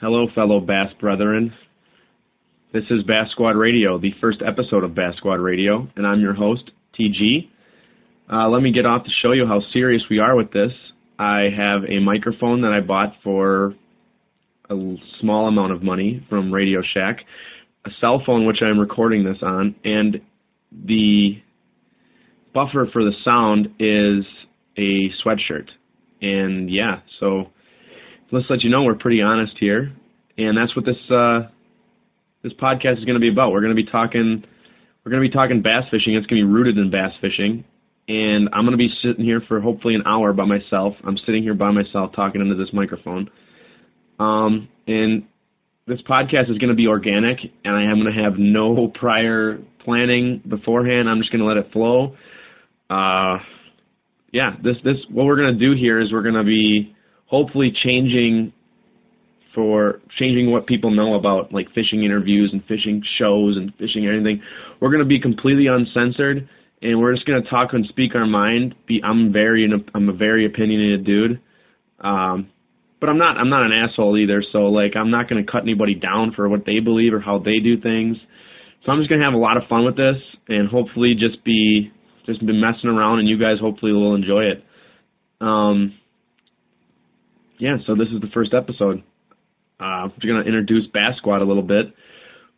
Hello, 0.00 0.28
fellow 0.32 0.60
Bass 0.60 0.92
brethren. 1.00 1.52
This 2.72 2.84
is 2.88 3.02
Bass 3.02 3.32
Squad 3.32 3.56
Radio, 3.56 3.98
the 3.98 4.14
first 4.20 4.42
episode 4.46 4.84
of 4.84 4.94
Bass 4.94 5.16
Squad 5.16 5.40
Radio, 5.40 5.88
and 5.96 6.06
I'm 6.06 6.20
your 6.20 6.34
host, 6.34 6.70
TG. 6.96 7.48
Uh, 8.32 8.48
let 8.48 8.62
me 8.62 8.70
get 8.70 8.86
off 8.86 9.02
to 9.02 9.10
show 9.20 9.32
you 9.32 9.44
how 9.44 9.60
serious 9.72 10.04
we 10.08 10.20
are 10.20 10.36
with 10.36 10.52
this. 10.52 10.70
I 11.18 11.48
have 11.56 11.82
a 11.88 11.98
microphone 11.98 12.60
that 12.60 12.70
I 12.72 12.78
bought 12.78 13.14
for 13.24 13.74
a 14.70 14.94
small 15.20 15.48
amount 15.48 15.72
of 15.72 15.82
money 15.82 16.24
from 16.28 16.54
Radio 16.54 16.80
Shack, 16.94 17.24
a 17.84 17.90
cell 18.00 18.22
phone 18.24 18.46
which 18.46 18.62
I'm 18.62 18.78
recording 18.78 19.24
this 19.24 19.38
on, 19.42 19.74
and 19.82 20.20
the 20.70 21.42
buffer 22.54 22.88
for 22.92 23.02
the 23.02 23.14
sound 23.24 23.74
is 23.80 24.24
a 24.76 25.10
sweatshirt. 25.24 25.70
And 26.22 26.70
yeah, 26.70 27.00
so 27.18 27.48
let's 28.30 28.46
let 28.50 28.62
you 28.62 28.70
know 28.70 28.82
we're 28.82 28.94
pretty 28.94 29.22
honest 29.22 29.54
here, 29.58 29.92
and 30.36 30.56
that's 30.56 30.74
what 30.76 30.84
this 30.84 30.96
uh, 31.10 31.48
this 32.42 32.52
podcast 32.54 32.98
is 32.98 33.04
going 33.04 33.14
to 33.14 33.20
be 33.20 33.30
about. 33.30 33.52
We're 33.52 33.60
going 33.60 33.76
to 33.76 33.82
be 33.82 33.90
talking 33.90 34.44
we're 35.04 35.10
going 35.10 35.22
to 35.22 35.28
be 35.28 35.34
talking 35.34 35.62
bass 35.62 35.84
fishing. 35.90 36.14
It's 36.14 36.26
going 36.26 36.42
to 36.42 36.46
be 36.46 36.52
rooted 36.52 36.76
in 36.76 36.90
bass 36.90 37.12
fishing, 37.20 37.64
and 38.08 38.48
I'm 38.52 38.64
going 38.64 38.72
to 38.72 38.76
be 38.76 38.92
sitting 39.02 39.24
here 39.24 39.42
for 39.48 39.60
hopefully 39.60 39.94
an 39.94 40.02
hour 40.06 40.32
by 40.32 40.44
myself. 40.44 40.94
I'm 41.04 41.18
sitting 41.18 41.42
here 41.42 41.54
by 41.54 41.70
myself 41.70 42.12
talking 42.14 42.40
into 42.40 42.54
this 42.54 42.72
microphone, 42.72 43.30
um, 44.18 44.68
and 44.86 45.24
this 45.86 46.00
podcast 46.02 46.50
is 46.50 46.58
going 46.58 46.68
to 46.68 46.74
be 46.74 46.86
organic, 46.86 47.38
and 47.64 47.74
I 47.74 47.84
am 47.84 48.02
going 48.02 48.14
to 48.14 48.22
have 48.22 48.34
no 48.38 48.88
prior 48.94 49.58
planning 49.84 50.42
beforehand. 50.46 51.08
I'm 51.08 51.18
just 51.18 51.32
going 51.32 51.40
to 51.40 51.46
let 51.46 51.56
it 51.56 51.72
flow. 51.72 52.16
Uh, 52.90 53.38
yeah, 54.30 54.56
this 54.62 54.76
this 54.84 54.96
what 55.10 55.24
we're 55.24 55.36
going 55.36 55.58
to 55.58 55.66
do 55.66 55.74
here 55.74 56.00
is 56.00 56.12
we're 56.12 56.22
going 56.22 56.34
to 56.34 56.44
be 56.44 56.94
hopefully 57.28 57.72
changing 57.82 58.52
for 59.54 60.00
changing 60.18 60.50
what 60.50 60.66
people 60.66 60.90
know 60.90 61.14
about 61.14 61.52
like 61.52 61.72
fishing 61.74 62.04
interviews 62.04 62.50
and 62.52 62.64
fishing 62.66 63.02
shows 63.18 63.56
and 63.56 63.72
fishing 63.78 64.06
anything. 64.06 64.42
We're 64.80 64.90
going 64.90 65.02
to 65.02 65.08
be 65.08 65.20
completely 65.20 65.66
uncensored 65.66 66.48
and 66.82 67.00
we're 67.00 67.14
just 67.14 67.26
going 67.26 67.42
to 67.42 67.48
talk 67.48 67.72
and 67.72 67.86
speak 67.86 68.14
our 68.14 68.26
mind. 68.26 68.74
Be 68.86 69.02
I'm 69.02 69.32
very 69.32 69.68
I'm 69.94 70.08
a 70.08 70.12
very 70.12 70.46
opinionated 70.46 71.04
dude. 71.04 71.40
Um 72.00 72.50
but 73.00 73.08
I'm 73.08 73.18
not 73.18 73.36
I'm 73.36 73.50
not 73.50 73.64
an 73.64 73.72
asshole 73.72 74.16
either, 74.16 74.42
so 74.52 74.68
like 74.68 74.96
I'm 74.96 75.10
not 75.10 75.28
going 75.28 75.44
to 75.44 75.50
cut 75.50 75.62
anybody 75.62 75.94
down 75.94 76.32
for 76.34 76.48
what 76.48 76.64
they 76.64 76.80
believe 76.80 77.12
or 77.12 77.20
how 77.20 77.38
they 77.38 77.58
do 77.58 77.80
things. 77.80 78.16
So 78.84 78.92
I'm 78.92 78.98
just 78.98 79.08
going 79.08 79.20
to 79.20 79.24
have 79.24 79.34
a 79.34 79.38
lot 79.38 79.56
of 79.56 79.64
fun 79.68 79.84
with 79.84 79.96
this 79.96 80.16
and 80.48 80.68
hopefully 80.68 81.14
just 81.14 81.42
be 81.44 81.92
just 82.26 82.44
be 82.46 82.52
messing 82.52 82.90
around 82.90 83.18
and 83.18 83.28
you 83.28 83.38
guys 83.38 83.58
hopefully 83.60 83.92
will 83.92 84.14
enjoy 84.14 84.42
it. 84.42 84.64
Um 85.40 85.97
yeah, 87.58 87.76
so 87.86 87.94
this 87.94 88.08
is 88.08 88.20
the 88.20 88.28
first 88.32 88.54
episode. 88.54 89.02
Uh, 89.80 90.08
we're 90.08 90.32
going 90.32 90.42
to 90.42 90.46
introduce 90.48 90.86
Bass 90.88 91.16
Squad 91.16 91.42
a 91.42 91.44
little 91.44 91.62
bit. 91.62 91.92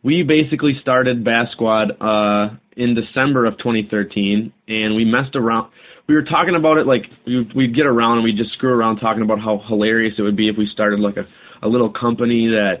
We 0.03 0.23
basically 0.23 0.77
started 0.81 1.23
Bass 1.23 1.51
Squad 1.51 1.91
uh, 2.01 2.55
in 2.75 2.95
December 2.95 3.45
of 3.45 3.57
2013, 3.59 4.51
and 4.67 4.95
we 4.95 5.05
messed 5.05 5.35
around. 5.35 5.71
We 6.07 6.15
were 6.15 6.23
talking 6.23 6.55
about 6.55 6.77
it 6.77 6.87
like 6.87 7.03
we'd 7.55 7.75
get 7.75 7.85
around 7.85 8.17
and 8.17 8.23
we'd 8.23 8.37
just 8.37 8.53
screw 8.53 8.73
around 8.73 8.97
talking 8.97 9.21
about 9.21 9.39
how 9.39 9.61
hilarious 9.67 10.15
it 10.17 10.23
would 10.23 10.35
be 10.35 10.49
if 10.49 10.57
we 10.57 10.67
started 10.67 10.99
like 10.99 11.15
a, 11.17 11.25
a 11.65 11.69
little 11.69 11.89
company 11.89 12.47
that 12.47 12.79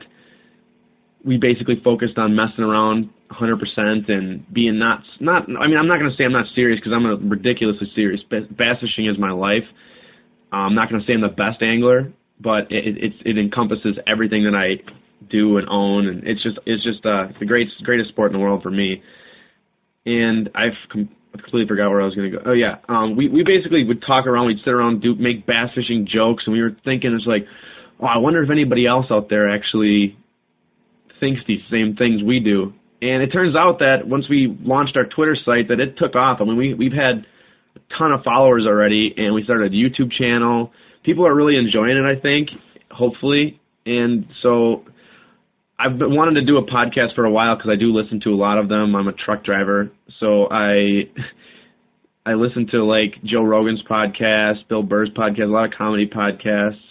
we 1.23 1.37
basically 1.37 1.79
focused 1.83 2.17
on 2.17 2.35
messing 2.35 2.63
around 2.63 3.09
100% 3.31 4.11
and 4.11 4.51
being 4.51 4.77
not 4.77 5.03
not. 5.19 5.43
I 5.43 5.67
mean, 5.67 5.77
I'm 5.77 5.87
not 5.87 5.99
going 5.99 6.09
to 6.09 6.17
say 6.17 6.25
I'm 6.25 6.33
not 6.33 6.47
serious 6.55 6.79
because 6.79 6.93
I'm 6.93 7.05
a 7.05 7.15
ridiculously 7.15 7.89
serious. 7.95 8.21
Bass 8.29 8.77
fishing 8.81 9.05
is 9.05 9.17
my 9.17 9.31
life 9.31 9.63
I'm 10.51 10.75
not 10.75 10.89
going 10.89 11.01
to 11.01 11.07
say 11.07 11.13
I'm 11.13 11.21
the 11.21 11.29
best 11.29 11.61
angler, 11.61 12.11
but 12.39 12.71
it, 12.71 12.97
it, 12.97 13.13
it 13.25 13.37
encompasses 13.37 13.97
everything 14.07 14.43
that 14.43 14.55
I 14.55 14.83
do 15.29 15.57
and 15.57 15.67
own, 15.69 16.07
and 16.07 16.27
it's 16.27 16.41
just 16.43 16.57
it's 16.65 16.83
just 16.83 17.05
uh, 17.05 17.27
the 17.39 17.45
greatest 17.45 17.83
greatest 17.83 18.09
sport 18.09 18.31
in 18.31 18.37
the 18.37 18.43
world 18.43 18.63
for 18.63 18.71
me. 18.71 19.01
And 20.05 20.49
I've 20.55 20.73
com- 20.91 21.09
completely 21.31 21.67
forgot 21.67 21.89
where 21.89 22.01
I 22.01 22.05
was 22.05 22.15
going 22.15 22.31
to 22.31 22.37
go. 22.37 22.43
Oh 22.45 22.53
yeah, 22.53 22.77
um, 22.89 23.15
we 23.15 23.29
we 23.29 23.43
basically 23.43 23.83
would 23.83 24.01
talk 24.01 24.25
around, 24.25 24.47
we'd 24.47 24.59
sit 24.63 24.73
around, 24.73 25.01
do 25.01 25.15
make 25.15 25.45
bass 25.45 25.69
fishing 25.75 26.07
jokes, 26.11 26.43
and 26.45 26.53
we 26.53 26.61
were 26.61 26.75
thinking 26.83 27.13
it's 27.13 27.27
like, 27.27 27.45
oh, 27.99 28.07
I 28.07 28.17
wonder 28.17 28.43
if 28.43 28.49
anybody 28.49 28.85
else 28.85 29.05
out 29.11 29.29
there 29.29 29.49
actually 29.49 30.17
thinks 31.19 31.41
these 31.47 31.61
same 31.69 31.95
things 31.95 32.23
we 32.23 32.39
do. 32.39 32.73
And 33.01 33.23
it 33.23 33.31
turns 33.31 33.55
out 33.55 33.79
that 33.79 34.07
once 34.07 34.27
we 34.29 34.57
launched 34.61 34.97
our 34.97 35.05
Twitter 35.05 35.35
site, 35.45 35.69
that 35.69 35.79
it 35.79 35.97
took 35.97 36.15
off. 36.15 36.39
I 36.41 36.45
mean, 36.45 36.57
we 36.57 36.73
we've 36.73 36.93
had 36.93 37.25
ton 37.97 38.11
of 38.11 38.23
followers 38.23 38.65
already, 38.65 39.13
and 39.17 39.33
we 39.33 39.43
started 39.43 39.73
a 39.73 39.75
YouTube 39.75 40.11
channel. 40.11 40.71
People 41.03 41.25
are 41.25 41.33
really 41.33 41.57
enjoying 41.57 41.97
it, 41.97 42.05
I 42.05 42.19
think, 42.19 42.49
hopefully. 42.91 43.59
And 43.85 44.27
so 44.41 44.85
I've 45.79 45.97
been 45.97 46.15
wanting 46.15 46.35
to 46.35 46.45
do 46.45 46.57
a 46.57 46.65
podcast 46.65 47.15
for 47.15 47.25
a 47.25 47.31
while 47.31 47.55
because 47.55 47.71
I 47.71 47.75
do 47.75 47.91
listen 47.91 48.19
to 48.21 48.29
a 48.29 48.35
lot 48.35 48.57
of 48.57 48.69
them. 48.69 48.95
I'm 48.95 49.07
a 49.07 49.13
truck 49.13 49.43
driver, 49.43 49.91
so 50.19 50.47
I 50.51 51.09
I 52.25 52.35
listen 52.35 52.67
to 52.67 52.83
like 52.83 53.15
Joe 53.23 53.43
Rogan's 53.43 53.81
podcast, 53.83 54.67
Bill 54.67 54.83
Burr's 54.83 55.09
podcast, 55.09 55.43
a 55.43 55.45
lot 55.45 55.65
of 55.65 55.71
comedy 55.75 56.07
podcasts, 56.07 56.81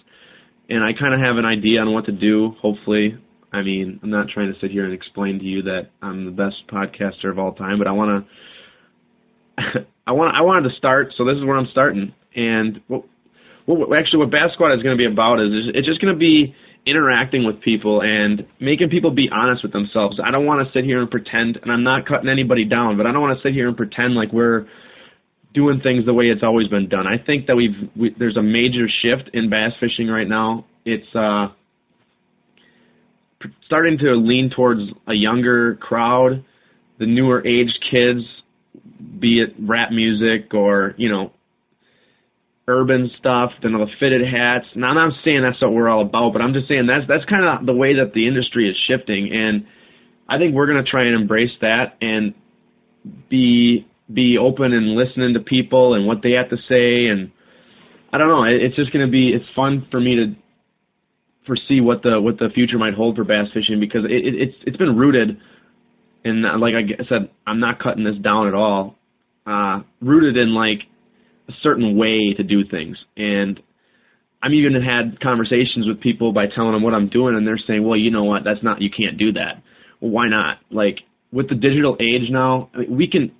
and 0.69 0.83
I 0.83 0.93
kind 0.93 1.15
of 1.15 1.21
have 1.21 1.37
an 1.37 1.45
idea 1.45 1.81
on 1.81 1.93
what 1.93 2.07
to 2.07 2.13
do. 2.13 2.57
Hopefully, 2.61 3.17
I 3.53 3.63
mean, 3.63 4.01
I'm 4.03 4.11
not 4.11 4.29
trying 4.29 4.53
to 4.53 4.59
sit 4.59 4.73
here 4.73 4.85
and 4.85 4.93
explain 4.93 5.39
to 5.39 5.45
you 5.45 5.63
that 5.63 5.91
I'm 6.03 6.25
the 6.25 6.33
best 6.33 6.67
podcaster 6.69 7.31
of 7.31 7.39
all 7.39 7.53
time, 7.53 7.79
but 7.79 7.87
I 7.87 7.93
want 7.93 8.27
to 9.57 9.87
I 10.11 10.13
want 10.13 10.35
I 10.35 10.41
wanted 10.41 10.69
to 10.69 10.75
start, 10.75 11.15
so 11.17 11.25
this 11.25 11.37
is 11.37 11.45
where 11.45 11.57
I'm 11.57 11.69
starting. 11.71 12.13
And 12.35 12.81
what, 12.89 13.05
what 13.67 13.97
actually 13.97 14.19
what 14.19 14.31
Bass 14.33 14.53
Squad 14.55 14.73
is 14.73 14.83
going 14.83 14.97
to 14.97 14.99
be 14.99 15.05
about 15.07 15.39
is 15.39 15.51
it's 15.73 15.87
just 15.87 16.01
going 16.01 16.13
to 16.13 16.19
be 16.19 16.53
interacting 16.85 17.45
with 17.45 17.61
people 17.61 18.03
and 18.03 18.45
making 18.59 18.89
people 18.89 19.13
be 19.13 19.29
honest 19.31 19.63
with 19.63 19.73
themselves. 19.73 20.19
I 20.19 20.33
don't 20.33 20.47
want 20.47 20.67
to 20.67 20.73
sit 20.73 20.85
here 20.85 21.01
and 21.01 21.09
pretend, 21.09 21.61
and 21.63 21.71
I'm 21.71 21.85
not 21.85 22.07
cutting 22.07 22.29
anybody 22.29 22.65
down, 22.65 22.97
but 22.97 23.07
I 23.07 23.13
don't 23.13 23.21
want 23.21 23.39
to 23.39 23.43
sit 23.49 23.53
here 23.53 23.69
and 23.69 23.77
pretend 23.77 24.17
like 24.17 24.33
we're 24.33 24.67
doing 25.55 25.81
things 25.81 26.05
the 26.07 26.15
way 26.15 26.25
it's 26.25 26.43
always 26.43 26.67
been 26.67 26.89
done. 26.89 27.07
I 27.07 27.17
think 27.17 27.47
that 27.47 27.55
we've 27.55 27.89
we, 27.95 28.13
there's 28.19 28.37
a 28.37 28.43
major 28.43 28.89
shift 29.03 29.31
in 29.33 29.49
bass 29.49 29.71
fishing 29.79 30.09
right 30.09 30.29
now. 30.29 30.67
It's 30.85 31.15
uh, 31.15 31.55
starting 33.65 33.97
to 33.99 34.15
lean 34.15 34.51
towards 34.51 34.81
a 35.07 35.15
younger 35.15 35.77
crowd, 35.77 36.45
the 36.99 37.07
newer 37.07 37.47
aged 37.47 37.79
kids 37.89 38.25
be 39.19 39.41
it 39.41 39.55
rap 39.59 39.91
music 39.91 40.55
or 40.55 40.95
you 40.97 41.09
know 41.09 41.33
urban 42.69 43.11
stuff, 43.19 43.51
know 43.63 43.85
the 43.85 43.91
fitted 43.99 44.27
hats. 44.27 44.67
Now 44.75 44.89
I'm 44.89 44.95
not 44.95 45.13
saying 45.25 45.43
that's 45.43 45.61
what 45.61 45.73
we're 45.73 45.89
all 45.89 46.03
about, 46.03 46.33
but 46.33 46.43
I'm 46.43 46.53
just 46.53 46.69
saying 46.69 46.87
that's 46.87 47.07
that's 47.09 47.25
kind 47.25 47.45
of 47.45 47.67
the 47.67 47.75
way 47.75 47.97
that 47.97 48.13
the 48.15 48.27
industry 48.27 48.71
is 48.71 48.77
shifting, 48.87 49.33
and 49.33 49.67
I 50.29 50.39
think 50.39 50.55
we're 50.55 50.67
going 50.67 50.83
to 50.83 50.91
try 50.91 51.05
and 51.05 51.15
embrace 51.15 51.53
that 51.61 51.97
and 52.01 52.35
be 53.29 53.87
be 54.13 54.39
open 54.39 54.73
and 54.73 54.95
listening 54.95 55.35
to 55.35 55.41
people 55.41 55.95
and 55.95 56.07
what 56.07 56.23
they 56.23 56.33
have 56.33 56.51
to 56.51 56.57
say, 56.69 57.07
and 57.07 57.31
I 58.13 58.19
don't 58.19 58.29
know. 58.29 58.45
It's 58.45 58.77
just 58.77 58.93
going 58.93 59.05
to 59.05 59.11
be 59.11 59.31
it's 59.31 59.47
fun 59.55 59.87
for 59.91 60.01
me 60.01 60.17
to 60.17 60.35
foresee 61.47 61.81
what 61.81 62.03
the 62.03 62.21
what 62.21 62.39
the 62.39 62.49
future 62.55 62.79
might 62.79 62.95
hold 62.95 63.17
for 63.17 63.25
bass 63.25 63.49
fishing 63.53 63.81
because 63.81 64.05
it, 64.05 64.13
it, 64.13 64.35
it's 64.35 64.55
it's 64.67 64.77
been 64.77 64.97
rooted 64.97 65.39
and 66.25 66.43
like 66.61 66.75
I 66.75 67.05
said, 67.09 67.31
I'm 67.47 67.61
not 67.61 67.79
cutting 67.81 68.05
this 68.05 68.17
down 68.19 68.49
at 68.49 68.55
all. 68.55 68.97
Uh, 69.47 69.81
rooted 70.01 70.37
in 70.37 70.55
like 70.55 70.81
a 71.49 71.53
certain 71.63 71.97
way 71.97 72.35
to 72.37 72.43
do 72.43 72.65
things, 72.65 72.97
and 73.17 73.61
I'm 74.43 74.55
even 74.55 74.81
had 74.81 75.21
conversations 75.21 75.87
with 75.87 76.01
people 76.01 76.33
by 76.33 76.47
telling 76.47 76.73
them 76.73 76.83
what 76.83 76.95
I'm 76.95 77.09
doing, 77.09 77.37
and 77.37 77.47
they're 77.47 77.59
saying, 77.59 77.87
"Well, 77.87 77.99
you 77.99 78.11
know 78.11 78.25
what? 78.25 78.45
That's 78.45 78.63
not. 78.63 78.81
You 78.81 78.91
can't 78.91 79.19
do 79.19 79.33
that. 79.33 79.63
Well, 80.01 80.11
why 80.11 80.29
not? 80.29 80.59
Like 80.71 81.01
with 81.33 81.49
the 81.49 81.55
digital 81.55 81.97
age 82.01 82.31
now, 82.31 82.71
I 82.75 82.79
mean, 82.79 82.97
we 82.97 83.07
can. 83.09 83.33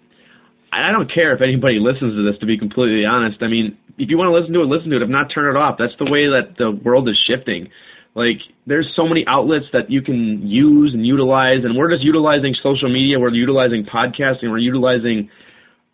I 0.73 0.93
don't 0.93 1.13
care 1.13 1.35
if 1.35 1.43
anybody 1.43 1.79
listens 1.81 2.15
to 2.15 2.23
this. 2.23 2.39
To 2.41 2.47
be 2.47 2.57
completely 2.57 3.05
honest, 3.05 3.43
I 3.43 3.49
mean, 3.49 3.77
if 3.99 4.09
you 4.09 4.17
want 4.17 4.29
to 4.29 4.39
listen 4.39 4.53
to 4.55 4.61
it, 4.61 4.67
listen 4.67 4.91
to 4.91 4.97
it. 4.97 5.03
If 5.03 5.09
not, 5.09 5.31
turn 5.33 5.55
it 5.55 5.59
off. 5.59 5.77
That's 5.79 5.95
the 5.99 6.11
way 6.11 6.27
that 6.29 6.57
the 6.59 6.71
world 6.71 7.09
is 7.09 7.19
shifting. 7.27 7.69
Like 8.15 8.39
there's 8.67 8.89
so 8.97 9.07
many 9.07 9.25
outlets 9.27 9.67
that 9.73 9.91
you 9.91 10.03
can 10.03 10.47
use 10.47 10.93
and 10.95 11.07
utilize, 11.07 11.65
and 11.65 11.77
we're 11.77 11.91
just 11.91 12.03
utilizing 12.03 12.55
social 12.63 12.89
media. 12.89 13.19
We're 13.19 13.31
utilizing 13.31 13.85
podcasting. 13.85 14.51
We're 14.51 14.59
utilizing 14.59 15.31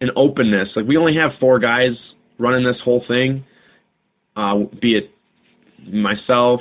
an 0.01 0.11
openness. 0.17 0.69
Like 0.75 0.87
we 0.87 0.97
only 0.97 1.15
have 1.17 1.33
four 1.39 1.59
guys 1.59 1.91
running 2.39 2.65
this 2.65 2.77
whole 2.85 3.05
thing, 3.07 3.45
uh, 4.35 4.65
be 4.81 4.97
it 4.97 5.11
myself, 5.87 6.61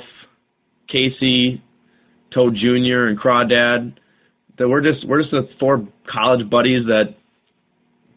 Casey, 0.88 1.62
Toad 2.32 2.54
Jr. 2.54 3.06
and 3.06 3.18
Crawdad. 3.18 3.94
That 4.58 4.68
we're 4.68 4.82
just 4.82 5.06
we're 5.06 5.20
just 5.20 5.30
the 5.30 5.48
four 5.58 5.86
college 6.10 6.48
buddies 6.50 6.84
that 6.86 7.14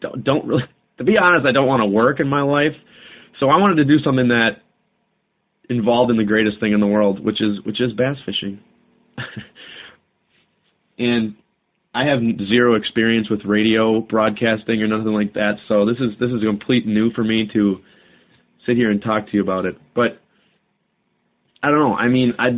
don't, 0.00 0.24
don't 0.24 0.46
really. 0.46 0.64
To 0.98 1.04
be 1.04 1.16
honest, 1.16 1.46
I 1.46 1.52
don't 1.52 1.66
want 1.66 1.80
to 1.80 1.86
work 1.86 2.20
in 2.20 2.28
my 2.28 2.42
life, 2.42 2.74
so 3.38 3.48
I 3.48 3.56
wanted 3.56 3.76
to 3.76 3.86
do 3.86 3.98
something 4.04 4.28
that 4.28 4.60
involved 5.70 6.10
in 6.10 6.16
the 6.16 6.24
greatest 6.24 6.60
thing 6.60 6.72
in 6.72 6.80
the 6.80 6.86
world, 6.86 7.24
which 7.24 7.40
is 7.40 7.58
which 7.64 7.80
is 7.80 7.92
bass 7.94 8.16
fishing. 8.26 8.60
and 10.98 11.34
I 11.94 12.04
have 12.04 12.20
zero 12.48 12.74
experience 12.74 13.30
with 13.30 13.44
radio 13.44 14.00
broadcasting 14.00 14.82
or 14.82 14.86
nothing 14.86 15.14
like 15.14 15.32
that, 15.34 15.54
so 15.68 15.86
this 15.86 15.96
is 15.98 16.10
this 16.18 16.30
is 16.30 16.42
complete 16.42 16.86
new 16.86 17.10
for 17.12 17.24
me 17.24 17.48
to 17.52 17.80
sit 18.66 18.76
here 18.76 18.90
and 18.90 19.00
talk 19.00 19.26
to 19.26 19.32
you 19.32 19.42
about 19.42 19.64
it. 19.64 19.78
But 19.94 20.20
I 21.62 21.70
don't 21.70 21.78
know. 21.78 21.94
I 21.94 22.08
mean, 22.08 22.34
I 22.38 22.50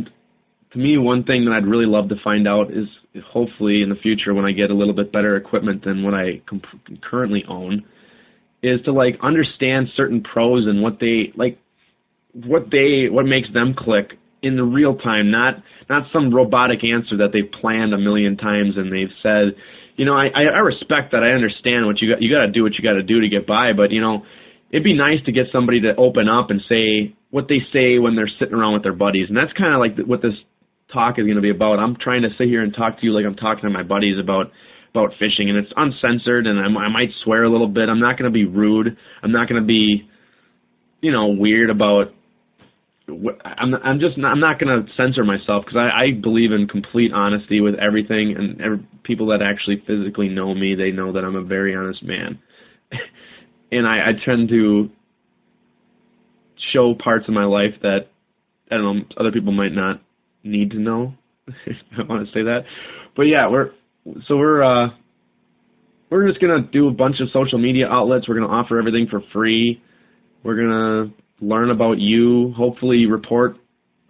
to 0.73 0.79
me, 0.79 0.97
one 0.97 1.23
thing 1.23 1.45
that 1.45 1.51
I'd 1.51 1.67
really 1.67 1.85
love 1.85 2.09
to 2.09 2.15
find 2.23 2.47
out 2.47 2.71
is 2.71 2.87
hopefully 3.25 3.83
in 3.83 3.89
the 3.89 3.95
future 3.95 4.33
when 4.33 4.45
I 4.45 4.51
get 4.51 4.71
a 4.71 4.73
little 4.73 4.93
bit 4.93 5.11
better 5.11 5.35
equipment 5.35 5.85
than 5.85 6.03
what 6.03 6.15
I 6.15 6.41
currently 7.01 7.45
own, 7.47 7.85
is 8.63 8.81
to 8.85 8.91
like 8.91 9.19
understand 9.21 9.89
certain 9.95 10.23
pros 10.23 10.65
and 10.65 10.81
what 10.81 10.99
they 10.99 11.31
like, 11.35 11.59
what 12.33 12.71
they 12.71 13.07
what 13.09 13.25
makes 13.25 13.51
them 13.53 13.73
click 13.77 14.17
in 14.41 14.57
the 14.57 14.63
real 14.63 14.95
time, 14.95 15.31
not 15.31 15.63
not 15.89 16.07
some 16.11 16.33
robotic 16.33 16.83
answer 16.83 17.17
that 17.17 17.29
they've 17.31 17.51
planned 17.61 17.93
a 17.93 17.97
million 17.97 18.37
times 18.37 18.77
and 18.77 18.91
they've 18.91 19.13
said, 19.21 19.55
you 19.95 20.05
know, 20.05 20.13
I 20.13 20.27
I 20.27 20.59
respect 20.59 21.11
that. 21.11 21.23
I 21.23 21.31
understand 21.31 21.85
what 21.85 22.01
you 22.01 22.09
got. 22.09 22.21
You 22.21 22.29
got 22.29 22.45
to 22.45 22.51
do 22.51 22.63
what 22.63 22.73
you 22.73 22.83
got 22.83 22.93
to 22.93 23.03
do 23.03 23.21
to 23.21 23.29
get 23.29 23.47
by, 23.47 23.73
but 23.73 23.91
you 23.91 24.01
know, 24.01 24.25
it'd 24.71 24.83
be 24.83 24.93
nice 24.93 25.23
to 25.25 25.31
get 25.31 25.47
somebody 25.51 25.81
to 25.81 25.95
open 25.95 26.27
up 26.27 26.49
and 26.49 26.61
say 26.67 27.15
what 27.29 27.47
they 27.47 27.59
say 27.71 27.99
when 27.99 28.15
they're 28.15 28.29
sitting 28.39 28.53
around 28.53 28.73
with 28.73 28.83
their 28.83 28.93
buddies, 28.93 29.27
and 29.29 29.37
that's 29.37 29.53
kind 29.53 29.73
of 29.73 29.79
like 29.79 30.05
what 30.07 30.21
this 30.21 30.33
talk 30.91 31.17
is 31.17 31.25
going 31.25 31.35
to 31.35 31.41
be 31.41 31.49
about. 31.49 31.79
I'm 31.79 31.95
trying 31.95 32.21
to 32.23 32.29
sit 32.37 32.47
here 32.47 32.61
and 32.63 32.73
talk 32.73 32.99
to 32.99 33.05
you 33.05 33.11
like 33.11 33.25
I'm 33.25 33.35
talking 33.35 33.63
to 33.63 33.69
my 33.69 33.83
buddies 33.83 34.19
about 34.19 34.51
about 34.93 35.11
fishing, 35.17 35.49
and 35.49 35.57
it's 35.57 35.73
uncensored, 35.75 36.45
and 36.45 36.59
I'm, 36.59 36.77
I 36.77 36.87
might 36.87 37.09
swear 37.23 37.43
a 37.43 37.49
little 37.49 37.67
bit. 37.67 37.89
I'm 37.89 37.99
not 37.99 38.17
going 38.17 38.31
to 38.31 38.33
be 38.33 38.45
rude. 38.45 38.95
I'm 39.23 39.31
not 39.31 39.49
going 39.49 39.59
to 39.59 39.65
be, 39.65 40.07
you 41.01 41.11
know, 41.11 41.27
weird 41.27 41.69
about. 41.69 42.13
I'm 43.07 43.73
I'm 43.75 43.99
just 43.99 44.17
not, 44.17 44.31
I'm 44.31 44.39
not 44.39 44.59
going 44.59 44.85
to 44.85 44.91
censor 44.95 45.23
myself 45.25 45.65
because 45.65 45.77
I, 45.77 46.03
I 46.03 46.11
believe 46.11 46.51
in 46.53 46.67
complete 46.67 47.11
honesty 47.11 47.59
with 47.59 47.75
everything, 47.75 48.35
and 48.37 48.61
every, 48.61 48.87
people 49.03 49.27
that 49.27 49.41
actually 49.41 49.83
physically 49.85 50.29
know 50.29 50.53
me, 50.53 50.75
they 50.75 50.91
know 50.91 51.11
that 51.11 51.25
I'm 51.25 51.35
a 51.35 51.43
very 51.43 51.75
honest 51.75 52.01
man, 52.01 52.39
and 53.71 53.85
I, 53.85 54.09
I 54.09 54.25
tend 54.25 54.49
to 54.49 54.89
show 56.71 56.95
parts 56.95 57.27
of 57.27 57.33
my 57.33 57.43
life 57.43 57.73
that 57.81 58.07
I 58.71 58.75
don't 58.75 58.99
know 58.99 59.05
other 59.17 59.33
people 59.33 59.51
might 59.51 59.73
not 59.73 60.01
need 60.43 60.71
to 60.71 60.79
know. 60.79 61.13
I 61.97 62.03
want 62.03 62.25
to 62.25 62.33
say 62.33 62.43
that, 62.43 62.61
but 63.17 63.23
yeah, 63.23 63.49
we're 63.49 63.71
so 64.27 64.37
we're 64.37 64.63
uh, 64.63 64.91
we're 66.09 66.25
just 66.29 66.39
gonna 66.39 66.61
do 66.71 66.87
a 66.87 66.91
bunch 66.91 67.19
of 67.19 67.27
social 67.31 67.57
media 67.57 67.87
outlets. 67.87 68.29
We're 68.29 68.35
gonna 68.35 68.47
offer 68.47 68.79
everything 68.79 69.07
for 69.09 69.21
free. 69.33 69.81
We're 70.41 70.55
gonna 70.55 71.13
learn 71.41 71.71
about 71.71 71.99
you. 71.99 72.53
Hopefully, 72.55 73.05
report 73.05 73.57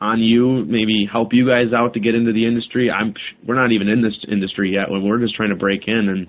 on 0.02 0.20
you. 0.20 0.66
Maybe 0.66 1.08
help 1.12 1.34
you 1.34 1.48
guys 1.48 1.74
out 1.76 1.94
to 1.94 2.00
get 2.00 2.16
into 2.16 2.34
the 2.34 2.46
industry. 2.46 2.92
I'm 2.92 3.14
we're 3.46 3.56
not 3.56 3.72
even 3.72 3.88
in 3.88 4.02
this 4.02 4.18
industry 4.30 4.74
yet. 4.74 4.88
We're 4.90 5.20
just 5.20 5.36
trying 5.36 5.50
to 5.50 5.56
break 5.56 5.88
in, 5.88 6.10
and 6.10 6.28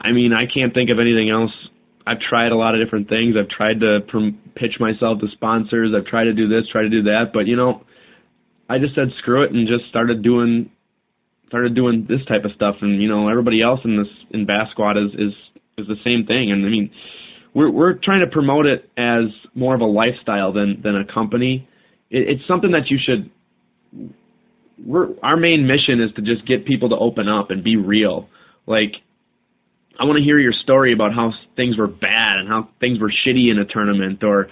I 0.00 0.12
mean, 0.12 0.32
I 0.32 0.44
can't 0.52 0.72
think 0.72 0.90
of 0.90 0.98
anything 0.98 1.30
else 1.30 1.52
I've 2.06 2.20
tried 2.20 2.52
a 2.52 2.56
lot 2.56 2.74
of 2.74 2.84
different 2.84 3.08
things. 3.08 3.34
I've 3.36 3.48
tried 3.48 3.80
to 3.80 4.00
pitch 4.54 4.78
myself 4.78 5.20
to 5.20 5.28
sponsors. 5.32 5.90
I've 5.94 6.06
tried 6.06 6.24
to 6.24 6.32
do 6.32 6.48
this, 6.48 6.68
try 6.70 6.82
to 6.82 6.88
do 6.88 7.02
that, 7.04 7.32
but 7.32 7.46
you 7.46 7.56
know, 7.56 7.82
I 8.68 8.78
just 8.78 8.94
said 8.94 9.08
screw 9.18 9.42
it 9.42 9.52
and 9.52 9.66
just 9.66 9.88
started 9.88 10.22
doing 10.22 10.70
started 11.48 11.74
doing 11.74 12.06
this 12.08 12.24
type 12.26 12.44
of 12.44 12.52
stuff. 12.52 12.76
And 12.80 13.02
you 13.02 13.08
know, 13.08 13.28
everybody 13.28 13.60
else 13.60 13.80
in 13.84 13.96
this 13.96 14.12
in 14.30 14.46
Bass 14.46 14.70
Squad 14.70 14.96
is 14.96 15.10
is 15.14 15.32
is 15.78 15.88
the 15.88 15.96
same 16.04 16.26
thing. 16.26 16.52
And 16.52 16.64
I 16.64 16.68
mean, 16.68 16.90
we're 17.56 17.70
we're 17.70 17.94
trying 17.94 18.20
to 18.20 18.26
promote 18.26 18.66
it 18.66 18.90
as 18.98 19.24
more 19.54 19.74
of 19.74 19.80
a 19.80 19.86
lifestyle 19.86 20.52
than 20.52 20.82
than 20.82 20.94
a 20.94 21.06
company. 21.06 21.66
It, 22.10 22.28
it's 22.28 22.46
something 22.46 22.72
that 22.72 22.90
you 22.90 22.98
should. 23.02 23.30
We're 24.84 25.08
our 25.22 25.38
main 25.38 25.66
mission 25.66 26.02
is 26.02 26.12
to 26.16 26.22
just 26.22 26.46
get 26.46 26.66
people 26.66 26.90
to 26.90 26.96
open 26.96 27.28
up 27.28 27.50
and 27.50 27.64
be 27.64 27.76
real. 27.76 28.28
Like 28.66 28.96
I 29.98 30.04
want 30.04 30.18
to 30.18 30.22
hear 30.22 30.38
your 30.38 30.52
story 30.52 30.92
about 30.92 31.14
how 31.14 31.32
things 31.56 31.78
were 31.78 31.86
bad 31.86 32.36
and 32.36 32.46
how 32.46 32.68
things 32.78 33.00
were 33.00 33.10
shitty 33.10 33.50
in 33.50 33.58
a 33.58 33.64
tournament 33.64 34.22
or 34.22 34.48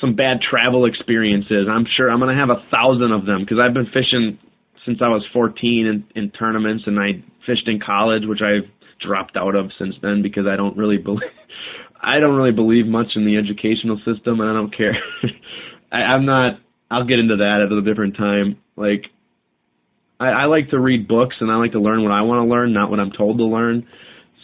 some 0.00 0.14
bad 0.14 0.40
travel 0.48 0.86
experiences. 0.86 1.66
I'm 1.68 1.86
sure 1.96 2.08
I'm 2.08 2.20
to 2.20 2.34
have 2.34 2.50
a 2.50 2.64
thousand 2.70 3.10
of 3.10 3.26
them 3.26 3.40
because 3.40 3.58
I've 3.58 3.74
been 3.74 3.90
fishing 3.92 4.38
since 4.86 5.00
I 5.02 5.08
was 5.08 5.24
14 5.32 5.86
in, 5.86 6.04
in 6.14 6.30
tournaments 6.30 6.84
and 6.86 7.00
I 7.00 7.24
fished 7.46 7.66
in 7.66 7.80
college, 7.80 8.26
which 8.26 8.42
I've 8.42 8.70
dropped 9.00 9.36
out 9.36 9.56
of 9.56 9.70
since 9.76 9.96
then 10.02 10.22
because 10.22 10.46
I 10.46 10.54
don't 10.54 10.76
really 10.76 10.98
believe 11.08 11.30
I 12.02 12.18
don't 12.18 12.36
really 12.36 12.52
believe 12.52 12.86
much 12.86 13.08
in 13.14 13.24
the 13.24 13.36
educational 13.36 13.98
system 13.98 14.40
and 14.40 14.50
I 14.50 14.52
don't 14.52 14.76
care. 14.76 14.96
I, 15.92 15.98
I'm 15.98 16.26
not. 16.26 16.58
I'll 16.90 17.06
get 17.06 17.18
into 17.18 17.36
that 17.36 17.62
at 17.64 17.72
a 17.72 17.82
different 17.82 18.16
time. 18.16 18.58
Like 18.76 19.06
I, 20.20 20.28
I 20.28 20.44
like 20.46 20.70
to 20.70 20.80
read 20.80 21.08
books 21.08 21.36
and 21.40 21.50
I 21.50 21.56
like 21.56 21.72
to 21.72 21.80
learn 21.80 22.02
what 22.02 22.12
I 22.12 22.22
want 22.22 22.44
to 22.46 22.50
learn, 22.50 22.72
not 22.72 22.90
what 22.90 23.00
I'm 23.00 23.12
told 23.12 23.38
to 23.38 23.44
learn 23.44 23.86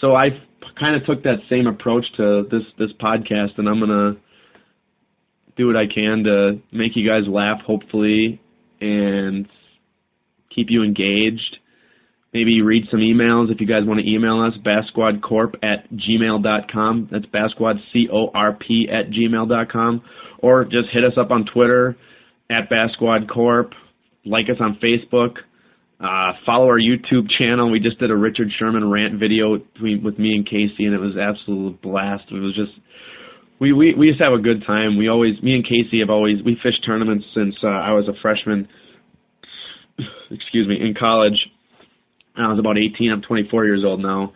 so 0.01 0.15
I 0.15 0.31
kind 0.79 0.97
of 0.97 1.05
took 1.07 1.25
that 1.25 1.39
same 1.49 1.67
approach 1.67 2.05
to 2.17 2.47
this 2.51 2.63
this 2.79 2.93
podcast, 3.01 3.59
and 3.59 3.69
I'm 3.69 3.81
gonna 3.81 4.17
do 5.57 5.67
what 5.67 5.77
I 5.77 5.87
can 5.87 6.25
to 6.25 6.61
make 6.73 6.95
you 6.95 7.09
guys 7.09 7.27
laugh, 7.27 7.61
hopefully, 7.63 8.41
and 8.81 9.49
keep 10.55 10.71
you 10.71 10.83
engaged. 10.83 11.59
Maybe 12.33 12.61
read 12.61 12.87
some 12.91 13.01
emails 13.01 13.51
if 13.51 13.61
you 13.61 13.67
guys 13.67 13.85
want 13.85 14.01
to 14.01 14.11
email 14.11 14.41
us, 14.41 14.53
bassquadcorp 14.65 15.55
at 15.63 15.91
gmail.com. 15.93 17.09
That's 17.11 17.25
bassquad, 17.27 17.77
C-O-R-P 17.93 18.89
at 18.93 19.11
gmail.com. 19.11 20.03
Or 20.41 20.65
just 20.65 20.91
hit 20.91 21.05
us 21.05 21.15
up 21.17 21.31
on 21.31 21.47
Twitter 21.47 21.97
at 22.51 22.69
bassquadcorp. 22.71 23.73
Like 24.27 24.45
us 24.51 24.59
on 24.61 24.79
Facebook. 24.83 25.39
Uh, 26.01 26.33
follow 26.47 26.67
our 26.67 26.79
YouTube 26.79 27.29
channel. 27.39 27.71
We 27.71 27.81
just 27.81 27.99
did 27.99 28.11
a 28.11 28.17
Richard 28.17 28.49
Sherman 28.57 28.89
rant 28.89 29.19
video 29.19 29.59
between, 29.59 30.05
with 30.05 30.19
me 30.19 30.35
and 30.35 30.47
Casey, 30.47 30.85
and 30.85 30.95
it 30.95 31.01
was 31.01 31.17
absolute 31.17 31.81
blast. 31.83 32.25
It 32.31 32.39
was 32.39 32.55
just 32.55 32.73
we 33.59 33.73
we 33.73 33.95
we 33.95 34.11
just 34.11 34.23
have 34.23 34.33
a 34.33 34.41
good 34.41 34.65
time. 34.65 34.97
We 34.97 35.09
always 35.09 35.43
me 35.43 35.55
and 35.55 35.65
Casey 35.65 35.99
have 35.99 36.11
always 36.11 36.41
we 36.45 36.57
fished 36.63 36.85
tournaments 36.85 37.27
since 37.35 37.57
uh, 37.65 37.69
I 37.69 37.93
was 37.93 38.07
a 38.07 38.13
freshman. 38.23 38.69
Excuse 40.31 40.69
me, 40.69 40.79
in 40.81 40.95
college. 40.95 41.49
I 42.39 42.49
was 42.49 42.59
about 42.59 42.79
18. 42.79 43.13
I'm 43.13 43.23
24 43.23 43.67
years 43.67 43.85
old 43.85 44.01
now. 44.01 44.33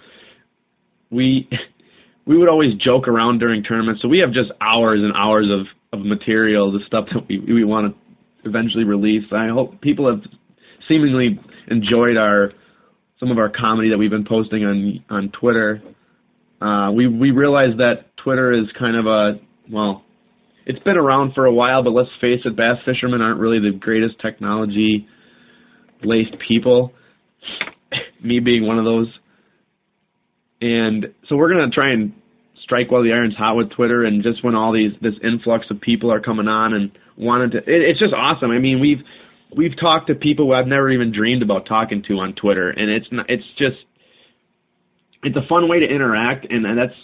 We 1.10 1.48
we 2.26 2.36
would 2.36 2.48
always 2.48 2.74
joke 2.74 3.08
around 3.08 3.38
during 3.38 3.62
tournaments, 3.62 4.02
so 4.02 4.08
we 4.08 4.18
have 4.18 4.32
just 4.32 4.50
hours 4.60 5.00
and 5.02 5.12
hours 5.16 5.48
of 5.50 5.66
of 5.92 6.04
material, 6.04 6.72
the 6.72 6.80
stuff 6.86 7.06
that 7.12 7.28
we 7.28 7.38
we 7.38 7.64
want 7.64 7.94
to 7.94 8.48
eventually 8.48 8.84
release. 8.84 9.24
I 9.32 9.48
hope 9.48 9.80
people 9.80 10.08
have 10.10 10.22
seemingly 10.88 11.38
enjoyed 11.68 12.16
our 12.16 12.52
some 13.20 13.30
of 13.30 13.38
our 13.38 13.48
comedy 13.48 13.90
that 13.90 13.98
we've 13.98 14.10
been 14.10 14.24
posting 14.24 14.64
on 14.64 15.04
on 15.10 15.30
Twitter. 15.30 15.82
Uh, 16.60 16.90
we 16.92 17.06
we 17.06 17.30
realize 17.30 17.76
that 17.78 18.16
Twitter 18.16 18.52
is 18.52 18.66
kind 18.78 18.96
of 18.96 19.06
a 19.06 19.40
well, 19.70 20.04
it's 20.66 20.78
been 20.80 20.96
around 20.96 21.34
for 21.34 21.46
a 21.46 21.52
while, 21.52 21.82
but 21.82 21.90
let's 21.90 22.10
face 22.20 22.40
it, 22.44 22.56
bass 22.56 22.78
fishermen 22.84 23.20
aren't 23.20 23.40
really 23.40 23.58
the 23.58 23.76
greatest 23.76 24.18
technology 24.20 25.06
laced 26.02 26.36
people. 26.46 26.92
Me 28.22 28.40
being 28.40 28.66
one 28.66 28.78
of 28.78 28.84
those. 28.84 29.08
And 30.60 31.12
so 31.28 31.36
we're 31.36 31.52
gonna 31.52 31.70
try 31.70 31.92
and 31.92 32.12
strike 32.62 32.90
while 32.90 33.02
the 33.02 33.12
iron's 33.12 33.34
hot 33.34 33.56
with 33.56 33.70
Twitter, 33.70 34.04
and 34.04 34.22
just 34.22 34.44
when 34.44 34.54
all 34.54 34.72
these 34.72 34.92
this 35.00 35.14
influx 35.22 35.66
of 35.70 35.80
people 35.80 36.12
are 36.12 36.20
coming 36.20 36.48
on 36.48 36.74
and 36.74 36.92
wanted 37.16 37.52
to, 37.52 37.58
it, 37.58 37.82
it's 37.82 37.98
just 37.98 38.14
awesome. 38.14 38.50
I 38.50 38.58
mean, 38.58 38.80
we've 38.80 39.00
we've 39.56 39.78
talked 39.78 40.06
to 40.08 40.14
people 40.14 40.46
who 40.46 40.52
I've 40.52 40.66
never 40.66 40.90
even 40.90 41.12
dreamed 41.12 41.42
about 41.42 41.66
talking 41.66 42.02
to 42.08 42.18
on 42.20 42.34
Twitter, 42.34 42.70
and 42.70 42.90
it's 42.90 43.06
not, 43.10 43.28
it's 43.28 43.44
just 43.58 43.76
it's 45.22 45.36
a 45.36 45.46
fun 45.48 45.68
way 45.68 45.80
to 45.80 45.86
interact, 45.86 46.46
and, 46.50 46.66
and 46.66 46.78
that's 46.78 46.94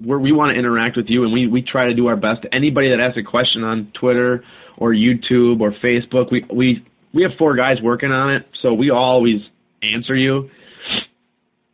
where 0.00 0.18
we 0.18 0.32
want 0.32 0.52
to 0.52 0.58
interact 0.58 0.96
with 0.96 1.06
you, 1.08 1.24
and 1.24 1.32
we 1.32 1.46
we 1.46 1.62
try 1.62 1.86
to 1.86 1.94
do 1.94 2.06
our 2.06 2.16
best. 2.16 2.46
Anybody 2.52 2.90
that 2.90 3.00
asks 3.00 3.18
a 3.18 3.22
question 3.22 3.64
on 3.64 3.92
Twitter 3.98 4.44
or 4.76 4.92
YouTube 4.92 5.60
or 5.60 5.72
Facebook, 5.72 6.30
we 6.30 6.44
we 6.52 6.84
we 7.12 7.22
have 7.22 7.32
four 7.38 7.54
guys 7.54 7.78
working 7.82 8.10
on 8.10 8.32
it, 8.32 8.46
so 8.62 8.72
we 8.72 8.90
always 8.90 9.40
answer 9.84 10.14
you. 10.14 10.50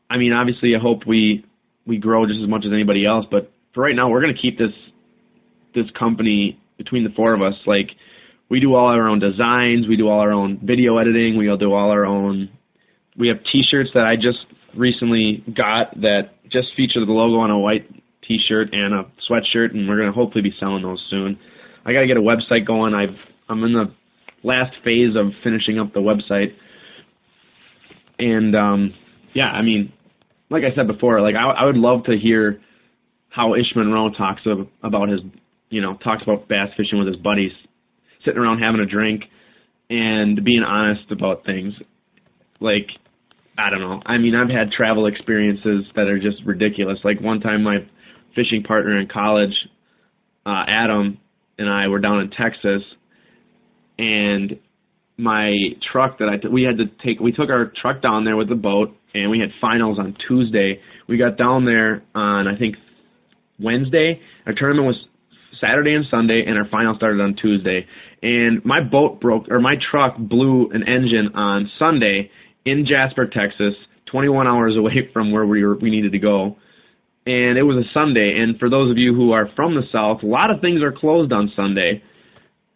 I 0.09 0.17
mean, 0.17 0.33
obviously, 0.33 0.75
I 0.75 0.79
hope 0.79 1.07
we 1.07 1.45
we 1.87 1.99
grow 1.99 2.26
just 2.26 2.40
as 2.40 2.49
much 2.49 2.64
as 2.67 2.73
anybody 2.73 3.07
else, 3.07 3.26
but 3.31 3.50
for 3.75 3.83
right 3.83 3.95
now, 3.95 4.09
we're 4.09 4.21
to 4.26 4.35
keep 4.35 4.59
this 4.59 4.73
this 5.75 5.87
company 5.99 6.59
between 6.79 7.05
the 7.05 7.11
four 7.11 7.35
of 7.35 7.43
us 7.43 7.55
like 7.67 7.90
we 8.49 8.59
do 8.59 8.75
all 8.75 8.87
our 8.87 9.07
own 9.07 9.21
designs, 9.21 9.87
we 9.87 9.97
do 9.97 10.09
all 10.09 10.21
our 10.21 10.33
own 10.33 10.59
video 10.62 10.99
editing, 10.99 11.37
we 11.37 11.49
all 11.49 11.57
do 11.57 11.73
all 11.73 11.90
our 11.90 12.05
own. 12.05 12.50
We 13.17 13.29
have 13.29 13.38
T-shirts 13.52 13.90
that 13.95 14.05
I 14.05 14.17
just 14.17 14.38
recently 14.76 15.45
got 15.55 16.00
that 16.00 16.31
just 16.50 16.69
feature 16.76 17.05
the 17.05 17.12
logo 17.12 17.37
on 17.37 17.50
a 17.50 17.59
white 17.59 17.88
T-shirt 18.26 18.73
and 18.73 18.95
a 18.95 19.05
sweatshirt, 19.29 19.73
and 19.73 19.88
we're 19.88 19.99
gonna 19.99 20.12
hopefully 20.12 20.43
be 20.43 20.55
selling 20.59 20.83
those 20.83 21.05
soon. 21.09 21.38
I 21.85 21.93
gotta 21.93 22.07
get 22.07 22.17
a 22.17 22.21
website 22.21 22.67
going. 22.67 22.95
I've 22.95 23.17
I'm 23.49 23.62
in 23.64 23.73
the 23.73 23.93
last 24.43 24.75
phase 24.85 25.14
of 25.17 25.33
finishing 25.45 25.79
up 25.79 25.93
the 25.93 26.00
website, 26.00 26.55
and 28.21 28.55
um, 28.55 28.95
yeah, 29.35 29.49
I 29.49 29.62
mean, 29.62 29.93
like 30.50 30.65
I 30.65 30.75
said 30.75 30.87
before, 30.87 31.21
like 31.21 31.35
I, 31.35 31.50
I 31.50 31.65
would 31.65 31.77
love 31.77 32.05
to 32.05 32.17
hear 32.17 32.61
how 33.29 33.55
Ish 33.55 33.75
Monroe 33.75 34.11
talks 34.11 34.43
of, 34.47 34.69
about 34.83 35.09
his, 35.09 35.21
you 35.71 35.81
know, 35.81 35.97
talks 35.97 36.23
about 36.23 36.49
bass 36.49 36.69
fishing 36.77 36.99
with 36.99 37.09
his 37.09 37.17
buddies 37.17 37.53
sitting 38.25 38.39
around 38.41 38.61
having 38.61 38.81
a 38.81 38.87
drink 38.87 39.25
and 39.89 40.45
being 40.45 40.62
honest 40.62 41.11
about 41.11 41.45
things. 41.45 41.75
Like, 42.61 42.89
I 43.57 43.71
don't 43.71 43.81
know. 43.81 44.03
I 44.05 44.19
mean, 44.19 44.35
I've 44.35 44.50
had 44.50 44.73
travel 44.73 45.07
experiences 45.07 45.85
that 45.97 46.09
are 46.09 46.19
just 46.19 46.43
ridiculous. 46.45 46.99
Like 47.05 47.21
one 47.21 47.41
time, 47.41 47.62
my 47.62 47.79
fishing 48.35 48.62
partner 48.62 48.99
in 49.00 49.09
college, 49.09 49.55
uh, 50.45 50.65
Adam, 50.67 51.19
and 51.59 51.69
I 51.69 51.89
were 51.89 51.99
down 51.99 52.21
in 52.21 52.31
Texas, 52.31 52.83
and 53.99 54.59
my 55.21 55.55
truck 55.93 56.19
that 56.19 56.29
I 56.29 56.37
t- 56.37 56.49
we 56.49 56.62
had 56.62 56.79
to 56.79 56.87
take 57.05 57.21
we 57.21 57.33
took 57.33 57.50
our 57.50 57.73
truck 57.81 58.03
down 58.03 58.25
there 58.25 58.37
with 58.37 58.49
the 58.49 58.55
boat 58.55 58.97
and 59.15 59.31
we 59.31 59.39
had 59.39 59.50
finals 59.61 59.99
on 59.99 60.17
Tuesday. 60.27 60.81
We 61.09 61.17
got 61.19 61.37
down 61.37 61.65
there 61.65 62.03
on 62.15 62.49
I 62.49 62.57
think 62.59 62.77
Wednesday. 63.59 64.21
Our 64.47 64.55
tournament 64.55 64.87
was 64.87 65.07
Saturday 65.61 65.95
and 65.95 66.05
Sunday 66.11 66.45
and 66.47 66.57
our 66.57 66.67
final 66.69 66.95
started 66.97 67.21
on 67.21 67.35
Tuesday. 67.35 67.87
And 68.23 68.65
my 68.65 68.81
boat 68.83 69.21
broke 69.21 69.49
or 69.50 69.61
my 69.61 69.77
truck 69.91 70.17
blew 70.17 70.71
an 70.71 70.83
engine 70.87 71.35
on 71.35 71.71
Sunday 71.79 72.31
in 72.65 72.87
Jasper, 72.87 73.27
Texas, 73.27 73.75
21 74.07 74.47
hours 74.47 74.77
away 74.79 75.11
from 75.12 75.31
where 75.31 75.47
we 75.47 75.65
were 75.65 75.77
we 75.77 75.91
needed 75.91 76.12
to 76.12 76.19
go. 76.19 76.57
And 77.27 77.59
it 77.59 77.62
was 77.62 77.77
a 77.77 77.89
Sunday 77.93 78.41
and 78.41 78.59
for 78.59 78.71
those 78.71 78.91
of 78.91 78.99
you 78.99 79.15
who 79.15 79.33
are 79.33 79.49
from 79.55 79.75
the 79.75 79.83
south, 79.93 80.23
a 80.23 80.27
lot 80.27 80.50
of 80.50 80.61
things 80.61 80.83
are 80.83 80.93
closed 80.93 81.33
on 81.33 81.53
Sunday. 81.55 82.03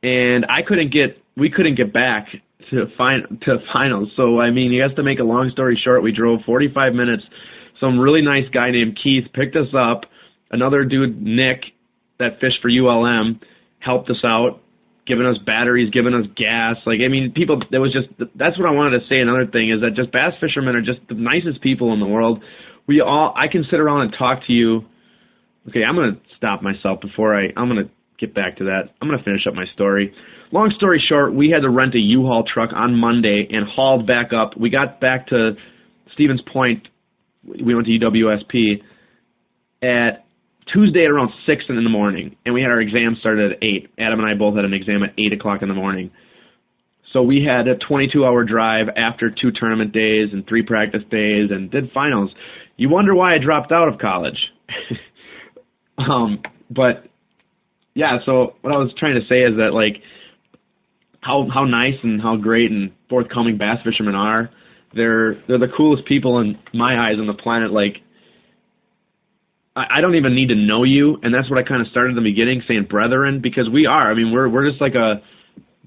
And 0.03 0.45
I 0.51 0.61
couldn't 0.61 0.93
get 0.93 1.24
we 1.37 1.51
couldn't 1.51 1.75
get 1.75 1.93
back 1.93 2.29
to 2.71 2.87
fin- 2.97 3.39
to 3.43 3.59
finals. 3.73 4.11
So 4.17 4.41
I 4.41 4.51
mean, 4.51 4.73
you 4.73 4.83
have 4.83 4.97
to 4.97 5.03
make 5.03 5.19
a 5.19 5.25
long 5.25 5.51
story 5.51 5.81
short. 5.83 6.03
We 6.03 6.13
drove 6.13 6.41
45 6.47 6.95
minutes. 6.95 7.25
Some 7.81 7.99
really 7.99 8.23
nice 8.23 8.49
guy 8.51 8.71
named 8.71 8.99
Keith 9.03 9.25
picked 9.33 9.57
us 9.57 9.69
up. 9.77 10.05
Another 10.51 10.85
dude, 10.85 11.21
Nick, 11.21 11.65
that 12.19 12.41
fished 12.41 12.61
for 12.63 12.71
ULM, 12.71 13.41
helped 13.81 14.09
us 14.11 14.25
out, 14.25 14.61
giving 15.07 15.27
us 15.27 15.37
batteries, 15.39 15.91
giving 15.91 16.15
us 16.15 16.27
gas. 16.37 16.77
Like 16.87 17.01
I 17.05 17.09
mean, 17.09 17.33
people. 17.33 17.61
That 17.71 17.81
was 17.81 17.93
just 17.93 18.09
that's 18.37 18.59
what 18.59 18.69
I 18.69 18.73
wanted 18.73 19.01
to 19.01 19.07
say. 19.09 19.21
Another 19.21 19.47
thing 19.47 19.71
is 19.71 19.81
that 19.81 19.95
just 19.95 20.13
bass 20.13 20.35
fishermen 20.41 20.77
are 20.77 20.83
just 20.83 21.01
the 21.09 21.15
nicest 21.15 21.61
people 21.61 21.93
in 21.93 22.01
the 22.01 22.07
world. 22.07 22.43
We 22.87 23.01
all 23.01 23.35
I 23.37 23.49
can 23.49 23.65
sit 23.71 23.81
around 23.81 24.03
and 24.03 24.15
talk 24.17 24.47
to 24.47 24.53
you. 24.53 24.85
Okay, 25.69 25.83
I'm 25.83 25.97
gonna 25.97 26.21
stop 26.37 26.63
myself 26.63 27.01
before 27.01 27.35
I 27.35 27.49
I'm 27.57 27.69
gonna 27.69 27.91
get 28.19 28.35
back 28.35 28.57
to 28.59 28.65
that. 28.65 28.91
I'm 29.01 29.09
gonna 29.09 29.23
finish 29.23 29.47
up 29.47 29.55
my 29.55 29.67
story 29.75 30.15
long 30.55 30.73
story 30.77 31.05
short, 31.07 31.35
we 31.35 31.51
had 31.51 31.63
to 31.63 31.69
rent 31.69 31.95
a 31.95 31.99
U-Haul 31.99 32.45
truck 32.45 32.71
on 32.73 32.95
Monday 32.95 33.47
and 33.51 33.69
hauled 33.69 34.07
back 34.07 34.33
up. 34.33 34.57
We 34.57 34.71
got 34.71 35.01
back 35.01 35.27
to 35.29 35.57
Stevens 36.13 36.41
Point. 36.53 36.89
We 37.45 37.75
went 37.75 37.87
to 37.87 37.99
UWSP 37.99 38.83
at 39.83 40.25
Tuesday 40.73 41.05
at 41.05 41.11
around 41.11 41.31
six 41.45 41.65
in 41.69 41.75
the 41.83 41.91
morning, 41.91 42.37
and 42.47 42.55
we 42.55 42.63
had 42.63 42.71
our 42.71 42.81
exam 42.81 43.17
started 43.21 43.53
at 43.53 43.59
eight. 43.63 43.91
Adam 43.99 44.21
and 44.21 44.29
I 44.29 44.35
both 44.35 44.55
had 44.55 44.65
an 44.65 44.73
exam 44.73 45.03
at 45.03 45.13
eight 45.19 45.33
o'clock 45.33 45.61
in 45.61 45.69
the 45.69 45.75
morning. 45.75 46.11
So 47.13 47.23
we 47.23 47.45
had 47.45 47.69
a 47.69 47.77
22-hour 47.77 48.45
drive 48.45 48.87
after 48.97 49.31
two 49.31 49.51
tournament 49.53 49.93
days 49.93 50.31
and 50.33 50.47
three 50.47 50.63
practice 50.63 51.03
days, 51.11 51.51
and 51.51 51.71
did 51.71 51.91
finals. 51.93 52.31
You 52.77 52.89
wonder 52.89 53.15
why 53.15 53.35
I 53.35 53.39
dropped 53.39 53.73
out 53.73 53.89
of 53.89 53.99
college. 53.99 54.39
um, 55.99 56.43
but 56.71 57.07
yeah, 57.95 58.19
so 58.27 58.55
what 58.63 58.73
I 58.73 58.77
was 58.77 58.93
trying 58.99 59.15
to 59.15 59.27
say 59.29 59.43
is 59.43 59.57
that 59.57 59.73
like 59.73 60.03
how 61.21 61.49
how 61.53 61.65
nice 61.65 61.99
and 62.03 62.21
how 62.21 62.37
great 62.37 62.71
and 62.71 62.93
forthcoming 63.09 63.57
bass 63.57 63.79
fishermen 63.85 64.15
are. 64.15 64.51
They're 64.95 65.43
they're 65.47 65.59
the 65.59 65.73
coolest 65.77 66.05
people 66.05 66.41
in 66.41 66.59
my 66.73 67.09
eyes 67.09 67.19
on 67.19 67.27
the 67.27 67.35
planet. 67.35 67.73
Like 67.73 67.99
I, 69.77 69.87
I 69.97 70.01
don't 70.01 70.17
even 70.17 70.35
need 70.35 70.49
to 70.49 70.55
know 70.55 70.83
you, 70.83 71.19
and 71.23 71.33
that's 71.33 71.49
what 71.49 71.59
I 71.59 71.63
kind 71.63 71.81
of 71.81 71.89
started 71.89 72.11
in 72.11 72.17
the 72.17 72.31
beginning 72.31 72.63
saying 72.67 72.85
brethren 72.91 73.41
because 73.41 73.69
we 73.69 73.87
are. 73.87 74.11
I 74.11 74.15
mean, 74.15 74.33
we're 74.33 74.49
we're 74.49 74.69
just 74.69 74.81
like 74.81 74.95
a 74.95 75.23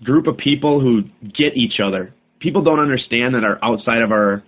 group 0.03 0.27
of 0.27 0.37
people 0.37 0.79
who 0.79 1.03
get 1.33 1.57
each 1.57 1.79
other. 1.83 2.13
People 2.39 2.63
don't 2.63 2.79
understand 2.79 3.35
that 3.35 3.43
are 3.43 3.59
outside 3.63 4.01
of 4.01 4.11
our 4.11 4.43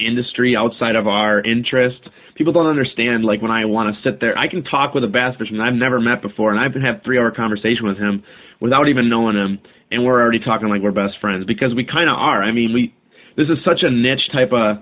industry, 0.00 0.56
outside 0.56 0.96
of 0.96 1.06
our 1.06 1.40
interest. 1.40 2.00
People 2.34 2.52
don't 2.52 2.66
understand 2.66 3.24
like 3.24 3.42
when 3.42 3.50
I 3.50 3.64
want 3.64 3.94
to 3.94 4.02
sit 4.02 4.20
there. 4.20 4.36
I 4.36 4.48
can 4.48 4.64
talk 4.64 4.94
with 4.94 5.04
a 5.04 5.08
bass 5.08 5.36
fisherman 5.38 5.60
I've 5.60 5.74
never 5.74 6.00
met 6.00 6.22
before, 6.22 6.50
and 6.50 6.60
I 6.60 6.68
can 6.68 6.82
have 6.82 6.96
had 6.96 7.04
three 7.04 7.18
hour 7.18 7.30
conversation 7.30 7.86
with 7.86 7.98
him 7.98 8.24
without 8.60 8.88
even 8.88 9.08
knowing 9.08 9.36
him, 9.36 9.58
and 9.90 10.04
we're 10.04 10.20
already 10.20 10.40
talking 10.40 10.68
like 10.68 10.82
we're 10.82 10.92
best 10.92 11.20
friends 11.20 11.44
because 11.46 11.74
we 11.74 11.84
kind 11.84 12.08
of 12.08 12.16
are. 12.16 12.42
I 12.42 12.52
mean, 12.52 12.72
we 12.72 12.94
this 13.36 13.48
is 13.48 13.58
such 13.64 13.82
a 13.82 13.90
niche 13.90 14.28
type 14.32 14.52
of 14.52 14.78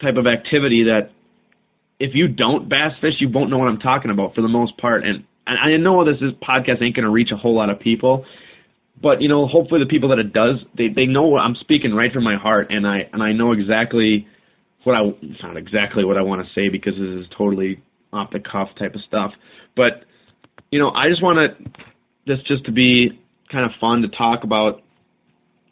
type 0.00 0.16
of 0.16 0.26
activity 0.26 0.84
that 0.84 1.10
if 1.98 2.14
you 2.14 2.28
don't 2.28 2.68
bass 2.68 2.92
fish, 3.00 3.14
you 3.18 3.28
won't 3.28 3.50
know 3.50 3.58
what 3.58 3.68
I'm 3.68 3.78
talking 3.78 4.10
about 4.10 4.34
for 4.34 4.42
the 4.42 4.48
most 4.48 4.76
part. 4.76 5.04
And, 5.04 5.24
and 5.46 5.58
I 5.58 5.76
know 5.76 6.04
this 6.04 6.20
is 6.20 6.32
podcast 6.34 6.82
ain't 6.82 6.94
going 6.94 7.04
to 7.04 7.10
reach 7.10 7.30
a 7.32 7.36
whole 7.36 7.54
lot 7.54 7.70
of 7.70 7.80
people, 7.80 8.24
but 9.00 9.20
you 9.20 9.28
know, 9.28 9.46
hopefully 9.46 9.80
the 9.80 9.88
people 9.88 10.08
that 10.10 10.18
it 10.18 10.32
does, 10.32 10.56
they 10.76 10.88
they 10.88 11.06
know 11.06 11.36
I'm 11.36 11.54
speaking 11.56 11.94
right 11.94 12.12
from 12.12 12.24
my 12.24 12.36
heart, 12.36 12.68
and 12.70 12.86
I 12.86 13.08
and 13.12 13.22
I 13.22 13.32
know 13.32 13.52
exactly 13.52 14.26
what 14.84 14.96
I 14.96 15.02
it's 15.22 15.42
not 15.42 15.56
exactly 15.56 16.04
what 16.04 16.16
I 16.16 16.22
want 16.22 16.46
to 16.46 16.52
say 16.54 16.68
because 16.68 16.94
this 16.94 17.20
is 17.20 17.26
totally 17.36 17.82
off 18.12 18.30
the 18.30 18.40
cuff 18.40 18.68
type 18.78 18.94
of 18.94 19.00
stuff. 19.02 19.32
But 19.76 20.04
you 20.70 20.78
know, 20.78 20.90
I 20.90 21.08
just 21.08 21.22
want 21.22 21.38
to 21.38 21.82
this 22.26 22.38
just 22.46 22.64
to 22.64 22.72
be 22.72 23.20
kind 23.50 23.64
of 23.64 23.72
fun 23.80 24.02
to 24.02 24.08
talk 24.08 24.44
about 24.44 24.82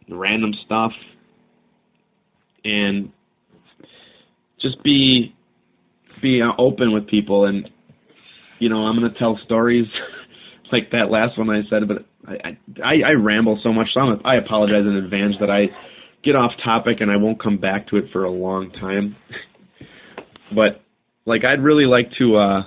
random 0.08 0.52
stuff 0.64 0.92
and 2.64 3.10
just 4.60 4.82
be 4.82 5.34
be 6.22 6.40
uh, 6.40 6.52
open 6.58 6.92
with 6.92 7.06
people 7.06 7.46
and 7.46 7.68
you 8.58 8.68
know 8.68 8.78
I'm 8.78 8.94
gonna 8.96 9.14
tell 9.18 9.38
stories 9.44 9.86
like 10.72 10.90
that 10.92 11.10
last 11.10 11.38
one 11.38 11.50
I 11.50 11.62
said 11.68 11.86
but 11.88 12.06
I 12.26 12.56
I, 12.82 13.12
ramble 13.12 13.60
so 13.62 13.72
much 13.72 13.88
so 13.92 14.00
I'm, 14.00 14.20
I 14.24 14.36
apologize 14.36 14.86
in 14.86 14.96
advance 14.96 15.36
that 15.40 15.50
I 15.50 15.68
get 16.22 16.36
off 16.36 16.52
topic 16.62 17.00
and 17.00 17.10
I 17.10 17.16
won't 17.16 17.42
come 17.42 17.58
back 17.58 17.88
to 17.88 17.96
it 17.96 18.06
for 18.12 18.24
a 18.24 18.30
long 18.30 18.70
time 18.72 19.16
but 20.54 20.82
like 21.26 21.44
I'd 21.44 21.62
really 21.62 21.86
like 21.86 22.10
to 22.18 22.36
uh 22.36 22.62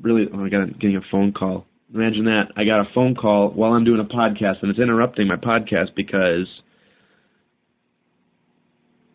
really 0.00 0.26
oh 0.32 0.44
I 0.44 0.48
got 0.48 0.78
getting 0.78 0.96
a 0.96 1.02
phone 1.10 1.32
call 1.32 1.66
Imagine 1.94 2.24
that. 2.24 2.48
I 2.56 2.64
got 2.64 2.80
a 2.80 2.92
phone 2.94 3.14
call 3.14 3.50
while 3.50 3.72
I'm 3.72 3.84
doing 3.84 4.00
a 4.00 4.04
podcast, 4.04 4.62
and 4.62 4.70
it's 4.70 4.80
interrupting 4.80 5.28
my 5.28 5.36
podcast 5.36 5.94
because 5.94 6.46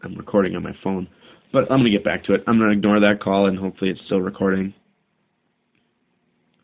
I'm 0.01 0.15
recording 0.15 0.55
on 0.55 0.63
my 0.63 0.75
phone. 0.83 1.07
But 1.51 1.63
I'm 1.63 1.79
going 1.79 1.85
to 1.85 1.89
get 1.91 2.05
back 2.05 2.23
to 2.25 2.33
it. 2.33 2.43
I'm 2.47 2.57
going 2.57 2.71
to 2.71 2.77
ignore 2.77 3.01
that 3.01 3.19
call, 3.21 3.47
and 3.47 3.59
hopefully 3.59 3.91
it's 3.91 3.99
still 4.05 4.21
recording. 4.21 4.73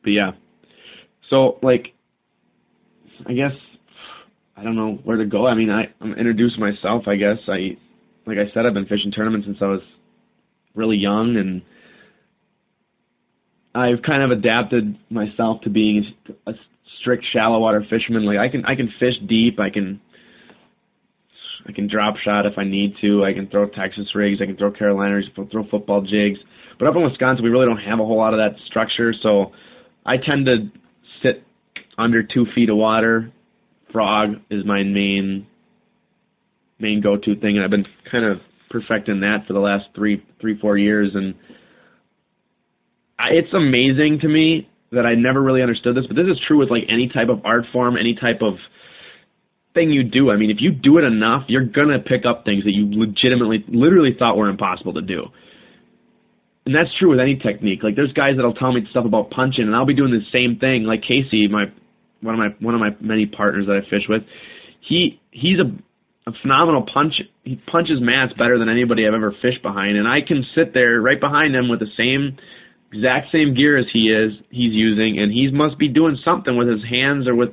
But 0.01 0.11
yeah. 0.11 0.31
So, 1.29 1.59
like, 1.61 1.93
I 3.25 3.33
guess, 3.33 3.53
I 4.55 4.63
don't 4.63 4.75
know 4.75 4.99
where 5.03 5.17
to 5.17 5.25
go. 5.25 5.47
I 5.47 5.53
mean, 5.53 5.69
I, 5.69 5.89
I'm 6.01 6.13
introduce 6.13 6.57
myself, 6.57 7.07
I 7.07 7.15
guess. 7.15 7.37
I, 7.47 7.77
like 8.25 8.37
I 8.37 8.51
said, 8.53 8.65
I've 8.65 8.73
been 8.73 8.85
fishing 8.85 9.11
tournaments 9.11 9.47
since 9.47 9.57
I 9.61 9.65
was 9.65 9.81
really 10.75 10.97
young, 10.97 11.37
and 11.37 11.61
I've 13.75 14.01
kind 14.01 14.23
of 14.23 14.31
adapted 14.31 14.97
myself 15.09 15.61
to 15.61 15.69
being 15.69 16.13
a 16.45 16.53
strict 16.99 17.25
shallow 17.31 17.59
water 17.59 17.85
fisherman. 17.89 18.25
Like 18.25 18.37
I 18.37 18.49
can 18.49 18.65
I 18.65 18.75
can 18.75 18.91
fish 18.99 19.15
deep. 19.27 19.59
I 19.59 19.69
can 19.69 20.01
I 21.67 21.71
can 21.73 21.87
drop 21.87 22.17
shot 22.17 22.45
if 22.45 22.57
I 22.57 22.63
need 22.63 22.95
to. 23.01 23.25
I 23.25 23.33
can 23.33 23.47
throw 23.47 23.67
Texas 23.67 24.15
rigs. 24.15 24.41
I 24.41 24.45
can 24.45 24.57
throw 24.57 24.71
Carolinas. 24.71 25.25
Throw 25.35 25.67
football 25.69 26.01
jigs. 26.01 26.39
But 26.79 26.87
up 26.87 26.95
in 26.95 27.03
Wisconsin, 27.03 27.43
we 27.43 27.49
really 27.49 27.65
don't 27.65 27.77
have 27.77 27.99
a 27.99 28.05
whole 28.05 28.17
lot 28.17 28.33
of 28.33 28.39
that 28.39 28.55
structure. 28.65 29.13
So 29.21 29.51
I 30.05 30.17
tend 30.17 30.45
to 30.45 30.71
sit 31.21 31.43
under 31.97 32.23
two 32.23 32.45
feet 32.53 32.69
of 32.69 32.77
water. 32.77 33.31
Frog 33.91 34.35
is 34.49 34.65
my 34.65 34.83
main 34.83 35.47
main 36.79 37.01
go-to 37.01 37.35
thing, 37.35 37.55
and 37.55 37.63
I've 37.63 37.71
been 37.71 37.87
kind 38.11 38.25
of 38.25 38.39
perfecting 38.69 39.21
that 39.21 39.45
for 39.47 39.53
the 39.53 39.59
last 39.59 39.85
three 39.95 40.23
three 40.39 40.59
four 40.59 40.77
years. 40.77 41.11
And 41.15 41.35
I, 43.17 43.29
it's 43.31 43.53
amazing 43.53 44.19
to 44.21 44.27
me 44.27 44.69
that 44.91 45.05
I 45.05 45.15
never 45.15 45.41
really 45.41 45.61
understood 45.61 45.95
this, 45.95 46.05
but 46.07 46.15
this 46.15 46.27
is 46.27 46.39
true 46.47 46.57
with 46.57 46.69
like 46.69 46.83
any 46.89 47.09
type 47.09 47.29
of 47.29 47.45
art 47.45 47.65
form, 47.73 47.97
any 47.97 48.15
type 48.15 48.41
of 48.41 48.55
thing 49.73 49.89
you 49.91 50.03
do. 50.03 50.31
I 50.31 50.37
mean, 50.37 50.49
if 50.49 50.57
you 50.59 50.71
do 50.71 50.97
it 50.97 51.03
enough, 51.03 51.43
you're 51.47 51.65
gonna 51.65 51.99
pick 51.99 52.25
up 52.25 52.45
things 52.45 52.63
that 52.63 52.73
you 52.73 52.87
legitimately, 52.89 53.65
literally 53.67 54.15
thought 54.17 54.37
were 54.37 54.49
impossible 54.49 54.93
to 54.93 55.01
do. 55.01 55.27
And 56.67 56.75
that's 56.75 56.93
true 56.99 57.09
with 57.09 57.21
any 57.21 57.37
technique. 57.37 57.81
Like 57.81 57.95
there's 57.95 58.11
guys 58.11 58.35
that'll 58.35 58.53
tell 58.53 58.73
me 58.73 58.85
stuff 58.91 59.05
about 59.05 59.29
punching, 59.29 59.63
and 59.63 59.73
I'll 59.73 59.85
be 59.85 59.93
doing 59.93 60.11
the 60.11 60.37
same 60.37 60.59
thing. 60.59 60.83
Like 60.83 61.01
Casey, 61.01 61.47
my 61.47 61.71
one 62.19 62.33
of 62.35 62.39
my 62.39 62.49
one 62.59 62.75
of 62.75 62.81
my 62.81 62.89
many 62.99 63.25
partners 63.25 63.67
that 63.67 63.77
I 63.77 63.89
fish 63.89 64.03
with, 64.09 64.23
he 64.81 65.21
he's 65.31 65.59
a 65.59 65.71
a 66.29 66.33
phenomenal 66.41 66.85
punch. 66.93 67.21
He 67.45 67.55
punches 67.55 68.01
mats 68.01 68.33
better 68.33 68.59
than 68.59 68.67
anybody 68.67 69.07
I've 69.07 69.13
ever 69.13 69.33
fished 69.41 69.61
behind, 69.61 69.95
and 69.95 70.09
I 70.09 70.19
can 70.19 70.45
sit 70.55 70.73
there 70.73 70.99
right 70.99 71.21
behind 71.21 71.55
him 71.55 71.69
with 71.69 71.79
the 71.79 71.87
same 71.95 72.37
exact 72.91 73.31
same 73.31 73.53
gear 73.53 73.77
as 73.77 73.85
he 73.93 74.09
is 74.09 74.33
he's 74.49 74.73
using 74.73 75.19
and 75.19 75.31
he 75.31 75.49
must 75.51 75.77
be 75.77 75.87
doing 75.87 76.17
something 76.23 76.57
with 76.57 76.67
his 76.67 76.83
hands 76.83 77.27
or 77.27 77.35
with 77.35 77.49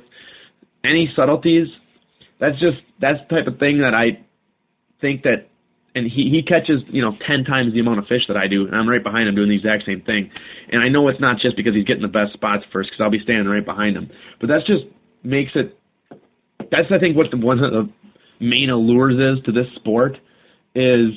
any 0.85 1.11
subtleties 1.13 1.67
that's 2.39 2.57
just 2.59 2.77
that's 3.01 3.19
the 3.27 3.35
type 3.35 3.45
of 3.47 3.59
thing 3.59 3.79
that 3.79 3.93
i 3.93 4.17
think 5.01 5.23
that 5.23 5.49
and 5.95 6.05
he 6.05 6.29
he 6.29 6.43
catches 6.43 6.81
you 6.87 7.01
know 7.01 7.17
ten 7.25 7.43
times 7.43 7.73
the 7.73 7.79
amount 7.79 7.99
of 7.99 8.07
fish 8.07 8.23
that 8.27 8.37
i 8.37 8.47
do 8.47 8.65
and 8.65 8.75
i'm 8.75 8.87
right 8.87 9.03
behind 9.03 9.27
him 9.27 9.35
doing 9.35 9.49
the 9.49 9.55
exact 9.55 9.85
same 9.85 10.01
thing 10.01 10.29
and 10.69 10.81
i 10.81 10.87
know 10.87 11.07
it's 11.07 11.19
not 11.19 11.39
just 11.39 11.55
because 11.55 11.73
he's 11.73 11.85
getting 11.85 12.01
the 12.01 12.07
best 12.07 12.33
spots 12.33 12.63
first 12.71 12.89
because 12.89 13.01
i'll 13.03 13.09
be 13.09 13.19
standing 13.19 13.47
right 13.47 13.65
behind 13.65 13.95
him 13.95 14.09
but 14.39 14.47
that's 14.47 14.65
just 14.65 14.83
makes 15.23 15.51
it 15.55 15.77
that's 16.71 16.91
i 16.91 16.99
think 16.99 17.15
what 17.15 17.31
the 17.31 17.37
one 17.37 17.63
of 17.63 17.71
the 17.71 17.89
main 18.39 18.69
allures 18.69 19.37
is 19.37 19.43
to 19.45 19.51
this 19.51 19.67
sport 19.75 20.17
is 20.75 21.11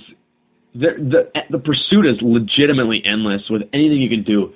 the, 0.74 0.88
the 1.34 1.40
the 1.50 1.58
pursuit 1.58 2.06
is 2.06 2.16
legitimately 2.20 3.02
endless 3.04 3.42
with 3.50 3.62
anything 3.72 4.00
you 4.00 4.08
can 4.08 4.22
do. 4.22 4.52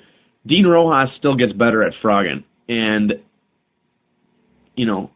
Dean 0.47 0.67
Rojas 0.67 1.15
still 1.19 1.35
gets 1.35 1.53
better 1.53 1.83
at 1.83 1.93
frogging, 2.03 2.45
and 2.69 3.15
you 4.77 4.87
know, 4.87 5.11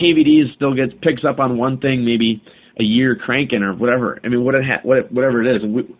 KVD 0.00 0.54
still 0.54 0.74
gets 0.74 0.92
picks 1.02 1.24
up 1.24 1.38
on 1.38 1.58
one 1.58 1.78
thing, 1.78 2.04
maybe 2.04 2.42
a 2.78 2.82
year 2.82 3.14
cranking 3.14 3.62
or 3.62 3.74
whatever. 3.74 4.20
I 4.24 4.28
mean, 4.28 4.44
what 4.44 4.54
it 4.54 4.64
ha- 4.64 4.80
what 4.82 5.10
whatever 5.12 5.42
it 5.42 5.56
is, 5.56 5.62
we 5.62 5.94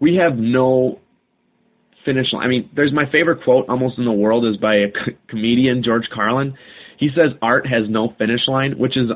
we 0.00 0.16
have 0.16 0.36
no 0.36 1.00
finish 2.04 2.32
line. 2.32 2.44
I 2.44 2.48
mean, 2.48 2.70
there's 2.74 2.92
my 2.92 3.10
favorite 3.10 3.42
quote 3.44 3.68
almost 3.68 3.98
in 3.98 4.04
the 4.04 4.12
world 4.12 4.44
is 4.44 4.56
by 4.56 4.76
a 4.76 4.86
c- 4.88 5.16
comedian 5.28 5.82
George 5.82 6.08
Carlin. 6.12 6.54
He 6.98 7.08
says 7.14 7.32
art 7.40 7.66
has 7.66 7.88
no 7.88 8.14
finish 8.18 8.46
line, 8.46 8.78
which 8.78 8.96
is 8.96 9.10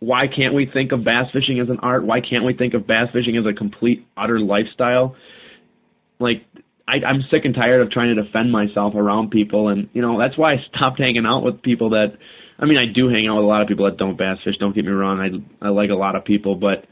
why 0.00 0.26
can't 0.28 0.54
we 0.54 0.66
think 0.66 0.92
of 0.92 1.04
bass 1.04 1.30
fishing 1.32 1.60
as 1.60 1.68
an 1.68 1.78
art? 1.80 2.04
Why 2.04 2.20
can't 2.20 2.44
we 2.44 2.54
think 2.54 2.74
of 2.74 2.86
bass 2.86 3.08
fishing 3.12 3.36
as 3.36 3.46
a 3.46 3.52
complete 3.52 4.06
utter 4.16 4.38
lifestyle? 4.38 5.16
Like 6.20 6.44
I, 6.86 7.04
I'm 7.06 7.22
sick 7.30 7.44
and 7.44 7.54
tired 7.54 7.82
of 7.82 7.90
trying 7.90 8.14
to 8.14 8.22
defend 8.22 8.52
myself 8.52 8.94
around 8.94 9.30
people, 9.30 9.68
and 9.68 9.88
you 9.92 10.02
know 10.02 10.18
that's 10.18 10.38
why 10.38 10.54
I 10.54 10.64
stopped 10.74 10.98
hanging 10.98 11.26
out 11.26 11.42
with 11.42 11.62
people 11.62 11.90
that. 11.90 12.16
I 12.58 12.64
mean, 12.64 12.78
I 12.78 12.86
do 12.92 13.08
hang 13.08 13.28
out 13.28 13.36
with 13.36 13.44
a 13.44 13.48
lot 13.48 13.62
of 13.62 13.68
people 13.68 13.84
that 13.84 13.98
don't 13.98 14.18
bass 14.18 14.38
fish. 14.44 14.56
Don't 14.58 14.74
get 14.74 14.84
me 14.84 14.90
wrong. 14.90 15.20
I 15.20 15.66
I 15.66 15.68
like 15.70 15.90
a 15.90 15.94
lot 15.94 16.16
of 16.16 16.24
people, 16.24 16.56
but 16.56 16.86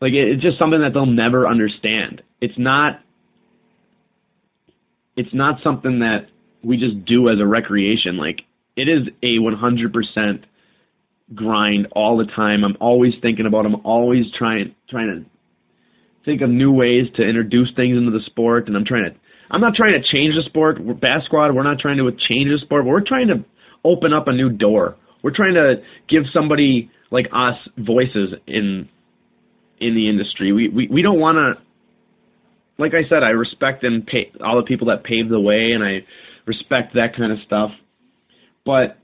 like 0.00 0.12
it, 0.12 0.28
it's 0.28 0.42
just 0.42 0.58
something 0.58 0.80
that 0.80 0.92
they'll 0.92 1.06
never 1.06 1.48
understand. 1.48 2.22
It's 2.40 2.58
not. 2.58 3.00
It's 5.16 5.32
not 5.32 5.60
something 5.64 6.00
that 6.00 6.28
we 6.62 6.76
just 6.76 7.04
do 7.04 7.28
as 7.28 7.40
a 7.40 7.46
recreation. 7.46 8.16
Like 8.16 8.42
it 8.76 8.88
is 8.88 9.08
a 9.22 9.38
100% 9.38 10.44
grind 11.34 11.88
all 11.92 12.16
the 12.16 12.26
time. 12.26 12.64
I'm 12.64 12.76
always 12.80 13.14
thinking 13.20 13.46
about. 13.46 13.66
I'm 13.66 13.84
always 13.84 14.26
trying 14.36 14.74
trying 14.88 15.24
to 15.24 15.30
think 16.24 16.42
of 16.42 16.50
new 16.50 16.72
ways 16.72 17.06
to 17.16 17.22
introduce 17.22 17.70
things 17.74 17.96
into 17.96 18.10
the 18.10 18.24
sport, 18.26 18.68
and 18.68 18.76
I'm 18.76 18.84
trying 18.84 19.10
to. 19.10 19.16
I'm 19.50 19.62
not 19.62 19.74
trying 19.74 20.00
to 20.00 20.16
change 20.16 20.34
the 20.34 20.42
sport. 20.44 20.78
We're 20.78 20.92
Bass 20.92 21.24
Squad. 21.24 21.54
We're 21.54 21.62
not 21.62 21.78
trying 21.78 21.96
to 21.96 22.04
change 22.10 22.50
the 22.50 22.58
sport. 22.60 22.84
But 22.84 22.90
we're 22.90 23.00
trying 23.00 23.28
to 23.28 23.44
open 23.84 24.12
up 24.12 24.28
a 24.28 24.32
new 24.32 24.50
door. 24.50 24.96
We're 25.22 25.34
trying 25.34 25.54
to 25.54 25.76
give 26.08 26.24
somebody 26.32 26.90
like 27.10 27.26
us 27.32 27.56
voices 27.76 28.34
in 28.46 28.88
in 29.80 29.94
the 29.94 30.08
industry. 30.08 30.52
We 30.52 30.68
we, 30.68 30.88
we 30.88 31.02
don't 31.02 31.20
want 31.20 31.36
to. 31.36 31.62
Like 32.80 32.92
I 32.94 33.08
said, 33.08 33.24
I 33.24 33.30
respect 33.30 33.82
and 33.82 34.06
pay 34.06 34.30
all 34.44 34.56
the 34.56 34.62
people 34.62 34.86
that 34.88 35.02
paved 35.02 35.30
the 35.30 35.40
way, 35.40 35.72
and 35.72 35.82
I 35.82 36.04
respect 36.46 36.94
that 36.94 37.16
kind 37.16 37.32
of 37.32 37.38
stuff. 37.44 37.70
But 38.64 38.98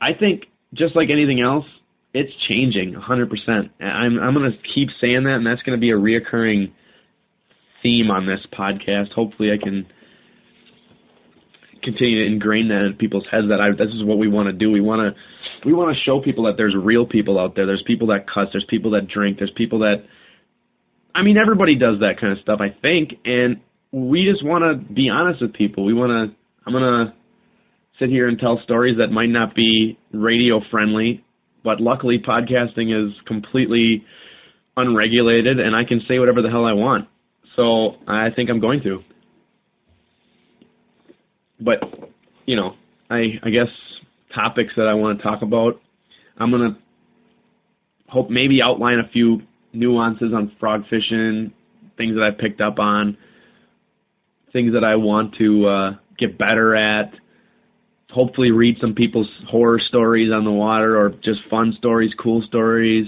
I 0.00 0.12
think 0.12 0.46
just 0.74 0.96
like 0.96 1.08
anything 1.10 1.40
else, 1.40 1.66
it's 2.14 2.32
changing 2.48 2.94
100%. 2.94 3.70
I'm 3.80 4.18
I'm 4.18 4.34
going 4.34 4.50
to 4.50 4.58
keep 4.74 4.88
saying 5.00 5.24
that, 5.24 5.34
and 5.34 5.46
that's 5.46 5.62
going 5.62 5.78
to 5.78 5.80
be 5.80 5.90
a 5.90 5.96
reoccurring 5.96 6.72
theme 7.82 8.10
on 8.10 8.26
this 8.26 8.40
podcast. 8.52 9.12
Hopefully, 9.12 9.50
I 9.52 9.62
can 9.62 9.86
continue 11.82 12.24
to 12.24 12.26
ingrain 12.26 12.68
that 12.68 12.84
in 12.86 12.94
people's 12.94 13.26
heads 13.30 13.48
that 13.48 13.60
I 13.60 13.70
this 13.70 13.94
is 13.94 14.04
what 14.04 14.18
we 14.18 14.28
want 14.28 14.46
to 14.48 14.52
do. 14.52 14.70
We 14.70 14.80
want 14.80 15.14
to 15.14 15.66
we 15.66 15.72
want 15.72 15.96
to 15.96 16.02
show 16.02 16.20
people 16.20 16.44
that 16.44 16.56
there's 16.56 16.74
real 16.76 17.06
people 17.06 17.38
out 17.38 17.54
there. 17.54 17.66
There's 17.66 17.82
people 17.86 18.08
that 18.08 18.26
cuss. 18.26 18.48
There's 18.52 18.66
people 18.68 18.92
that 18.92 19.08
drink. 19.08 19.38
There's 19.38 19.52
people 19.56 19.80
that 19.80 20.04
I 21.14 21.22
mean 21.22 21.36
everybody 21.36 21.76
does 21.76 22.00
that 22.00 22.20
kind 22.20 22.32
of 22.32 22.38
stuff. 22.40 22.60
I 22.60 22.74
think, 22.80 23.14
and 23.24 23.60
we 23.90 24.24
just 24.30 24.44
want 24.44 24.64
to 24.64 24.92
be 24.94 25.08
honest 25.08 25.42
with 25.42 25.52
people. 25.52 25.84
We 25.84 25.94
want 25.94 26.10
to. 26.10 26.36
I'm 26.66 26.72
gonna 26.72 27.14
sit 27.98 28.08
here 28.08 28.28
and 28.28 28.38
tell 28.38 28.60
stories 28.64 28.98
that 28.98 29.10
might 29.10 29.28
not 29.28 29.54
be 29.54 29.98
radio 30.12 30.60
friendly 30.70 31.24
but 31.64 31.80
luckily, 31.80 32.18
podcasting 32.18 32.90
is 32.90 33.14
completely 33.26 34.04
unregulated, 34.76 35.60
and 35.60 35.76
I 35.76 35.84
can 35.84 36.02
say 36.08 36.18
whatever 36.18 36.42
the 36.42 36.50
hell 36.50 36.64
I 36.64 36.72
want. 36.72 37.08
So 37.56 37.96
I 38.06 38.30
think 38.34 38.50
I'm 38.50 38.60
going 38.60 38.82
to. 38.82 39.02
But 41.60 41.78
you 42.46 42.56
know, 42.56 42.74
I 43.10 43.38
I 43.42 43.50
guess 43.50 43.68
topics 44.34 44.72
that 44.76 44.86
I 44.88 44.94
want 44.94 45.18
to 45.18 45.22
talk 45.22 45.42
about. 45.42 45.80
I'm 46.36 46.50
gonna 46.50 46.78
hope 48.08 48.30
maybe 48.30 48.60
outline 48.62 48.98
a 48.98 49.08
few 49.08 49.42
nuances 49.72 50.32
on 50.34 50.52
frog 50.58 50.84
fishing, 50.88 51.52
things 51.96 52.14
that 52.14 52.22
I 52.22 52.30
picked 52.30 52.60
up 52.60 52.78
on, 52.78 53.16
things 54.52 54.72
that 54.74 54.84
I 54.84 54.96
want 54.96 55.34
to 55.36 55.66
uh, 55.66 55.90
get 56.18 56.36
better 56.38 56.74
at, 56.74 57.12
hopefully 58.10 58.50
read 58.50 58.76
some 58.80 58.94
people's 58.94 59.28
horror 59.48 59.80
stories 59.80 60.30
on 60.32 60.44
the 60.44 60.50
water 60.50 60.98
or 60.98 61.10
just 61.24 61.40
fun 61.50 61.74
stories, 61.78 62.12
cool 62.18 62.42
stories. 62.42 63.06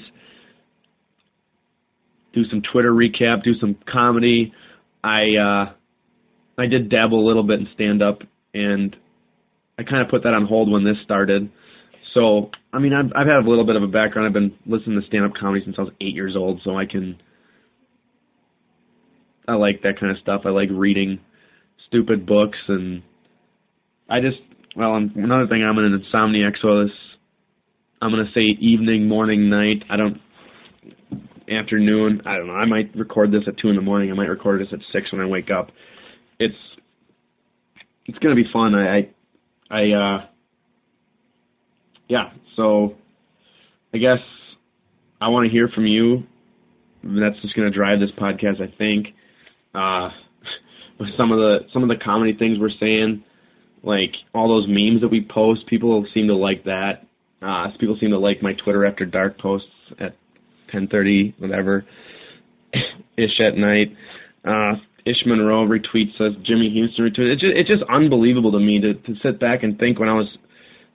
Do 2.33 2.45
some 2.47 2.63
Twitter 2.73 2.93
recap, 2.93 3.45
do 3.45 3.55
some 3.61 3.77
comedy. 3.87 4.53
I 5.05 5.37
uh 5.37 5.73
I 6.59 6.67
did 6.67 6.89
dabble 6.89 7.21
a 7.21 7.27
little 7.27 7.43
bit 7.43 7.61
in 7.61 7.69
stand 7.75 8.03
up 8.03 8.23
and 8.55 8.97
I 9.79 9.83
kind 9.83 10.03
of 10.03 10.09
put 10.09 10.23
that 10.23 10.35
on 10.35 10.47
hold 10.47 10.71
when 10.71 10.85
this 10.85 10.97
started. 11.05 11.51
So, 12.15 12.51
I 12.73 12.79
mean, 12.79 12.93
I've 12.93 13.11
I've 13.15 13.27
had 13.27 13.45
a 13.45 13.49
little 13.49 13.67
bit 13.67 13.77
of 13.77 13.83
a 13.83 13.89
background. 13.89 14.27
I've 14.27 14.33
been 14.33 14.55
listening 14.67 15.01
to 15.01 15.07
stand 15.07 15.25
up 15.25 15.33
comedy 15.35 15.65
since 15.65 15.77
I 15.79 15.83
was 15.83 15.93
8 16.01 16.15
years 16.15 16.37
old, 16.37 16.61
so 16.65 16.79
I 16.79 16.87
can 16.87 17.21
I 19.47 19.55
like 19.55 19.83
that 19.83 19.99
kind 19.99 20.13
of 20.13 20.19
stuff. 20.19 20.43
I 20.45 20.51
like 20.51 20.69
reading 20.71 21.21
stupid 21.87 22.25
books 22.25 22.59
and 22.69 23.03
I 24.09 24.21
just 24.21 24.39
well, 24.77 24.93
I'm, 24.93 25.13
another 25.17 25.47
thing, 25.47 25.63
I'm 25.63 25.79
an 25.79 26.03
insomniac, 26.03 26.55
so 26.61 26.83
this, 26.83 26.93
I'm 28.03 28.11
gonna 28.11 28.31
say 28.35 28.43
evening, 28.61 29.07
morning, 29.07 29.49
night. 29.49 29.85
I 29.89 29.97
don't 29.97 30.21
afternoon. 31.51 32.23
I 32.27 32.37
don't 32.37 32.47
know. 32.47 32.55
I 32.55 32.65
might 32.65 32.95
record 32.97 33.31
this 33.31 33.43
at 33.47 33.59
two 33.59 33.69
in 33.69 33.77
the 33.77 33.83
morning. 33.83 34.11
I 34.11 34.15
might 34.15 34.29
record 34.29 34.61
this 34.61 34.73
at 34.73 34.81
six 34.93 35.13
when 35.13 35.21
I 35.21 35.27
wake 35.27 35.51
up. 35.51 35.71
It's 36.39 36.55
it's 38.07 38.19
gonna 38.19 38.35
be 38.35 38.49
fun. 38.53 38.75
I 38.75 38.97
I, 38.97 39.11
I 39.71 39.93
uh 39.93 40.27
yeah. 42.09 42.31
So 42.57 42.95
I 43.93 43.99
guess 43.99 44.19
I 45.21 45.29
want 45.29 45.47
to 45.47 45.51
hear 45.51 45.69
from 45.69 45.87
you. 45.87 46.25
That's 47.03 47.41
just 47.43 47.55
gonna 47.55 47.71
drive 47.71 48.01
this 48.01 48.11
podcast. 48.19 48.61
I 48.61 48.75
think. 48.77 49.09
Uh, 49.75 50.11
some 51.17 51.33
of 51.33 51.39
the 51.39 51.61
some 51.73 51.83
of 51.83 51.89
the 51.89 51.97
comedy 51.97 52.37
things 52.37 52.59
we're 52.59 52.71
saying 52.81 53.25
like 53.85 54.15
all 54.35 54.49
those 54.49 54.67
memes 54.67 55.03
that 55.03 55.09
we 55.09 55.25
post, 55.25 55.67
people 55.67 56.07
seem 56.15 56.27
to 56.29 56.35
like 56.35 56.65
that. 56.65 57.07
Uh, 57.43 57.67
people 57.79 57.97
seem 58.01 58.11
to 58.11 58.19
like 58.19 58.43
my 58.43 58.55
Twitter 58.55 58.87
after 58.87 59.05
dark 59.05 59.39
posts 59.39 59.69
at 60.01 60.17
10:30, 60.73 61.35
whatever, 61.39 61.85
ish 63.17 63.41
at 63.41 63.57
night. 63.57 63.95
Uh, 64.45 64.77
Ish 65.07 65.27
Monroe 65.27 65.67
retweets 65.67 66.19
us. 66.21 66.35
Jimmy 66.43 66.71
Houston 66.71 67.05
retweets. 67.05 67.33
It's 67.33 67.41
just, 67.43 67.57
it's 67.57 67.69
just 67.69 67.83
unbelievable 67.91 68.53
to 68.53 68.59
me 68.59 68.81
to 68.81 68.95
to 68.95 69.15
sit 69.23 69.39
back 69.39 69.63
and 69.63 69.79
think 69.79 69.99
when 69.99 70.09
I 70.09 70.15
was 70.15 70.29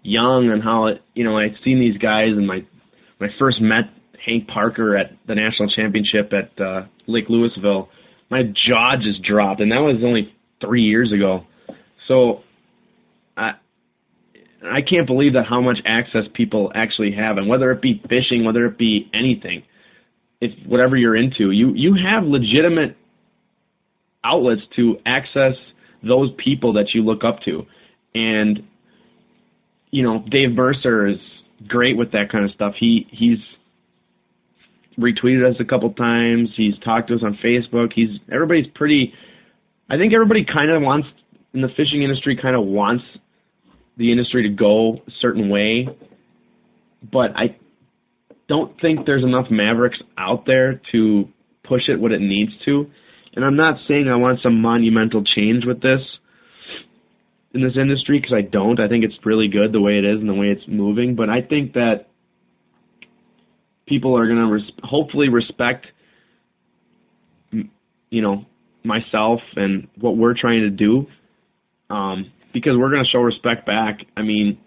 young 0.01 0.49
and 0.49 0.63
how 0.63 0.87
it, 0.87 1.01
you 1.13 1.23
know 1.23 1.37
I'd 1.37 1.55
seen 1.63 1.79
these 1.79 1.97
guys 1.97 2.29
and 2.29 2.47
my 2.47 2.65
I 3.21 3.27
first 3.37 3.59
met 3.61 3.85
Hank 4.25 4.47
Parker 4.47 4.97
at 4.97 5.11
the 5.27 5.35
national 5.35 5.69
championship 5.69 6.31
at 6.33 6.61
uh, 6.61 6.85
Lake 7.07 7.25
Louisville, 7.29 7.89
my 8.29 8.43
jaw 8.43 8.95
just 9.01 9.21
dropped, 9.23 9.61
and 9.61 9.71
that 9.71 9.79
was 9.79 9.97
only 10.03 10.33
three 10.61 10.83
years 10.83 11.11
ago. 11.11 11.45
So 12.07 12.41
I 13.37 13.53
I 14.63 14.81
can't 14.81 15.07
believe 15.07 15.33
that 15.33 15.45
how 15.45 15.61
much 15.61 15.79
access 15.85 16.23
people 16.33 16.71
actually 16.75 17.13
have, 17.13 17.37
and 17.37 17.47
whether 17.47 17.71
it 17.71 17.81
be 17.81 18.01
fishing, 18.09 18.43
whether 18.43 18.65
it 18.65 18.77
be 18.77 19.09
anything, 19.13 19.63
if 20.41 20.51
whatever 20.67 20.95
you're 20.95 21.15
into, 21.15 21.51
you 21.51 21.73
you 21.73 21.95
have 22.11 22.23
legitimate 22.23 22.97
outlets 24.23 24.61
to 24.75 24.97
access 25.05 25.55
those 26.03 26.31
people 26.37 26.73
that 26.73 26.93
you 26.93 27.03
look 27.03 27.23
up 27.23 27.41
to, 27.41 27.65
and 28.15 28.63
you 29.91 30.03
know 30.03 30.23
Dave 30.29 30.51
Mercer 30.51 31.07
is 31.07 31.17
great 31.67 31.97
with 31.97 32.11
that 32.11 32.31
kind 32.31 32.45
of 32.45 32.51
stuff. 32.51 32.73
He 32.79 33.07
he's 33.11 33.39
retweeted 34.99 35.49
us 35.49 35.55
a 35.59 35.65
couple 35.65 35.91
times. 35.93 36.49
He's 36.55 36.77
talked 36.79 37.09
to 37.09 37.15
us 37.15 37.21
on 37.23 37.37
Facebook. 37.43 37.93
He's 37.93 38.19
everybody's 38.31 38.67
pretty. 38.75 39.13
I 39.89 39.97
think 39.97 40.13
everybody 40.13 40.45
kind 40.45 40.69
of 40.69 40.81
wants 40.81 41.07
in 41.53 41.61
the 41.61 41.69
fishing 41.75 42.03
industry 42.03 42.37
kind 42.39 42.55
of 42.55 42.65
wants 42.65 43.03
the 43.97 44.11
industry 44.11 44.43
to 44.43 44.49
go 44.49 44.93
a 45.07 45.11
certain 45.19 45.49
way, 45.49 45.87
but 47.11 47.31
I 47.35 47.57
don't 48.47 48.79
think 48.81 49.05
there's 49.05 49.23
enough 49.23 49.47
Mavericks 49.49 49.99
out 50.17 50.45
there 50.45 50.81
to 50.91 51.27
push 51.63 51.89
it 51.89 51.99
what 51.99 52.11
it 52.11 52.21
needs 52.21 52.51
to. 52.65 52.89
And 53.35 53.45
I'm 53.45 53.55
not 53.55 53.77
saying 53.87 54.07
I 54.07 54.15
want 54.15 54.41
some 54.41 54.61
monumental 54.61 55.23
change 55.23 55.65
with 55.65 55.81
this 55.81 56.01
in 57.53 57.61
this 57.61 57.77
industry 57.77 58.19
because 58.19 58.33
I 58.33 58.41
don't. 58.41 58.79
I 58.79 58.87
think 58.87 59.03
it's 59.03 59.15
really 59.25 59.47
good 59.47 59.71
the 59.71 59.81
way 59.81 59.97
it 59.97 60.05
is 60.05 60.19
and 60.19 60.29
the 60.29 60.33
way 60.33 60.47
it's 60.47 60.67
moving. 60.67 61.15
But 61.15 61.29
I 61.29 61.41
think 61.41 61.73
that 61.73 62.07
people 63.87 64.17
are 64.17 64.27
going 64.27 64.39
to 64.39 64.53
res- 64.53 64.71
hopefully 64.83 65.29
respect, 65.29 65.87
you 67.51 68.21
know, 68.21 68.45
myself 68.83 69.41
and 69.55 69.87
what 69.99 70.15
we're 70.15 70.35
trying 70.39 70.61
to 70.61 70.69
do. 70.69 71.07
Um, 71.89 72.31
because 72.53 72.73
we're 72.77 72.91
going 72.91 73.03
to 73.03 73.09
show 73.09 73.19
respect 73.19 73.65
back. 73.65 73.99
I 74.15 74.21
mean, 74.21 74.59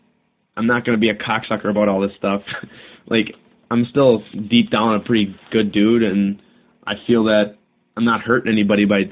I'm 0.57 0.67
not 0.67 0.85
going 0.85 0.97
to 0.97 1.01
be 1.01 1.11
a 1.11 1.15
cocksucker 1.15 1.71
about 1.71 1.89
all 1.89 2.01
this 2.01 2.13
stuff. 2.17 2.43
like, 3.07 3.35
I'm 3.71 3.87
still 3.91 4.23
deep 4.51 4.71
down 4.71 4.95
a 4.95 5.01
pretty 5.01 5.35
good 5.51 5.73
dude, 5.73 6.03
and 6.03 6.43
I 6.87 6.95
feel 7.07 7.25
that 7.25 7.57
I'm 7.97 8.05
not 8.05 8.23
hurting 8.23 8.51
anybody 8.51 8.85
by 8.85 9.11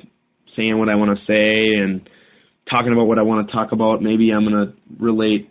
saying 0.56 0.78
what 0.78 0.88
I 0.88 0.94
want 0.94 1.18
to 1.18 1.24
say 1.26 1.74
and 1.74 2.08
talking 2.68 2.92
about 2.92 3.06
what 3.06 3.18
I 3.18 3.22
want 3.22 3.46
to 3.46 3.52
talk 3.52 3.72
about. 3.72 4.02
Maybe 4.02 4.30
I'm 4.30 4.44
going 4.44 4.66
to 4.66 4.74
relate 4.98 5.50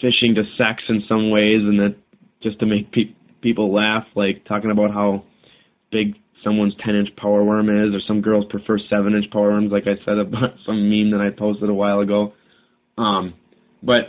fishing 0.00 0.34
to 0.34 0.42
sex 0.58 0.82
in 0.88 1.02
some 1.08 1.30
ways, 1.30 1.62
and 1.62 1.78
that 1.80 1.96
just 2.42 2.58
to 2.60 2.66
make 2.66 2.92
pe- 2.92 3.14
people 3.40 3.72
laugh, 3.72 4.04
like 4.14 4.44
talking 4.44 4.70
about 4.70 4.92
how 4.92 5.24
big 5.90 6.16
someone's 6.44 6.74
10 6.84 6.94
inch 6.94 7.16
power 7.16 7.44
worm 7.44 7.68
is, 7.70 7.94
or 7.94 8.00
some 8.06 8.20
girls 8.20 8.44
prefer 8.50 8.78
7 8.78 9.14
inch 9.14 9.30
power 9.30 9.50
worms, 9.50 9.72
like 9.72 9.86
I 9.86 9.96
said 10.04 10.18
about 10.18 10.54
some 10.66 10.88
meme 10.90 11.10
that 11.12 11.20
I 11.20 11.30
posted 11.30 11.68
a 11.68 11.74
while 11.74 12.00
ago. 12.00 12.34
Um, 12.98 13.34
but 13.82 14.04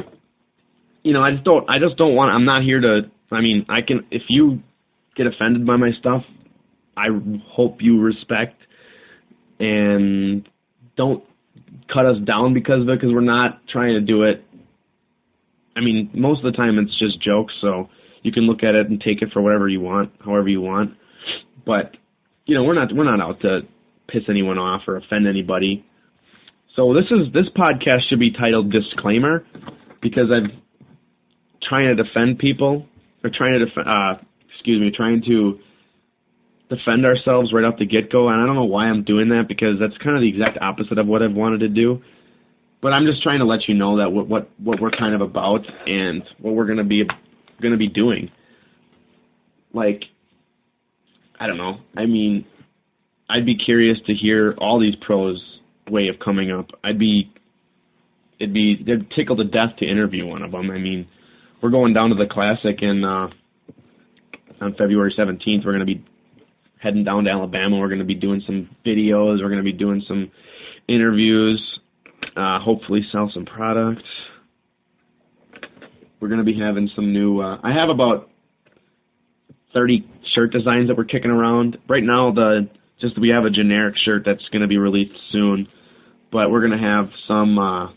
you 1.03 1.13
know, 1.13 1.23
I 1.23 1.31
just 1.31 1.43
don't, 1.43 1.69
I 1.69 1.79
just 1.79 1.95
don't 1.97 2.15
want. 2.15 2.33
I'm 2.33 2.45
not 2.45 2.63
here 2.63 2.81
to. 2.81 3.09
I 3.31 3.41
mean, 3.41 3.65
I 3.69 3.81
can. 3.81 4.05
If 4.11 4.23
you 4.27 4.61
get 5.15 5.27
offended 5.27 5.65
by 5.65 5.77
my 5.77 5.91
stuff, 5.99 6.23
I 6.97 7.07
hope 7.45 7.81
you 7.81 8.01
respect 8.01 8.56
and 9.59 10.47
don't 10.95 11.23
cut 11.91 12.05
us 12.05 12.17
down 12.25 12.53
because 12.53 12.81
of 12.81 12.89
it, 12.89 12.99
because 12.99 13.13
we're 13.13 13.21
not 13.21 13.67
trying 13.67 13.93
to 13.93 14.01
do 14.01 14.23
it. 14.23 14.43
I 15.75 15.81
mean, 15.81 16.09
most 16.13 16.43
of 16.43 16.51
the 16.51 16.57
time 16.57 16.79
it's 16.79 16.97
just 16.97 17.21
jokes, 17.21 17.53
so 17.61 17.89
you 18.23 18.31
can 18.31 18.43
look 18.43 18.63
at 18.63 18.75
it 18.75 18.89
and 18.89 18.99
take 18.99 19.21
it 19.21 19.31
for 19.31 19.41
whatever 19.41 19.67
you 19.67 19.79
want, 19.79 20.11
however 20.23 20.49
you 20.49 20.61
want. 20.61 20.95
But 21.65 21.95
you 22.45 22.55
know, 22.55 22.63
we're 22.63 22.73
not 22.73 22.93
we're 22.93 23.03
not 23.03 23.21
out 23.21 23.41
to 23.41 23.61
piss 24.07 24.23
anyone 24.29 24.57
off 24.57 24.83
or 24.87 24.97
offend 24.97 25.27
anybody. 25.27 25.85
So 26.75 26.93
this 26.93 27.05
is 27.05 27.31
this 27.33 27.47
podcast 27.55 28.09
should 28.09 28.19
be 28.19 28.31
titled 28.31 28.71
disclaimer 28.71 29.45
because 30.01 30.29
I'm 30.31 30.61
trying 31.63 31.95
to 31.95 32.03
defend 32.03 32.39
people 32.39 32.85
or 33.23 33.29
trying 33.29 33.59
to 33.59 33.65
defend 33.65 33.87
uh 33.87 34.15
excuse 34.53 34.81
me, 34.81 34.91
trying 34.91 35.21
to 35.23 35.59
defend 36.69 37.05
ourselves 37.05 37.53
right 37.53 37.63
off 37.63 37.77
the 37.79 37.85
get 37.85 38.11
go 38.11 38.27
and 38.29 38.41
I 38.41 38.45
don't 38.45 38.55
know 38.55 38.65
why 38.65 38.85
I'm 38.85 39.03
doing 39.03 39.29
that 39.29 39.45
because 39.47 39.79
that's 39.79 39.97
kind 40.03 40.15
of 40.15 40.21
the 40.21 40.29
exact 40.29 40.57
opposite 40.61 40.97
of 40.97 41.07
what 41.07 41.21
I've 41.23 41.33
wanted 41.33 41.59
to 41.59 41.69
do. 41.69 42.01
But 42.81 42.93
I'm 42.93 43.05
just 43.05 43.23
trying 43.23 43.39
to 43.39 43.45
let 43.45 43.67
you 43.67 43.75
know 43.75 43.97
that 43.97 44.11
what 44.11 44.27
what, 44.27 44.49
what 44.59 44.79
we're 44.79 44.91
kind 44.91 45.15
of 45.15 45.21
about 45.21 45.65
and 45.87 46.23
what 46.39 46.55
we're 46.55 46.67
gonna 46.67 46.83
be 46.83 47.03
gonna 47.61 47.77
be 47.77 47.87
doing. 47.87 48.29
Like 49.73 50.03
I 51.39 51.47
don't 51.47 51.57
know. 51.57 51.77
I 51.95 52.05
mean, 52.05 52.45
I'd 53.29 53.45
be 53.45 53.55
curious 53.55 53.97
to 54.07 54.13
hear 54.13 54.55
all 54.57 54.79
these 54.79 54.95
pros' 55.01 55.59
way 55.89 56.07
of 56.07 56.19
coming 56.19 56.51
up. 56.51 56.69
I'd 56.83 56.99
be, 56.99 57.31
it'd 58.39 58.53
be, 58.53 58.83
they'd 58.83 59.09
tickle 59.11 59.35
to 59.37 59.43
death 59.43 59.75
to 59.79 59.85
interview 59.85 60.25
one 60.25 60.41
of 60.41 60.51
them. 60.51 60.71
I 60.71 60.77
mean, 60.77 61.07
we're 61.61 61.69
going 61.69 61.93
down 61.93 62.09
to 62.09 62.15
the 62.15 62.25
classic 62.25 62.81
in 62.81 63.03
uh, 63.03 63.29
on 64.61 64.75
February 64.77 65.13
17th. 65.17 65.65
We're 65.65 65.73
going 65.73 65.79
to 65.79 65.85
be 65.85 66.03
heading 66.87 67.03
down 67.03 67.25
to 67.25 67.29
Alabama. 67.29 67.77
We're 67.77 67.89
going 67.89 67.99
to 67.99 68.05
be 68.05 68.15
doing 68.15 68.41
some 68.45 68.69
videos. 68.85 69.41
We're 69.41 69.49
going 69.49 69.57
to 69.57 69.63
be 69.63 69.73
doing 69.73 70.01
some 70.07 70.31
interviews. 70.87 71.61
Uh, 72.37 72.59
hopefully, 72.59 73.01
sell 73.11 73.29
some 73.33 73.45
products. 73.45 74.03
We're 76.21 76.29
going 76.29 76.39
to 76.39 76.45
be 76.45 76.57
having 76.57 76.89
some 76.95 77.11
new. 77.11 77.41
Uh, 77.41 77.59
I 77.61 77.73
have 77.73 77.89
about 77.89 78.29
30 79.73 80.09
shirt 80.33 80.53
designs 80.53 80.87
that 80.87 80.95
we're 80.95 81.03
kicking 81.03 81.29
around. 81.29 81.77
Right 81.89 82.03
now, 82.03 82.31
the 82.31 82.69
just 83.01 83.19
we 83.19 83.29
have 83.29 83.43
a 83.43 83.49
generic 83.49 83.95
shirt 83.97 84.23
that's 84.25 84.47
going 84.49 84.61
to 84.61 84.67
be 84.67 84.77
released 84.77 85.19
soon, 85.33 85.67
but 86.31 86.49
we're 86.49 86.65
going 86.65 86.79
to 86.79 86.87
have 86.87 87.09
some 87.27 87.59
uh, 87.59 87.87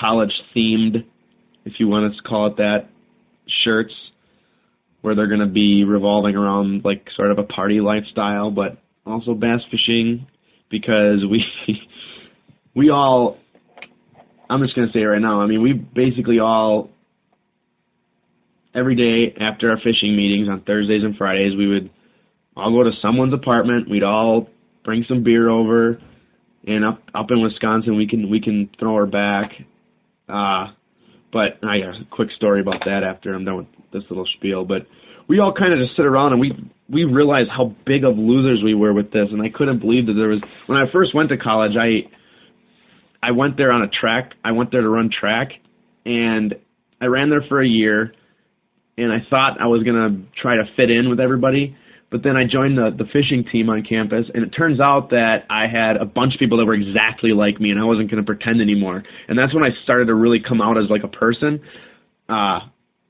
college 0.00 0.32
themed, 0.56 1.04
if 1.66 1.74
you 1.78 1.88
want 1.88 2.14
to 2.14 2.22
call 2.22 2.46
it 2.46 2.56
that, 2.56 2.88
shirts 3.64 3.92
where 5.02 5.14
they're 5.14 5.28
going 5.28 5.40
to 5.40 5.46
be 5.46 5.84
revolving 5.84 6.36
around 6.36 6.84
like 6.84 7.08
sort 7.14 7.30
of 7.30 7.38
a 7.38 7.44
party 7.44 7.80
lifestyle, 7.80 8.50
but 8.50 8.78
also 9.04 9.34
bass 9.34 9.60
fishing 9.70 10.26
because 10.70 11.24
we 11.28 11.44
we 12.74 12.90
all 12.90 13.36
I'm 14.48 14.62
just 14.62 14.74
going 14.74 14.88
to 14.88 14.92
say 14.92 15.00
it 15.00 15.06
right 15.06 15.20
now. 15.20 15.40
I 15.40 15.46
mean, 15.46 15.62
we 15.62 15.72
basically 15.72 16.38
all 16.38 16.90
every 18.74 18.94
day 18.94 19.34
after 19.40 19.70
our 19.70 19.78
fishing 19.78 20.16
meetings 20.16 20.48
on 20.48 20.62
Thursdays 20.62 21.04
and 21.04 21.16
Fridays, 21.16 21.56
we 21.56 21.66
would 21.66 21.90
all 22.56 22.70
go 22.70 22.82
to 22.82 22.96
someone's 23.00 23.34
apartment. 23.34 23.88
We'd 23.88 24.02
all 24.02 24.48
bring 24.84 25.04
some 25.08 25.22
beer 25.22 25.48
over, 25.48 26.00
and 26.66 26.84
up 26.84 27.02
up 27.14 27.30
in 27.30 27.42
Wisconsin, 27.42 27.96
we 27.96 28.06
can 28.06 28.30
we 28.30 28.40
can 28.40 28.70
throw 28.78 28.96
her 28.96 29.06
back. 29.06 29.52
Uh, 30.28 30.72
but 31.32 31.58
I 31.62 31.80
got 31.80 31.94
a 31.94 32.04
quick 32.10 32.30
story 32.36 32.60
about 32.60 32.84
that 32.84 33.02
after 33.02 33.34
I'm 33.34 33.44
done 33.44 33.56
with 33.56 33.66
this 33.92 34.04
little 34.08 34.26
spiel. 34.36 34.64
But 34.64 34.86
we 35.28 35.38
all 35.38 35.52
kind 35.52 35.72
of 35.72 35.78
just 35.78 35.96
sit 35.96 36.06
around 36.06 36.32
and 36.32 36.40
we 36.40 36.52
we 36.88 37.04
realized 37.04 37.50
how 37.50 37.74
big 37.86 38.04
of 38.04 38.18
losers 38.18 38.62
we 38.62 38.74
were 38.74 38.92
with 38.92 39.12
this, 39.12 39.28
and 39.30 39.40
I 39.40 39.48
couldn't 39.48 39.78
believe 39.78 40.06
that 40.06 40.14
there 40.14 40.28
was 40.28 40.40
when 40.66 40.78
I 40.78 40.90
first 40.92 41.14
went 41.14 41.28
to 41.30 41.36
college. 41.36 41.72
I 41.78 42.08
I 43.22 43.30
went 43.30 43.56
there 43.56 43.72
on 43.72 43.82
a 43.82 43.88
track. 43.88 44.32
I 44.44 44.52
went 44.52 44.72
there 44.72 44.82
to 44.82 44.88
run 44.88 45.10
track, 45.10 45.52
and 46.04 46.54
I 47.00 47.06
ran 47.06 47.30
there 47.30 47.44
for 47.48 47.60
a 47.60 47.68
year 47.68 48.14
and 48.98 49.12
I 49.12 49.26
thought 49.30 49.60
I 49.60 49.66
was 49.66 49.82
gonna 49.82 50.20
try 50.40 50.56
to 50.56 50.64
fit 50.76 50.90
in 50.90 51.08
with 51.08 51.20
everybody. 51.20 51.76
But 52.10 52.22
then 52.22 52.36
I 52.36 52.44
joined 52.44 52.76
the 52.76 52.90
the 52.96 53.08
fishing 53.12 53.44
team 53.50 53.70
on 53.70 53.82
campus, 53.82 54.26
and 54.34 54.44
it 54.44 54.50
turns 54.50 54.80
out 54.80 55.10
that 55.10 55.44
I 55.48 55.66
had 55.66 55.96
a 55.96 56.04
bunch 56.04 56.34
of 56.34 56.38
people 56.38 56.58
that 56.58 56.66
were 56.66 56.74
exactly 56.74 57.32
like 57.32 57.60
me, 57.60 57.70
and 57.70 57.80
I 57.80 57.84
wasn't 57.84 58.10
gonna 58.10 58.22
pretend 58.22 58.60
anymore. 58.60 59.02
And 59.28 59.38
that's 59.38 59.54
when 59.54 59.64
I 59.64 59.70
started 59.84 60.06
to 60.06 60.14
really 60.14 60.40
come 60.40 60.60
out 60.60 60.76
as 60.76 60.90
like 60.90 61.04
a 61.04 61.08
person. 61.08 61.60
Uh, 62.28 62.60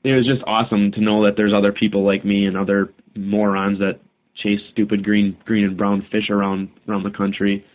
it 0.03 0.13
was 0.13 0.25
just 0.25 0.41
awesome 0.45 0.91
to 0.91 1.01
know 1.01 1.25
that 1.25 1.35
there's 1.37 1.53
other 1.53 1.71
people 1.71 2.05
like 2.05 2.25
me 2.25 2.45
and 2.45 2.57
other 2.57 2.93
morons 3.15 3.79
that 3.79 3.99
chase 4.35 4.59
stupid 4.71 5.03
green 5.03 5.37
green 5.45 5.63
and 5.63 5.77
brown 5.77 6.05
fish 6.11 6.29
around 6.29 6.69
around 6.87 7.03
the 7.03 7.11
country, 7.11 7.65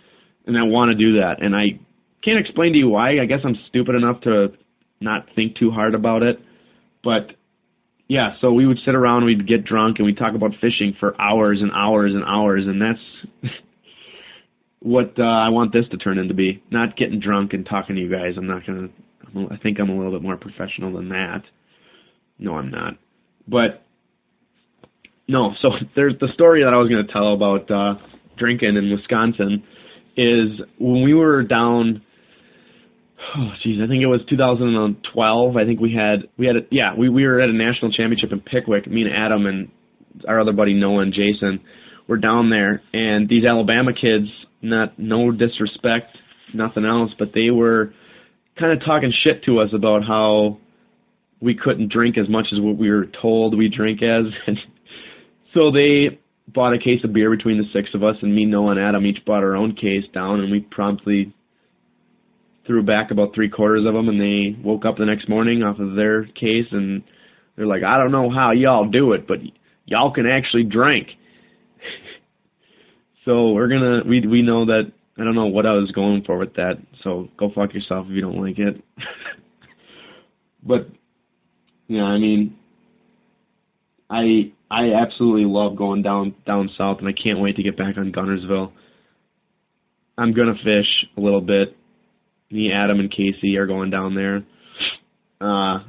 and 0.46 0.58
I 0.58 0.62
want 0.62 0.90
to 0.90 0.94
do 0.94 1.18
that. 1.20 1.42
And 1.42 1.54
I 1.56 1.78
can't 2.22 2.38
explain 2.38 2.72
to 2.72 2.78
you 2.78 2.88
why. 2.88 3.20
I 3.20 3.26
guess 3.26 3.40
I'm 3.44 3.56
stupid 3.68 3.94
enough 3.94 4.20
to 4.22 4.48
not 5.00 5.26
think 5.34 5.56
too 5.56 5.70
hard 5.70 5.94
about 5.94 6.22
it, 6.22 6.40
but 7.02 7.32
yeah, 8.08 8.30
so 8.40 8.52
we 8.52 8.66
would 8.66 8.78
sit 8.84 8.94
around, 8.94 9.26
we'd 9.26 9.46
get 9.46 9.64
drunk, 9.64 9.98
and 9.98 10.06
we'd 10.06 10.16
talk 10.16 10.34
about 10.34 10.52
fishing 10.60 10.96
for 10.98 11.18
hours 11.20 11.58
and 11.60 11.70
hours 11.72 12.12
and 12.14 12.24
hours, 12.24 12.64
and 12.66 12.80
that's 12.80 13.52
what 14.80 15.12
uh, 15.18 15.22
I 15.22 15.50
want 15.50 15.72
this 15.72 15.84
to 15.90 15.98
turn 15.98 16.18
into 16.18 16.34
be. 16.34 16.62
Not 16.70 16.96
getting 16.96 17.20
drunk 17.20 17.52
and 17.52 17.66
talking 17.66 17.96
to 17.96 18.02
you 18.02 18.10
guys. 18.10 18.34
I'm 18.36 18.46
not 18.46 18.66
gonna. 18.66 18.88
I 19.50 19.58
think 19.58 19.78
I'm 19.78 19.90
a 19.90 19.96
little 19.96 20.12
bit 20.12 20.22
more 20.22 20.38
professional 20.38 20.94
than 20.94 21.10
that. 21.10 21.42
No, 22.38 22.56
I'm 22.56 22.70
not. 22.70 22.94
But 23.46 23.84
no, 25.26 25.54
so 25.62 25.70
there's 25.94 26.14
the 26.20 26.28
story 26.34 26.64
that 26.64 26.72
I 26.72 26.76
was 26.76 26.88
gonna 26.88 27.06
tell 27.12 27.32
about 27.32 27.70
uh, 27.70 27.94
drinking 28.36 28.76
in 28.76 28.90
Wisconsin 28.90 29.64
is 30.16 30.60
when 30.78 31.04
we 31.04 31.14
were 31.14 31.42
down 31.42 32.02
oh 33.36 33.52
geez, 33.62 33.80
I 33.82 33.86
think 33.86 34.02
it 34.02 34.06
was 34.06 34.20
2012. 34.28 35.56
I 35.56 35.64
think 35.64 35.80
we 35.80 35.94
had 35.94 36.28
we 36.36 36.46
had 36.46 36.56
a, 36.56 36.60
yeah 36.70 36.94
we 36.96 37.08
we 37.08 37.26
were 37.26 37.40
at 37.40 37.48
a 37.48 37.52
national 37.52 37.92
championship 37.92 38.32
in 38.32 38.40
Pickwick. 38.40 38.86
Me 38.86 39.02
and 39.02 39.12
Adam 39.12 39.46
and 39.46 39.70
our 40.26 40.40
other 40.40 40.52
buddy 40.52 40.74
Noah 40.74 41.02
and 41.02 41.12
Jason 41.12 41.60
were 42.06 42.16
down 42.16 42.50
there, 42.50 42.82
and 42.92 43.28
these 43.28 43.44
Alabama 43.44 43.92
kids, 43.92 44.26
not 44.62 44.98
no 44.98 45.30
disrespect, 45.30 46.16
nothing 46.54 46.84
else, 46.84 47.10
but 47.18 47.32
they 47.34 47.50
were 47.50 47.92
kind 48.58 48.72
of 48.72 48.84
talking 48.84 49.12
shit 49.22 49.44
to 49.44 49.60
us 49.60 49.70
about 49.74 50.04
how 50.04 50.58
we 51.40 51.54
couldn't 51.54 51.92
drink 51.92 52.18
as 52.18 52.28
much 52.28 52.46
as 52.52 52.60
what 52.60 52.76
we 52.76 52.90
were 52.90 53.06
told 53.20 53.56
we 53.56 53.68
drink 53.68 54.02
as, 54.02 54.24
and 54.46 54.58
so 55.54 55.70
they 55.70 56.18
bought 56.48 56.74
a 56.74 56.78
case 56.78 57.02
of 57.04 57.12
beer 57.12 57.30
between 57.30 57.58
the 57.58 57.68
six 57.72 57.90
of 57.94 58.02
us, 58.02 58.16
and 58.22 58.34
me, 58.34 58.44
Noah, 58.44 58.72
and 58.72 58.80
Adam 58.80 59.06
each 59.06 59.24
bought 59.24 59.44
our 59.44 59.56
own 59.56 59.74
case 59.74 60.04
down, 60.12 60.40
and 60.40 60.50
we 60.50 60.60
promptly 60.60 61.32
threw 62.66 62.82
back 62.82 63.10
about 63.10 63.34
three 63.34 63.48
quarters 63.48 63.86
of 63.86 63.94
them, 63.94 64.08
and 64.08 64.20
they 64.20 64.56
woke 64.62 64.84
up 64.84 64.96
the 64.98 65.04
next 65.04 65.28
morning 65.28 65.62
off 65.62 65.78
of 65.78 65.94
their 65.94 66.24
case, 66.26 66.66
and 66.70 67.02
they're 67.56 67.66
like, 67.66 67.82
I 67.82 67.98
don't 67.98 68.12
know 68.12 68.30
how 68.30 68.52
y'all 68.52 68.88
do 68.88 69.12
it, 69.12 69.26
but 69.26 69.38
y'all 69.86 70.12
can 70.12 70.26
actually 70.26 70.64
drink. 70.64 71.08
so 73.24 73.50
we're 73.52 73.68
gonna 73.68 74.02
we 74.06 74.26
we 74.26 74.42
know 74.42 74.66
that 74.66 74.92
I 75.18 75.24
don't 75.24 75.34
know 75.34 75.46
what 75.46 75.66
I 75.66 75.72
was 75.72 75.90
going 75.90 76.22
for 76.24 76.38
with 76.38 76.54
that. 76.54 76.74
So 77.02 77.28
go 77.36 77.50
fuck 77.54 77.74
yourself 77.74 78.06
if 78.08 78.12
you 78.12 78.20
don't 78.20 78.40
like 78.40 78.58
it. 78.58 78.82
but 80.62 80.88
yeah, 81.88 82.04
I 82.04 82.18
mean, 82.18 82.56
I 84.08 84.52
I 84.70 84.92
absolutely 84.92 85.44
love 85.44 85.76
going 85.76 86.02
down 86.02 86.34
down 86.46 86.70
south, 86.78 86.98
and 86.98 87.08
I 87.08 87.12
can't 87.12 87.40
wait 87.40 87.56
to 87.56 87.62
get 87.62 87.76
back 87.76 87.96
on 87.98 88.12
Guntersville. 88.12 88.72
I'm 90.16 90.32
gonna 90.32 90.54
fish 90.62 91.06
a 91.16 91.20
little 91.20 91.40
bit 91.40 91.76
me, 92.50 92.72
Adam, 92.72 93.00
and 93.00 93.10
Casey 93.10 93.56
are 93.56 93.66
going 93.66 93.90
down 93.90 94.14
there. 94.14 94.44
Uh, 95.40 95.84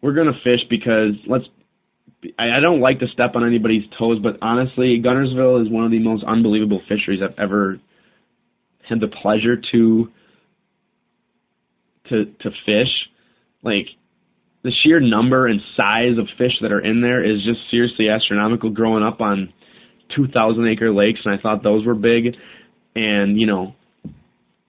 we're 0.00 0.14
gonna 0.14 0.38
fish 0.42 0.60
because 0.68 1.12
let's. 1.26 1.44
I, 2.38 2.52
I 2.52 2.60
don't 2.60 2.80
like 2.80 3.00
to 3.00 3.08
step 3.08 3.36
on 3.36 3.46
anybody's 3.46 3.84
toes, 3.98 4.18
but 4.22 4.38
honestly, 4.40 5.00
Guntersville 5.02 5.62
is 5.62 5.70
one 5.70 5.84
of 5.84 5.90
the 5.90 5.98
most 5.98 6.24
unbelievable 6.24 6.80
fisheries 6.88 7.20
I've 7.22 7.38
ever 7.38 7.78
had 8.88 9.00
the 9.00 9.08
pleasure 9.08 9.56
to 9.72 10.10
to 12.08 12.24
to 12.24 12.50
fish. 12.66 13.08
Like 13.62 13.88
the 14.64 14.72
sheer 14.82 14.98
number 14.98 15.46
and 15.46 15.60
size 15.76 16.18
of 16.18 16.26
fish 16.38 16.54
that 16.62 16.72
are 16.72 16.80
in 16.80 17.02
there 17.02 17.22
is 17.22 17.42
just 17.44 17.60
seriously 17.70 18.08
astronomical. 18.08 18.70
Growing 18.70 19.04
up 19.04 19.20
on 19.20 19.52
2,000 20.16 20.66
acre 20.66 20.92
lakes, 20.92 21.20
and 21.24 21.38
I 21.38 21.40
thought 21.40 21.62
those 21.62 21.84
were 21.86 21.94
big, 21.94 22.36
and 22.96 23.38
you 23.38 23.46
know 23.46 23.74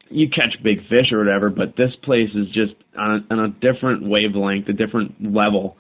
you 0.10 0.30
catch 0.30 0.62
big 0.64 0.88
fish 0.88 1.12
or 1.12 1.18
whatever, 1.18 1.50
but 1.50 1.76
this 1.76 1.96
place 2.04 2.30
is 2.36 2.48
just 2.48 2.74
on 2.98 3.26
a, 3.30 3.34
on 3.34 3.40
a 3.40 3.48
different 3.50 4.08
wavelength, 4.08 4.68
a 4.68 4.74
different 4.74 5.34
level. 5.34 5.78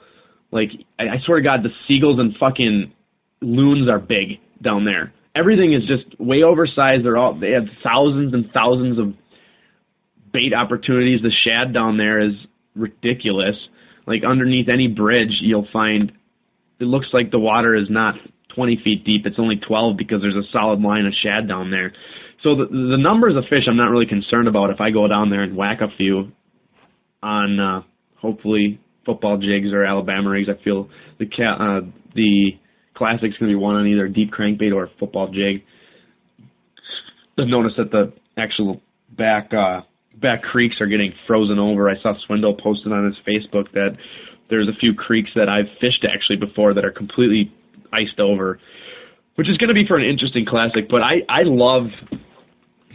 Like 0.51 0.71
I, 0.97 1.04
I 1.04 1.19
swear 1.25 1.39
to 1.39 1.43
God, 1.43 1.63
the 1.63 1.69
seagulls 1.88 2.19
and 2.19 2.36
fucking 2.38 2.93
loons 3.41 3.89
are 3.89 3.99
big 3.99 4.39
down 4.62 4.86
there. 4.86 5.13
Everything 5.36 5.73
is 5.73 5.84
just 5.86 6.19
way 6.19 6.43
oversized. 6.43 7.04
They're 7.04 7.17
all 7.17 7.38
they 7.38 7.51
have 7.51 7.65
thousands 7.84 8.34
and 8.34 8.49
thousands 8.54 8.97
of 8.97 9.13
bait 10.32 10.54
opportunities. 10.54 11.21
The 11.21 11.32
shad 11.43 11.73
down 11.73 11.97
there 11.97 12.19
is 12.19 12.34
ridiculous. 12.75 13.56
Like 14.07 14.23
underneath 14.27 14.69
any 14.69 14.87
bridge, 14.87 15.37
you'll 15.41 15.67
find 15.73 16.11
it 16.79 16.85
looks 16.85 17.07
like 17.13 17.31
the 17.31 17.39
water 17.39 17.75
is 17.75 17.89
not 17.89 18.15
20 18.55 18.81
feet 18.83 19.03
deep. 19.05 19.25
It's 19.25 19.39
only 19.39 19.57
12 19.57 19.97
because 19.97 20.21
there's 20.21 20.35
a 20.35 20.47
solid 20.51 20.81
line 20.81 21.05
of 21.05 21.13
shad 21.21 21.47
down 21.47 21.71
there. 21.71 21.93
So 22.43 22.55
the 22.55 22.65
the 22.65 22.97
numbers 22.97 23.35
of 23.35 23.45
fish 23.49 23.65
I'm 23.67 23.77
not 23.77 23.89
really 23.89 24.05
concerned 24.05 24.47
about 24.47 24.69
if 24.69 24.81
I 24.81 24.91
go 24.91 25.07
down 25.07 25.29
there 25.29 25.43
and 25.43 25.55
whack 25.55 25.81
a 25.81 25.87
few 25.97 26.31
on 27.23 27.59
uh, 27.59 27.81
hopefully 28.15 28.79
football 29.05 29.37
jigs 29.37 29.71
or 29.71 29.83
Alabama 29.83 30.29
rigs. 30.29 30.49
I 30.49 30.61
feel 30.63 30.89
the 31.19 31.25
ca- 31.25 31.57
uh, 31.59 31.81
the 32.13 32.51
classic's 32.95 33.37
going 33.37 33.51
to 33.51 33.55
be 33.57 33.61
one 33.61 33.75
on 33.75 33.87
either 33.87 34.07
deep 34.07 34.31
crankbait 34.31 34.73
or 34.73 34.89
football 34.99 35.27
jig. 35.31 35.63
I've 37.37 37.47
noticed 37.47 37.77
that 37.77 37.91
the 37.91 38.13
actual 38.37 38.81
back 39.17 39.51
uh, 39.53 39.81
back 40.21 40.43
creeks 40.43 40.78
are 40.80 40.88
getting 40.88 41.13
frozen 41.28 41.60
over. 41.60 41.89
I 41.89 41.99
saw 42.01 42.13
Swindle 42.25 42.56
posted 42.56 42.91
on 42.91 43.06
his 43.06 43.15
Facebook 43.28 43.71
that 43.73 43.97
there's 44.49 44.67
a 44.67 44.73
few 44.80 44.93
creeks 44.93 45.30
that 45.36 45.49
I've 45.49 45.65
fished 45.82 46.06
actually 46.06 46.38
before 46.38 46.73
that 46.73 46.86
are 46.86 46.91
completely 46.91 47.54
iced 47.91 48.19
over, 48.19 48.60
which 49.36 49.49
is 49.49 49.58
going 49.58 49.69
to 49.69 49.73
be 49.73 49.86
for 49.88 49.97
an 49.97 50.06
interesting 50.06 50.45
classic. 50.45 50.88
But 50.89 51.01
I 51.01 51.21
I 51.30 51.43
love 51.43 51.88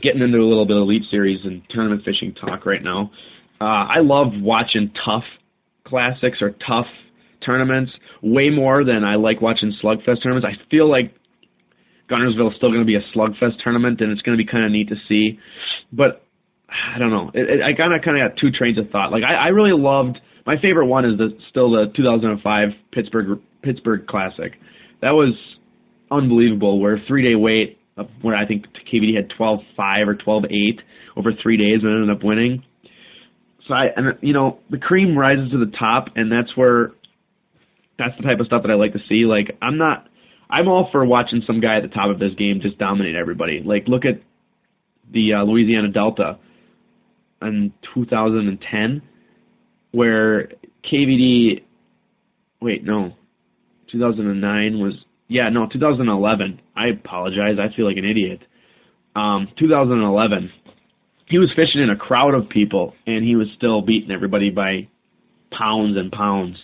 getting 0.03 0.23
into 0.23 0.39
a 0.39 0.49
little 0.49 0.67
bit 0.67 0.77
of 0.77 0.83
elite 0.83 1.05
series 1.11 1.45
and 1.45 1.63
tournament 1.71 2.05
fishing 2.05 2.35
talk 2.35 2.67
right 2.67 2.83
now. 2.83 3.11
Uh, 3.61 3.65
I 3.65 3.99
love 3.99 4.29
watching 4.37 4.93
tough 5.05 5.25
classics 5.85 6.39
or 6.41 6.53
tough 6.67 6.87
tournaments 7.45 7.93
way 8.23 8.51
more 8.51 8.85
than 8.85 9.05
I 9.05 9.17
like 9.17 9.41
watching 9.41 9.73
slugfest 9.83 10.23
tournaments. 10.23 10.47
I 10.47 10.71
feel 10.71 10.91
like 10.91 11.15
Guntersville 12.11 12.51
is 12.51 12.57
still 12.57 12.71
going 12.71 12.81
to 12.81 12.87
be 12.87 12.97
a 12.97 13.03
slugfest 13.15 13.63
tournament, 13.63 14.01
and 14.01 14.11
it's 14.11 14.23
going 14.23 14.37
to 14.37 14.43
be 14.43 14.51
kind 14.51 14.65
of 14.65 14.73
neat 14.73 14.89
to 14.89 14.97
see. 15.09 15.39
But 15.93 16.25
I 16.95 16.99
don't 16.99 17.11
know. 17.11 17.31
It, 17.35 17.51
it, 17.51 17.63
I 17.63 17.75
kind 17.75 17.95
of 17.95 18.03
kind 18.03 18.21
of 18.21 18.31
got 18.31 18.41
two 18.41 18.51
trains 18.51 18.79
of 18.79 18.91
thought. 18.91 19.13
Like 19.13 19.25
I, 19.25 19.35
I 19.35 19.49
really 19.49 19.73
loved 19.73 20.19
my 20.47 20.57
favorite 20.61 20.87
one 20.87 21.05
is 21.05 21.19
the 21.19 21.37
still 21.51 21.71
the 21.71 21.93
2005 21.95 22.69
Pittsburgh 22.93 23.41
Pittsburgh 23.63 24.07
Classic. 24.07 24.53
That 25.03 25.13
was 25.13 25.35
unbelievable. 26.11 26.81
Where 26.81 27.01
three 27.07 27.23
day 27.23 27.35
wait, 27.35 27.79
where 28.23 28.37
I 28.37 28.47
think 28.47 28.67
KVD 28.93 29.15
had 29.17 29.31
12-5 29.39 30.07
or 30.07 30.15
12-8 30.15 30.81
over 31.17 31.33
three 31.43 31.57
days 31.57 31.83
and 31.83 31.93
ended 31.93 32.11
up 32.11 32.25
winning. 32.25 32.65
So 33.67 33.75
I 33.75 33.87
and 33.95 34.19
you 34.21 34.33
know 34.33 34.59
the 34.71 34.79
cream 34.79 35.17
rises 35.17 35.51
to 35.53 35.59
the 35.59 35.71
top, 35.79 36.09
and 36.17 36.33
that's 36.33 36.57
where 36.57 36.93
that's 37.99 38.17
the 38.17 38.23
type 38.23 38.41
of 38.41 38.47
stuff 38.47 38.63
that 38.63 38.71
I 38.71 38.75
like 38.75 38.95
to 38.95 39.01
see. 39.09 39.27
Like 39.27 39.57
I'm 39.61 39.77
not, 39.77 40.09
I'm 40.49 40.67
all 40.67 40.89
for 40.91 41.05
watching 41.05 41.43
some 41.47 41.61
guy 41.61 41.77
at 41.77 41.83
the 41.83 41.89
top 41.89 42.11
of 42.11 42.19
this 42.19 42.35
game 42.35 42.61
just 42.61 42.79
dominate 42.79 43.15
everybody. 43.15 43.63
Like 43.65 43.87
look 43.87 44.05
at 44.05 44.23
the 45.13 45.35
uh, 45.35 45.43
Louisiana 45.43 45.89
Delta 45.89 46.39
in 47.42 47.72
2010, 47.94 49.03
where 49.92 50.48
KVD, 50.90 51.62
wait 52.61 52.85
no, 52.85 53.12
2009 53.90 54.81
was 54.81 54.94
yeah 55.29 55.48
no 55.48 55.66
2011. 55.66 56.61
I 56.76 56.88
apologize. 56.88 57.57
I 57.59 57.74
feel 57.74 57.87
like 57.87 57.96
an 57.96 58.05
idiot. 58.05 58.40
Um, 59.16 59.48
2011, 59.59 60.50
he 61.26 61.38
was 61.38 61.50
fishing 61.57 61.81
in 61.81 61.90
a 61.90 61.96
crowd 61.96 62.35
of 62.35 62.48
people, 62.48 62.94
and 63.07 63.24
he 63.24 63.37
was 63.37 63.48
still 63.57 63.83
beating 63.83 64.11
everybody 64.11 64.50
by 64.50 64.88
pounds 65.50 65.96
and 65.96 66.12
pounds 66.12 66.57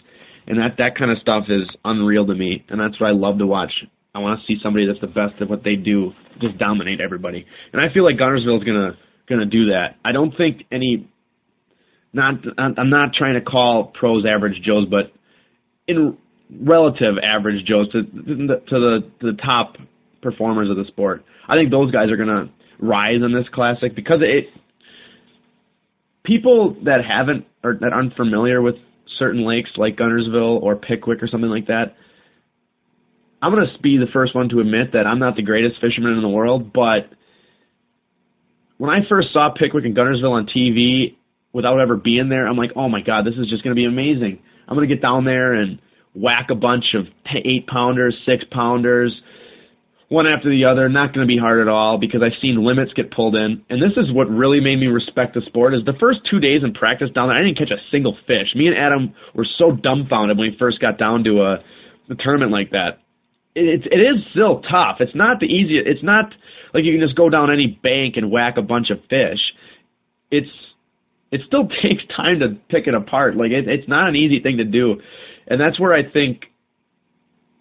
and 0.46 0.58
that 0.58 0.76
that 0.78 0.96
kind 0.96 1.10
of 1.10 1.18
stuff 1.18 1.44
is 1.48 1.68
unreal 1.84 2.26
to 2.26 2.34
me, 2.34 2.64
and 2.68 2.80
that's 2.80 3.00
what 3.00 3.08
I 3.08 3.12
love 3.12 3.38
to 3.38 3.46
watch. 3.46 3.72
I 4.14 4.18
want 4.18 4.40
to 4.40 4.46
see 4.46 4.58
somebody 4.62 4.86
that's 4.86 5.00
the 5.00 5.06
best 5.06 5.34
at 5.40 5.50
what 5.50 5.64
they 5.64 5.76
do, 5.76 6.12
just 6.40 6.56
dominate 6.58 7.00
everybody. 7.00 7.44
And 7.72 7.82
I 7.82 7.92
feel 7.92 8.04
like 8.04 8.16
Guntersville 8.16 8.58
is 8.58 8.64
gonna 9.28 9.42
gonna 9.42 9.50
do 9.50 9.66
that. 9.66 9.96
I 10.04 10.12
don't 10.12 10.36
think 10.36 10.64
any. 10.70 11.08
Not 12.12 12.34
I'm 12.58 12.90
not 12.90 13.12
trying 13.12 13.34
to 13.34 13.42
call 13.42 13.92
pros 13.98 14.24
average 14.24 14.62
Joes, 14.62 14.86
but 14.90 15.12
in 15.86 16.16
relative 16.50 17.16
average 17.22 17.64
Joes 17.66 17.90
to, 17.92 18.02
to 18.02 18.08
the 18.08 19.10
to 19.20 19.32
the 19.32 19.36
top 19.42 19.76
performers 20.22 20.70
of 20.70 20.76
the 20.76 20.84
sport, 20.86 21.24
I 21.46 21.56
think 21.56 21.70
those 21.70 21.90
guys 21.90 22.10
are 22.10 22.16
gonna 22.16 22.50
rise 22.78 23.22
in 23.22 23.32
this 23.34 23.48
classic 23.52 23.94
because 23.94 24.20
it. 24.22 24.46
People 26.24 26.76
that 26.84 27.04
haven't 27.04 27.46
or 27.62 27.76
that 27.80 27.92
aren't 27.92 28.16
familiar 28.16 28.60
with 28.60 28.74
certain 29.18 29.46
lakes 29.46 29.70
like 29.76 29.96
Guntersville 29.96 30.60
or 30.60 30.74
Pickwick 30.74 31.22
or 31.22 31.28
something 31.28 31.50
like 31.50 31.68
that, 31.68 31.94
I'm 33.42 33.52
going 33.52 33.66
to 33.66 33.78
be 33.80 33.98
the 33.98 34.10
first 34.12 34.34
one 34.34 34.48
to 34.48 34.60
admit 34.60 34.92
that 34.92 35.06
I'm 35.06 35.18
not 35.18 35.36
the 35.36 35.42
greatest 35.42 35.80
fisherman 35.80 36.14
in 36.14 36.22
the 36.22 36.28
world, 36.28 36.72
but 36.72 37.10
when 38.78 38.90
I 38.90 39.06
first 39.08 39.32
saw 39.32 39.50
Pickwick 39.50 39.84
and 39.84 39.96
Guntersville 39.96 40.32
on 40.32 40.46
TV 40.46 41.16
without 41.52 41.80
ever 41.80 41.96
being 41.96 42.28
there, 42.28 42.46
I'm 42.46 42.56
like, 42.56 42.72
oh 42.76 42.88
my 42.88 43.00
God, 43.00 43.24
this 43.24 43.34
is 43.34 43.48
just 43.48 43.64
going 43.64 43.74
to 43.74 43.78
be 43.78 43.86
amazing. 43.86 44.38
I'm 44.68 44.76
going 44.76 44.88
to 44.88 44.94
get 44.94 45.02
down 45.02 45.24
there 45.24 45.54
and 45.54 45.78
whack 46.14 46.48
a 46.50 46.54
bunch 46.54 46.94
of 46.94 47.06
eight 47.34 47.66
pounders, 47.66 48.14
six 48.26 48.44
pounders, 48.50 49.12
one 50.08 50.26
after 50.26 50.50
the 50.50 50.64
other, 50.64 50.88
not 50.88 51.12
going 51.12 51.26
to 51.26 51.32
be 51.32 51.38
hard 51.38 51.60
at 51.60 51.68
all 51.68 51.98
because 51.98 52.22
I've 52.22 52.40
seen 52.40 52.64
limits 52.64 52.92
get 52.94 53.10
pulled 53.10 53.34
in. 53.34 53.62
And 53.68 53.82
this 53.82 53.96
is 53.96 54.12
what 54.12 54.30
really 54.30 54.60
made 54.60 54.78
me 54.78 54.86
respect 54.86 55.34
the 55.34 55.40
sport 55.42 55.74
is 55.74 55.84
the 55.84 55.96
first 55.98 56.20
two 56.30 56.38
days 56.38 56.62
in 56.62 56.72
practice 56.74 57.10
down 57.10 57.28
there, 57.28 57.36
I 57.36 57.42
didn't 57.42 57.58
catch 57.58 57.70
a 57.70 57.82
single 57.90 58.16
fish. 58.26 58.54
Me 58.54 58.68
and 58.68 58.76
Adam 58.76 59.14
were 59.34 59.46
so 59.58 59.72
dumbfounded 59.72 60.38
when 60.38 60.50
we 60.50 60.58
first 60.58 60.80
got 60.80 60.98
down 60.98 61.24
to 61.24 61.42
a, 61.42 61.54
a 62.10 62.14
tournament 62.18 62.52
like 62.52 62.70
that. 62.70 63.00
It, 63.57 63.87
it, 63.87 63.92
it 63.92 64.07
is 64.07 64.23
still 64.33 64.61
tough. 64.61 64.99
It's 65.01 65.14
not 65.14 65.40
the 65.40 65.47
easiest. 65.47 65.88
It's 65.88 66.03
not 66.03 66.35
like 66.75 66.85
you 66.85 66.92
can 66.92 67.01
just 67.01 67.16
go 67.16 67.31
down 67.31 67.51
any 67.51 67.79
bank 67.83 68.16
and 68.19 68.31
whack 68.31 68.59
a 68.59 68.62
bunch 68.62 68.90
of 68.90 68.99
fish. 69.09 69.40
It's 70.31 70.51
it 71.33 71.40
still 71.47 71.66
takes 71.83 72.05
time 72.14 72.40
to 72.40 72.57
pick 72.69 72.87
it 72.87 72.95
apart. 72.95 73.35
Like 73.37 73.51
it, 73.53 73.66
it's 73.66 73.88
not 73.88 74.09
an 74.09 74.14
easy 74.14 74.40
thing 74.40 74.59
to 74.59 74.64
do, 74.64 75.01
and 75.49 75.59
that's 75.59 75.81
where 75.81 75.95
I 75.95 76.09
think 76.09 76.45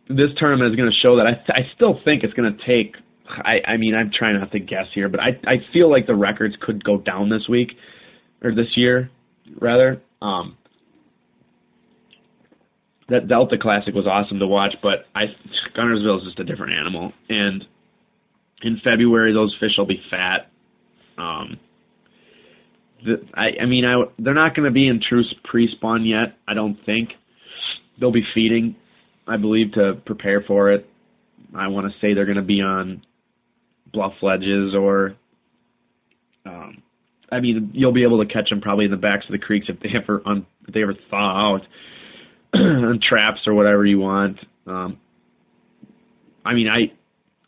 this 0.10 0.32
tournament 0.38 0.70
is 0.70 0.76
going 0.76 0.92
to 0.92 0.98
show 0.98 1.16
that. 1.16 1.28
I 1.28 1.42
I 1.54 1.72
still 1.76 2.00
think 2.04 2.24
it's 2.24 2.34
going 2.34 2.56
to 2.56 2.66
take. 2.66 2.96
I 3.28 3.62
I 3.66 3.78
mean 3.78 3.96
I'm 3.96 4.12
trying 4.12 4.38
not 4.38 4.52
to 4.52 4.60
guess 4.60 4.88
here, 4.94 5.08
but 5.08 5.22
I 5.22 5.40
I 5.48 5.56
feel 5.72 5.90
like 5.90 6.08
the 6.08 6.16
records 6.16 6.56
could 6.60 6.84
go 6.84 6.98
down 6.98 7.30
this 7.30 7.48
week 7.48 7.72
or 8.44 8.54
this 8.54 8.76
year 8.76 9.10
rather. 9.62 10.02
Um, 10.22 10.58
that 13.10 13.28
Delta 13.28 13.58
Classic 13.58 13.94
was 13.94 14.08
awesome 14.08 14.40
to 14.40 14.48
watch, 14.48 14.76
but 14.82 15.06
I 15.14 15.26
Guntersville 15.78 16.20
is 16.20 16.24
just 16.24 16.40
a 16.40 16.44
different 16.44 16.74
animal. 16.74 17.14
And 17.30 17.66
in 18.64 18.80
February, 18.84 19.34
those 19.34 19.56
fish 19.60 19.74
will 19.78 19.86
be 19.86 20.02
fat. 20.10 20.50
Um, 21.18 21.58
the, 23.06 23.24
I, 23.36 23.52
I 23.62 23.66
mean, 23.66 23.86
I, 23.86 24.04
they're 24.18 24.34
not 24.34 24.56
going 24.56 24.66
to 24.66 24.72
be 24.72 24.88
in 24.88 25.02
true 25.02 25.24
pre-spawn 25.44 26.06
yet. 26.06 26.38
I 26.48 26.54
don't 26.54 26.78
think 26.86 27.10
they'll 28.00 28.12
be 28.12 28.26
feeding 28.34 28.76
I 29.28 29.38
believe, 29.38 29.74
to 29.74 29.96
prepare 30.06 30.42
for 30.42 30.72
it. 30.72 30.88
I 31.56 31.68
want 31.68 31.92
to 31.92 32.00
say 32.00 32.14
they're 32.14 32.26
going 32.26 32.36
to 32.38 32.44
be 32.44 32.62
on 32.62 33.04
bluff 33.92 34.14
ledges 34.22 34.76
or, 34.76 35.16
um, 36.46 36.82
I 37.32 37.40
mean, 37.40 37.72
you'll 37.74 37.92
be 37.92 38.04
able 38.04 38.24
to 38.24 38.32
catch 38.32 38.50
them 38.50 38.62
probably 38.62 38.86
in 38.86 38.92
the 38.92 38.98
backs 38.98 39.26
of 39.26 39.32
the 39.32 39.40
creeks 39.40 39.68
if 39.70 39.80
they 39.80 39.90
ever 39.96 40.22
on 40.26 40.46
if 40.68 40.74
they 40.74 40.84
ever 40.84 40.96
thaw 41.10 41.56
out 41.56 41.62
traps 43.02 43.42
or 43.48 43.54
whatever 43.54 43.86
you 43.86 44.00
want. 44.00 44.40
Um, 44.68 45.00
I 46.44 46.54
mean, 46.54 46.68
I 46.68 46.94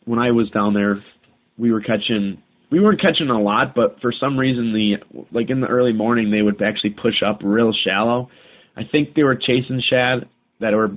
when 0.04 0.18
I 0.18 0.30
was 0.30 0.50
down 0.50 0.74
there, 0.74 1.02
we 1.56 1.72
were 1.72 1.80
catching 1.80 2.42
we 2.70 2.80
weren't 2.80 3.00
catching 3.00 3.28
a 3.30 3.40
lot, 3.40 3.74
but 3.74 4.00
for 4.00 4.12
some 4.12 4.38
reason 4.38 4.72
the 4.72 4.96
like 5.32 5.50
in 5.50 5.60
the 5.60 5.66
early 5.66 5.92
morning 5.92 6.30
they 6.30 6.42
would 6.42 6.60
actually 6.62 6.90
push 6.90 7.22
up 7.22 7.40
real 7.42 7.72
shallow. 7.72 8.28
I 8.76 8.82
think 8.84 9.14
they 9.14 9.24
were 9.24 9.36
chasing 9.36 9.82
shad 9.88 10.28
that 10.60 10.72
were 10.72 10.90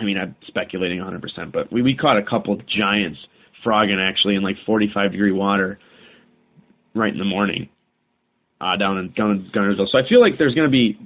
I 0.00 0.04
mean, 0.04 0.18
I'm 0.18 0.34
speculating 0.48 0.98
100%, 0.98 1.52
but 1.52 1.72
we, 1.72 1.80
we 1.80 1.94
caught 1.94 2.16
a 2.18 2.24
couple 2.24 2.54
of 2.54 2.66
giants 2.66 3.20
frogging 3.62 4.00
actually 4.00 4.34
in 4.34 4.42
like 4.42 4.56
45 4.66 5.12
degree 5.12 5.30
water 5.30 5.78
right 6.94 7.12
in 7.12 7.18
the 7.18 7.24
morning 7.24 7.68
uh, 8.60 8.76
down 8.76 8.98
in 8.98 9.12
down 9.12 9.30
in 9.30 9.50
Guntersville. 9.54 9.88
So 9.90 9.98
I 9.98 10.08
feel 10.08 10.20
like 10.20 10.38
there's 10.38 10.54
going 10.54 10.66
to 10.66 10.72
be 10.72 10.98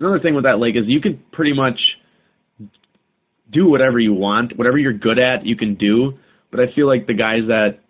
another 0.00 0.18
thing 0.18 0.34
with 0.34 0.44
that 0.44 0.58
lake 0.58 0.76
is 0.76 0.84
you 0.86 1.00
can 1.00 1.22
pretty 1.32 1.52
much 1.52 1.78
do 3.52 3.68
whatever 3.68 3.98
you 3.98 4.14
want, 4.14 4.56
whatever 4.56 4.78
you're 4.78 4.92
good 4.92 5.18
at, 5.18 5.44
you 5.44 5.56
can 5.56 5.74
do. 5.74 6.14
But 6.50 6.60
I 6.60 6.72
feel 6.74 6.86
like 6.86 7.06
the 7.06 7.14
guys 7.14 7.42
that 7.48 7.80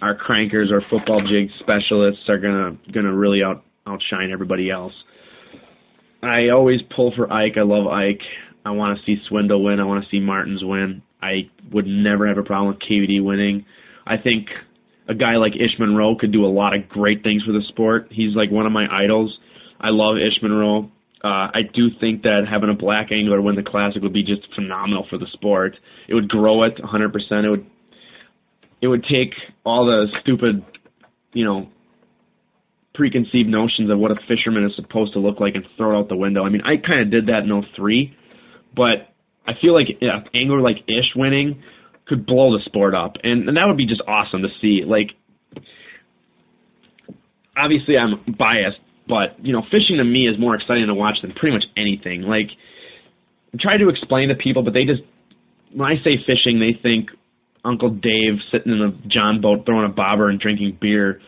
are 0.00 0.16
crankers 0.16 0.70
or 0.70 0.82
football 0.90 1.22
jig 1.28 1.48
specialists 1.60 2.28
are 2.28 2.38
gonna 2.38 2.76
gonna 2.92 3.14
really 3.14 3.42
out 3.42 3.64
outshine 3.86 4.30
everybody 4.32 4.70
else. 4.70 4.92
I 6.22 6.50
always 6.50 6.80
pull 6.94 7.12
for 7.16 7.32
Ike. 7.32 7.54
I 7.56 7.62
love 7.62 7.86
Ike. 7.86 8.20
I 8.64 8.70
want 8.70 8.96
to 8.96 9.04
see 9.04 9.20
Swindle 9.28 9.64
win. 9.64 9.80
I 9.80 9.84
want 9.84 10.04
to 10.04 10.10
see 10.10 10.20
Martens 10.20 10.62
win. 10.62 11.02
I 11.20 11.50
would 11.72 11.86
never 11.86 12.28
have 12.28 12.38
a 12.38 12.44
problem 12.44 12.68
with 12.68 12.78
KVD 12.88 13.22
winning. 13.22 13.64
I 14.06 14.16
think 14.18 14.46
a 15.08 15.14
guy 15.14 15.36
like 15.36 15.54
Ish 15.56 15.78
Monroe 15.78 16.16
could 16.16 16.32
do 16.32 16.44
a 16.44 16.46
lot 16.46 16.74
of 16.74 16.88
great 16.88 17.24
things 17.24 17.42
for 17.42 17.52
the 17.52 17.62
sport. 17.68 18.06
He's 18.10 18.36
like 18.36 18.50
one 18.50 18.66
of 18.66 18.72
my 18.72 18.86
idols. 18.90 19.36
I 19.82 19.90
love 19.90 20.16
Ish 20.16 20.42
Monroe. 20.42 20.90
Uh, 21.24 21.50
I 21.54 21.60
do 21.72 21.88
think 22.00 22.22
that 22.22 22.46
having 22.50 22.70
a 22.70 22.74
black 22.74 23.12
angler 23.12 23.40
win 23.40 23.54
the 23.54 23.62
classic 23.62 24.02
would 24.02 24.12
be 24.12 24.24
just 24.24 24.42
phenomenal 24.54 25.06
for 25.08 25.18
the 25.18 25.26
sport. 25.32 25.76
It 26.08 26.14
would 26.14 26.28
grow 26.28 26.64
it 26.64 26.76
100%. 26.76 27.44
It 27.44 27.50
would 27.50 27.66
it 28.80 28.88
would 28.88 29.04
take 29.04 29.34
all 29.64 29.86
the 29.86 30.08
stupid, 30.20 30.64
you 31.32 31.44
know, 31.44 31.68
preconceived 32.94 33.48
notions 33.48 33.90
of 33.90 33.98
what 33.98 34.10
a 34.10 34.16
fisherman 34.28 34.64
is 34.64 34.74
supposed 34.76 35.12
to 35.14 35.20
look 35.20 35.40
like 35.40 35.54
and 35.54 35.64
throw 35.76 35.96
it 35.96 35.98
out 35.98 36.08
the 36.08 36.16
window. 36.16 36.44
I 36.44 36.48
mean, 36.48 36.62
I 36.62 36.76
kind 36.76 37.00
of 37.00 37.10
did 37.10 37.28
that 37.28 37.44
in 37.44 37.64
03, 37.76 38.14
but 38.74 39.14
I 39.46 39.52
feel 39.60 39.72
like 39.72 39.88
an 40.00 40.24
angler 40.34 40.60
like 40.60 40.78
Ish 40.88 41.14
winning 41.16 41.62
could 42.06 42.26
blow 42.26 42.56
the 42.56 42.64
sport 42.64 42.94
up, 42.94 43.16
and, 43.22 43.48
and 43.48 43.56
that 43.56 43.66
would 43.66 43.76
be 43.76 43.86
just 43.86 44.02
awesome 44.06 44.42
to 44.42 44.48
see. 44.60 44.82
Like, 44.84 45.10
obviously, 47.56 47.96
I'm 47.96 48.34
biased, 48.36 48.78
but 49.08 49.44
you 49.44 49.52
know, 49.52 49.62
fishing 49.70 49.98
to 49.98 50.04
me 50.04 50.26
is 50.26 50.38
more 50.38 50.54
exciting 50.54 50.86
to 50.86 50.94
watch 50.94 51.18
than 51.22 51.32
pretty 51.32 51.56
much 51.56 51.64
anything. 51.76 52.22
Like, 52.22 52.50
I 53.54 53.58
try 53.60 53.76
to 53.76 53.88
explain 53.88 54.28
to 54.28 54.34
people, 54.34 54.62
but 54.62 54.72
they 54.72 54.84
just 54.84 55.02
when 55.74 55.90
I 55.90 56.02
say 56.02 56.22
fishing, 56.26 56.60
they 56.60 56.78
think 56.82 57.10
Uncle 57.64 57.90
Dave 57.90 58.38
sitting 58.50 58.72
in 58.72 58.82
a 58.82 59.08
John 59.08 59.40
boat 59.40 59.64
throwing 59.66 59.90
a 59.90 59.92
bobber 59.92 60.28
and 60.28 60.38
drinking 60.38 60.78
beer, 60.80 61.20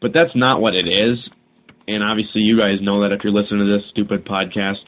but 0.00 0.12
that's 0.12 0.34
not 0.34 0.60
what 0.60 0.74
it 0.74 0.86
is. 0.88 1.18
And 1.88 2.02
obviously, 2.02 2.40
you 2.40 2.58
guys 2.58 2.80
know 2.80 3.02
that 3.02 3.12
if 3.12 3.22
you're 3.22 3.32
listening 3.32 3.66
to 3.66 3.78
this 3.78 3.88
stupid 3.90 4.24
podcast, 4.24 4.82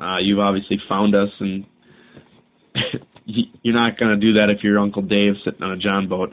uh, 0.00 0.16
you've 0.20 0.38
obviously 0.38 0.80
found 0.88 1.14
us, 1.14 1.28
and 1.38 1.66
you're 3.26 3.74
not 3.74 3.98
going 3.98 4.18
to 4.18 4.26
do 4.26 4.34
that 4.34 4.48
if 4.48 4.64
you're 4.64 4.78
Uncle 4.78 5.02
Dave 5.02 5.34
sitting 5.44 5.62
on 5.62 5.72
a 5.72 5.76
John 5.76 6.08
boat. 6.08 6.32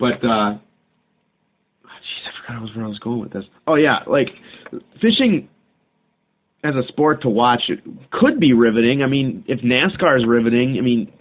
But 0.00 0.24
uh, 0.24 0.58
jeez, 2.04 2.28
I 2.28 2.46
forgot 2.60 2.76
where 2.76 2.84
I 2.84 2.88
was 2.88 2.98
going 2.98 3.20
with 3.20 3.32
this. 3.32 3.44
Oh 3.66 3.74
yeah, 3.76 4.00
like 4.06 4.28
fishing 5.00 5.48
as 6.62 6.74
a 6.74 6.86
sport 6.88 7.22
to 7.22 7.28
watch 7.28 7.70
could 8.10 8.40
be 8.40 8.52
riveting. 8.52 9.02
I 9.02 9.06
mean, 9.06 9.44
if 9.46 9.60
NASCAR 9.60 10.18
is 10.18 10.26
riveting, 10.26 10.76
I 10.78 10.82
mean, 10.82 11.12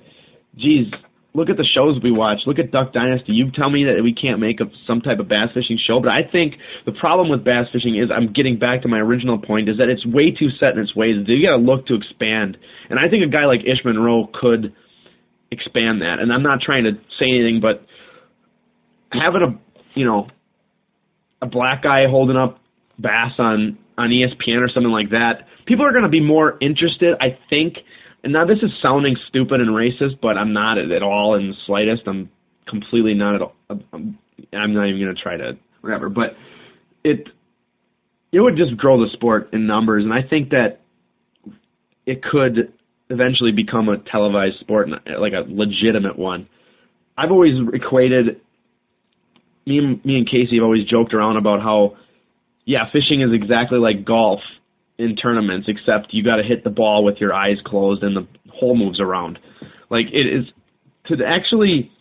geez, 0.55 0.87
look 1.33 1.49
at 1.49 1.57
the 1.57 1.65
shows 1.65 2.01
we 2.01 2.11
watch. 2.11 2.39
Look 2.45 2.59
at 2.59 2.71
Duck 2.71 2.93
Dynasty. 2.93 3.33
You 3.33 3.51
tell 3.51 3.69
me 3.69 3.83
that 3.83 4.01
we 4.01 4.13
can't 4.13 4.39
make 4.39 4.61
a, 4.61 4.65
some 4.87 5.01
type 5.01 5.19
of 5.19 5.27
bass 5.27 5.49
fishing 5.53 5.77
show, 5.85 5.99
but 5.99 6.09
I 6.09 6.21
think 6.23 6.55
the 6.85 6.93
problem 6.93 7.29
with 7.29 7.43
bass 7.43 7.67
fishing 7.73 7.97
is 7.97 8.09
I'm 8.09 8.31
getting 8.31 8.57
back 8.57 8.81
to 8.83 8.87
my 8.87 8.99
original 8.99 9.37
point 9.37 9.69
is 9.69 9.77
that 9.77 9.89
it's 9.89 10.05
way 10.05 10.31
too 10.31 10.49
set 10.59 10.73
in 10.73 10.79
its 10.79 10.95
ways. 10.95 11.15
You 11.27 11.45
got 11.45 11.57
to 11.57 11.63
look 11.63 11.87
to 11.87 11.95
expand, 11.95 12.57
and 12.89 12.99
I 12.99 13.09
think 13.09 13.23
a 13.23 13.29
guy 13.29 13.45
like 13.45 13.61
Ish 13.61 13.83
Monroe 13.83 14.29
could 14.33 14.73
expand 15.51 16.01
that. 16.01 16.19
And 16.19 16.31
I'm 16.31 16.43
not 16.43 16.61
trying 16.61 16.85
to 16.85 16.93
say 17.19 17.25
anything, 17.25 17.59
but 17.61 17.85
having 19.11 19.41
a 19.41 19.99
you 19.99 20.05
know 20.05 20.27
a 21.43 21.45
black 21.45 21.83
guy 21.83 22.07
holding 22.07 22.37
up 22.37 22.59
bass 22.97 23.33
on 23.37 23.77
on 23.97 24.09
ESPN 24.09 24.59
or 24.59 24.69
something 24.69 24.91
like 24.91 25.11
that, 25.11 25.45
people 25.67 25.85
are 25.85 25.91
going 25.91 26.03
to 26.03 26.09
be 26.09 26.19
more 26.19 26.57
interested, 26.61 27.15
I 27.21 27.37
think, 27.47 27.77
and 28.23 28.33
now 28.33 28.45
this 28.45 28.57
is 28.63 28.71
sounding 28.81 29.15
stupid 29.27 29.59
and 29.61 29.69
racist, 29.69 30.19
but 30.21 30.37
I'm 30.37 30.53
not 30.53 30.77
at 30.77 31.03
all 31.03 31.35
in 31.35 31.49
the 31.49 31.55
slightest. 31.65 32.03
I'm 32.07 32.29
completely 32.67 33.13
not 33.13 33.35
at 33.35 33.41
all. 33.41 33.55
I'm, 33.69 34.17
I'm 34.53 34.73
not 34.73 34.87
even 34.87 35.01
going 35.01 35.15
to 35.15 35.21
try 35.21 35.37
to 35.37 35.57
whatever. 35.81 36.09
But 36.09 36.35
it 37.03 37.27
it 38.31 38.39
would 38.39 38.55
just 38.55 38.77
grow 38.77 39.03
the 39.03 39.11
sport 39.11 39.49
in 39.53 39.67
numbers, 39.67 40.05
and 40.05 40.13
I 40.13 40.27
think 40.27 40.49
that 40.51 40.79
it 42.05 42.23
could 42.23 42.73
eventually 43.09 43.51
become 43.51 43.89
a 43.89 43.97
televised 43.97 44.59
sport, 44.59 44.89
like 44.89 45.33
a 45.33 45.45
legitimate 45.47 46.17
one. 46.17 46.47
I've 47.17 47.29
always 47.29 47.53
equated 47.73 48.41
me 49.65 49.77
and 49.77 50.03
me 50.05 50.17
and 50.17 50.29
Casey 50.29 50.55
have 50.55 50.63
always 50.63 50.85
joked 50.85 51.13
around 51.13 51.37
about 51.37 51.61
how 51.61 51.97
yeah, 52.65 52.89
fishing 52.91 53.21
is 53.21 53.33
exactly 53.33 53.77
like 53.77 54.05
golf 54.05 54.39
in 54.97 55.15
tournaments, 55.15 55.67
except 55.67 56.13
you 56.13 56.23
got 56.23 56.37
to 56.37 56.43
hit 56.43 56.63
the 56.63 56.69
ball 56.69 57.03
with 57.03 57.17
your 57.17 57.33
eyes 57.33 57.57
closed 57.65 58.03
and 58.03 58.15
the 58.15 58.27
hole 58.51 58.75
moves 58.75 58.99
around. 58.99 59.39
Like 59.89 60.07
it 60.13 60.27
is 60.27 60.45
to 61.07 61.17
actually 61.25 61.91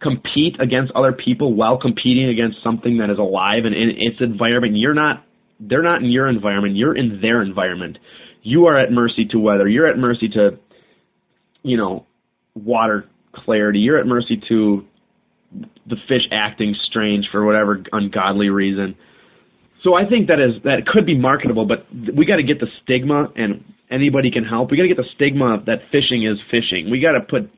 compete 0.00 0.60
against 0.60 0.92
other 0.92 1.12
people 1.12 1.54
while 1.54 1.78
competing 1.78 2.28
against 2.28 2.62
something 2.62 2.98
that 2.98 3.10
is 3.10 3.18
alive 3.18 3.64
and 3.64 3.74
in 3.74 3.90
its 3.98 4.20
environment. 4.20 4.76
You're 4.76 4.94
not 4.94 5.24
they're 5.60 5.82
not 5.82 6.02
in 6.02 6.10
your 6.10 6.28
environment, 6.28 6.76
you're 6.76 6.96
in 6.96 7.20
their 7.20 7.42
environment. 7.42 7.98
You 8.42 8.66
are 8.66 8.78
at 8.78 8.92
mercy 8.92 9.24
to 9.26 9.38
weather. 9.38 9.66
You're 9.68 9.86
at 9.86 9.96
mercy 9.96 10.28
to 10.30 10.58
you 11.64 11.76
know, 11.76 12.06
water 12.54 13.06
clarity. 13.34 13.80
You're 13.80 13.98
at 13.98 14.06
mercy 14.06 14.40
to 14.48 14.86
the 15.86 15.96
fish 16.08 16.22
acting 16.30 16.74
strange 16.86 17.28
for 17.30 17.44
whatever 17.44 17.82
ungodly 17.92 18.48
reason 18.48 18.96
so 19.84 19.94
I 19.94 20.08
think 20.08 20.28
that 20.28 20.40
is 20.40 20.54
that 20.64 20.86
could 20.86 21.04
be 21.04 21.16
marketable, 21.16 21.66
but 21.66 21.86
we 22.16 22.24
got 22.24 22.36
to 22.36 22.42
get 22.42 22.58
the 22.58 22.68
stigma, 22.82 23.30
and 23.36 23.62
anybody 23.90 24.30
can 24.30 24.42
help. 24.42 24.70
We 24.70 24.78
got 24.78 24.84
to 24.84 24.88
get 24.88 24.96
the 24.96 25.08
stigma 25.14 25.62
that 25.66 25.80
fishing 25.92 26.24
is 26.24 26.38
fishing. 26.50 26.90
We 26.90 27.00
got 27.00 27.12
to 27.12 27.20
put 27.20 27.50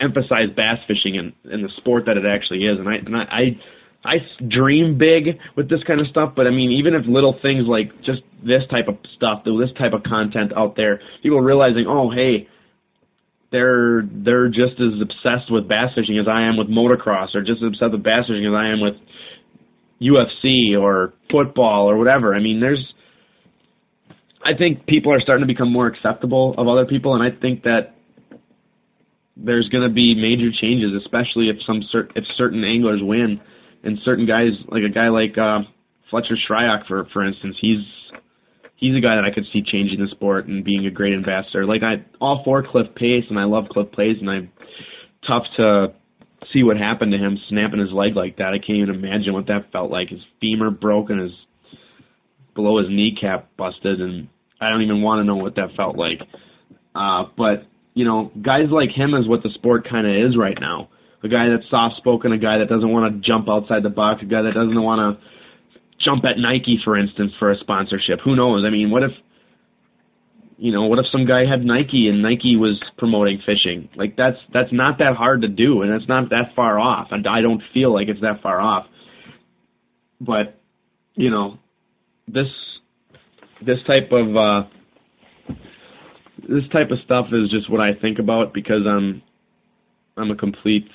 emphasize 0.00 0.48
bass 0.56 0.78
fishing 0.88 1.14
in 1.14 1.32
in 1.50 1.62
the 1.62 1.68
sport 1.76 2.06
that 2.06 2.16
it 2.16 2.26
actually 2.26 2.64
is. 2.64 2.78
And 2.80 2.88
I 2.88 2.94
and 2.96 3.16
I, 3.16 3.22
I 3.22 3.60
I 4.04 4.16
dream 4.48 4.98
big 4.98 5.38
with 5.56 5.70
this 5.70 5.84
kind 5.84 6.00
of 6.00 6.08
stuff, 6.08 6.32
but 6.34 6.48
I 6.48 6.50
mean, 6.50 6.72
even 6.72 6.94
if 6.94 7.06
little 7.06 7.38
things 7.40 7.66
like 7.68 7.92
just 8.02 8.22
this 8.44 8.64
type 8.68 8.88
of 8.88 8.96
stuff, 9.14 9.44
this 9.44 9.72
type 9.78 9.92
of 9.92 10.02
content 10.02 10.52
out 10.56 10.74
there, 10.74 11.00
people 11.22 11.40
realizing, 11.40 11.86
oh, 11.86 12.10
hey, 12.10 12.48
they're 13.50 14.02
they're 14.12 14.48
just 14.48 14.80
as 14.80 15.00
obsessed 15.00 15.50
with 15.50 15.68
bass 15.68 15.92
fishing 15.94 16.18
as 16.18 16.28
I 16.28 16.42
am 16.42 16.56
with 16.56 16.68
motocross, 16.68 17.34
or 17.34 17.42
just 17.42 17.62
as 17.62 17.68
obsessed 17.68 17.92
with 17.92 18.02
bass 18.02 18.26
fishing 18.26 18.46
as 18.46 18.54
I 18.54 18.68
am 18.68 18.80
with 18.80 18.94
UFC 20.00 20.80
or 20.80 21.12
football 21.30 21.90
or 21.90 21.96
whatever. 21.96 22.34
I 22.34 22.40
mean, 22.40 22.60
there's 22.60 22.94
I 24.44 24.54
think 24.54 24.86
people 24.86 25.12
are 25.12 25.20
starting 25.20 25.46
to 25.46 25.52
become 25.52 25.72
more 25.72 25.86
acceptable 25.86 26.54
of 26.56 26.68
other 26.68 26.86
people, 26.86 27.14
and 27.14 27.22
I 27.22 27.36
think 27.38 27.62
that 27.64 27.94
there's 29.36 29.68
going 29.68 29.86
to 29.86 29.92
be 29.92 30.14
major 30.14 30.50
changes, 30.52 30.92
especially 30.94 31.48
if 31.48 31.56
some 31.66 31.82
cert- 31.92 32.12
if 32.14 32.24
certain 32.36 32.64
anglers 32.64 33.00
win, 33.02 33.40
and 33.82 33.98
certain 34.04 34.26
guys 34.26 34.52
like 34.68 34.82
a 34.82 34.88
guy 34.88 35.08
like 35.08 35.36
uh, 35.36 35.60
Fletcher 36.10 36.36
Shryock, 36.48 36.86
for 36.86 37.06
for 37.12 37.26
instance, 37.26 37.56
he's 37.60 37.80
he's 38.80 38.96
a 38.96 39.00
guy 39.00 39.14
that 39.14 39.24
I 39.24 39.30
could 39.32 39.46
see 39.52 39.62
changing 39.62 40.00
the 40.00 40.08
sport 40.08 40.46
and 40.46 40.64
being 40.64 40.86
a 40.86 40.90
great 40.90 41.12
ambassador. 41.12 41.66
Like 41.66 41.82
I 41.82 42.04
all 42.20 42.42
for 42.44 42.62
Cliff 42.62 42.88
Pace, 42.96 43.24
and 43.28 43.38
I 43.38 43.44
love 43.44 43.66
Cliff 43.70 43.92
Pace, 43.92 44.16
and 44.20 44.28
I'm 44.28 44.50
tough 45.26 45.44
to 45.58 45.92
see 46.52 46.62
what 46.62 46.78
happened 46.78 47.12
to 47.12 47.18
him 47.18 47.38
snapping 47.48 47.78
his 47.78 47.92
leg 47.92 48.16
like 48.16 48.38
that. 48.38 48.54
I 48.54 48.58
can't 48.58 48.78
even 48.78 48.94
imagine 48.94 49.34
what 49.34 49.46
that 49.46 49.70
felt 49.70 49.90
like. 49.90 50.08
His 50.08 50.20
femur 50.40 50.70
broken, 50.70 51.18
his 51.18 51.32
below 52.54 52.78
his 52.78 52.88
kneecap 52.88 53.54
busted, 53.56 54.00
and 54.00 54.28
I 54.60 54.70
don't 54.70 54.82
even 54.82 55.02
want 55.02 55.20
to 55.20 55.24
know 55.24 55.36
what 55.36 55.56
that 55.56 55.76
felt 55.76 55.96
like. 55.96 56.20
Uh, 56.94 57.24
but 57.36 57.66
you 57.94 58.04
know, 58.04 58.32
guys 58.40 58.70
like 58.70 58.90
him 58.90 59.14
is 59.14 59.28
what 59.28 59.42
the 59.42 59.50
sport 59.50 59.88
kind 59.88 60.06
of 60.06 60.30
is 60.30 60.36
right 60.36 60.58
now. 60.58 60.88
A 61.22 61.28
guy 61.28 61.50
that's 61.50 61.68
soft 61.68 61.96
spoken, 61.96 62.32
a 62.32 62.38
guy 62.38 62.58
that 62.58 62.68
doesn't 62.70 62.90
want 62.90 63.12
to 63.12 63.20
jump 63.20 63.46
outside 63.46 63.82
the 63.82 63.90
box, 63.90 64.22
a 64.22 64.24
guy 64.24 64.40
that 64.40 64.54
doesn't 64.54 64.82
want 64.82 65.18
to 65.18 65.22
jump 66.00 66.24
at 66.24 66.38
Nike, 66.38 66.80
for 66.84 66.96
instance, 66.96 67.32
for 67.38 67.50
a 67.50 67.58
sponsorship. 67.58 68.20
Who 68.24 68.36
knows? 68.36 68.64
I 68.64 68.70
mean, 68.70 68.90
what 68.90 69.02
if 69.02 69.12
you 70.60 70.72
know, 70.72 70.84
what 70.84 70.98
if 70.98 71.06
some 71.10 71.24
guy 71.24 71.46
had 71.46 71.64
Nike 71.64 72.08
and 72.08 72.20
Nike 72.20 72.54
was 72.54 72.78
promoting 72.98 73.40
fishing? 73.46 73.88
Like 73.96 74.14
that's 74.16 74.36
that's 74.52 74.70
not 74.72 74.98
that 74.98 75.16
hard 75.16 75.40
to 75.42 75.48
do, 75.48 75.80
and 75.80 75.90
it's 75.92 76.06
not 76.08 76.28
that 76.30 76.52
far 76.54 76.78
off. 76.78 77.08
And 77.12 77.26
I 77.26 77.40
don't 77.40 77.62
feel 77.72 77.94
like 77.94 78.08
it's 78.08 78.20
that 78.20 78.42
far 78.42 78.60
off. 78.60 78.86
But 80.20 80.60
you 81.14 81.30
know, 81.30 81.58
this 82.28 82.48
this 83.64 83.78
type 83.86 84.12
of 84.12 84.36
uh, 84.36 84.68
this 86.46 86.68
type 86.72 86.90
of 86.90 86.98
stuff 87.06 87.26
is 87.32 87.48
just 87.50 87.70
what 87.70 87.80
I 87.80 87.94
think 87.94 88.18
about 88.18 88.52
because 88.52 88.82
I'm 88.86 89.22
I'm 90.18 90.30
a 90.30 90.36
complete 90.36 90.88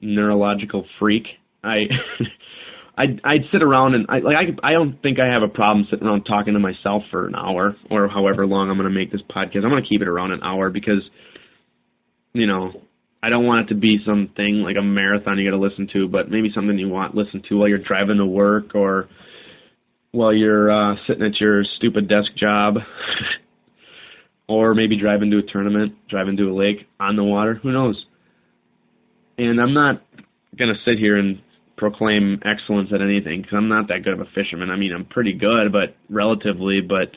neurological 0.00 0.86
freak. 0.98 1.26
I 1.62 1.82
I'd 2.96 3.20
I'd 3.24 3.44
sit 3.52 3.62
around 3.62 3.94
and 3.94 4.06
I 4.08 4.18
like 4.18 4.36
I 4.36 4.68
I 4.68 4.72
don't 4.72 5.00
think 5.02 5.18
I 5.18 5.26
have 5.26 5.42
a 5.42 5.48
problem 5.48 5.86
sitting 5.90 6.06
around 6.06 6.24
talking 6.24 6.54
to 6.54 6.60
myself 6.60 7.02
for 7.10 7.26
an 7.26 7.34
hour 7.34 7.76
or 7.90 8.08
however 8.08 8.46
long 8.46 8.70
I'm 8.70 8.76
going 8.76 8.88
to 8.88 8.94
make 8.94 9.12
this 9.12 9.22
podcast. 9.22 9.64
I'm 9.64 9.70
going 9.70 9.82
to 9.82 9.88
keep 9.88 10.02
it 10.02 10.08
around 10.08 10.32
an 10.32 10.42
hour 10.42 10.70
because 10.70 11.02
you 12.32 12.46
know 12.46 12.82
I 13.22 13.28
don't 13.28 13.46
want 13.46 13.66
it 13.66 13.74
to 13.74 13.80
be 13.80 13.98
something 14.04 14.62
like 14.62 14.76
a 14.76 14.82
marathon 14.82 15.38
you 15.38 15.50
got 15.50 15.56
to 15.56 15.62
listen 15.62 15.88
to, 15.92 16.08
but 16.08 16.30
maybe 16.30 16.50
something 16.54 16.78
you 16.78 16.88
want 16.88 17.12
to 17.12 17.20
listen 17.20 17.42
to 17.48 17.58
while 17.58 17.68
you're 17.68 17.78
driving 17.78 18.16
to 18.16 18.26
work 18.26 18.74
or 18.74 19.08
while 20.12 20.32
you're 20.32 20.70
uh, 20.70 20.96
sitting 21.06 21.24
at 21.24 21.38
your 21.38 21.62
stupid 21.76 22.08
desk 22.08 22.34
job, 22.34 22.76
or 24.48 24.74
maybe 24.74 24.98
driving 24.98 25.30
to 25.30 25.38
a 25.38 25.42
tournament, 25.42 25.94
driving 26.08 26.36
to 26.38 26.50
a 26.50 26.54
lake 26.54 26.88
on 26.98 27.16
the 27.16 27.22
water. 27.22 27.54
Who 27.62 27.72
knows? 27.72 28.04
And 29.38 29.60
I'm 29.60 29.74
not 29.74 30.02
gonna 30.58 30.74
sit 30.84 30.98
here 30.98 31.16
and 31.16 31.40
proclaim 31.80 32.40
excellence 32.44 32.90
at 32.94 33.00
anything 33.00 33.40
because 33.40 33.56
I'm 33.56 33.68
not 33.68 33.88
that 33.88 34.04
good 34.04 34.12
of 34.12 34.20
a 34.20 34.26
fisherman. 34.34 34.70
I 34.70 34.76
mean, 34.76 34.92
I'm 34.92 35.06
pretty 35.06 35.32
good, 35.32 35.72
but 35.72 35.96
relatively, 36.10 36.82
but 36.82 37.16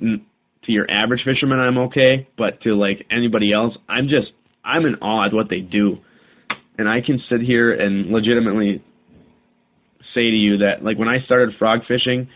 to 0.00 0.72
your 0.72 0.90
average 0.90 1.22
fisherman, 1.22 1.60
I'm 1.60 1.78
okay. 1.78 2.26
But 2.36 2.60
to 2.62 2.74
like 2.74 3.06
anybody 3.10 3.52
else, 3.52 3.76
I'm 3.88 4.08
just 4.08 4.32
I'm 4.64 4.86
in 4.86 4.96
awe 4.96 5.26
at 5.26 5.34
what 5.34 5.50
they 5.50 5.60
do, 5.60 5.98
and 6.78 6.88
I 6.88 7.02
can 7.02 7.22
sit 7.28 7.42
here 7.42 7.72
and 7.72 8.06
legitimately 8.10 8.82
say 10.14 10.30
to 10.30 10.36
you 10.36 10.58
that 10.58 10.82
like 10.82 10.98
when 10.98 11.08
I 11.08 11.20
started 11.26 11.54
frog 11.58 11.80
fishing, 11.86 12.26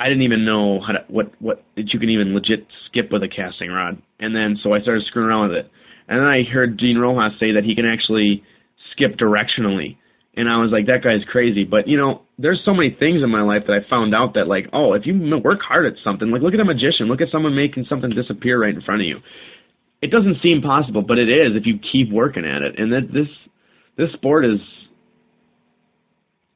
I 0.00 0.08
didn't 0.08 0.22
even 0.22 0.44
know 0.44 0.80
how 0.80 0.94
to 0.94 1.04
what 1.06 1.30
what 1.40 1.62
that 1.76 1.94
you 1.94 2.00
can 2.00 2.10
even 2.10 2.34
legit 2.34 2.66
skip 2.86 3.12
with 3.12 3.22
a 3.22 3.28
casting 3.28 3.70
rod. 3.70 4.02
And 4.18 4.34
then 4.34 4.58
so 4.60 4.74
I 4.74 4.80
started 4.80 5.06
screwing 5.06 5.28
around 5.28 5.50
with 5.50 5.58
it. 5.58 5.70
And 6.08 6.18
then 6.18 6.26
I 6.26 6.42
heard 6.42 6.76
Dean 6.76 6.98
Rojas 6.98 7.38
say 7.38 7.52
that 7.52 7.62
he 7.62 7.76
can 7.76 7.86
actually 7.86 8.42
skip 8.90 9.16
directionally. 9.16 9.96
And 10.34 10.48
I 10.48 10.58
was 10.58 10.70
like, 10.70 10.86
that 10.86 11.02
guy's 11.02 11.24
crazy. 11.30 11.64
But 11.64 11.88
you 11.88 11.96
know, 11.96 12.22
there's 12.38 12.60
so 12.64 12.72
many 12.72 12.90
things 12.90 13.22
in 13.22 13.30
my 13.30 13.42
life 13.42 13.64
that 13.66 13.74
I 13.74 13.88
found 13.88 14.14
out 14.14 14.34
that 14.34 14.46
like, 14.46 14.68
oh, 14.72 14.94
if 14.94 15.06
you 15.06 15.40
work 15.42 15.60
hard 15.60 15.86
at 15.86 16.02
something, 16.04 16.30
like 16.30 16.42
look 16.42 16.54
at 16.54 16.60
a 16.60 16.64
magician, 16.64 17.06
look 17.06 17.20
at 17.20 17.30
someone 17.30 17.54
making 17.54 17.86
something 17.88 18.10
disappear 18.10 18.60
right 18.60 18.74
in 18.74 18.82
front 18.82 19.02
of 19.02 19.06
you. 19.06 19.18
It 20.02 20.10
doesn't 20.10 20.40
seem 20.42 20.62
possible, 20.62 21.02
but 21.02 21.18
it 21.18 21.28
is 21.28 21.56
if 21.56 21.66
you 21.66 21.78
keep 21.78 22.10
working 22.10 22.44
at 22.44 22.62
it. 22.62 22.78
And 22.78 22.92
that 22.92 23.12
this 23.12 23.28
this 23.96 24.12
sport 24.12 24.44
is 24.44 24.60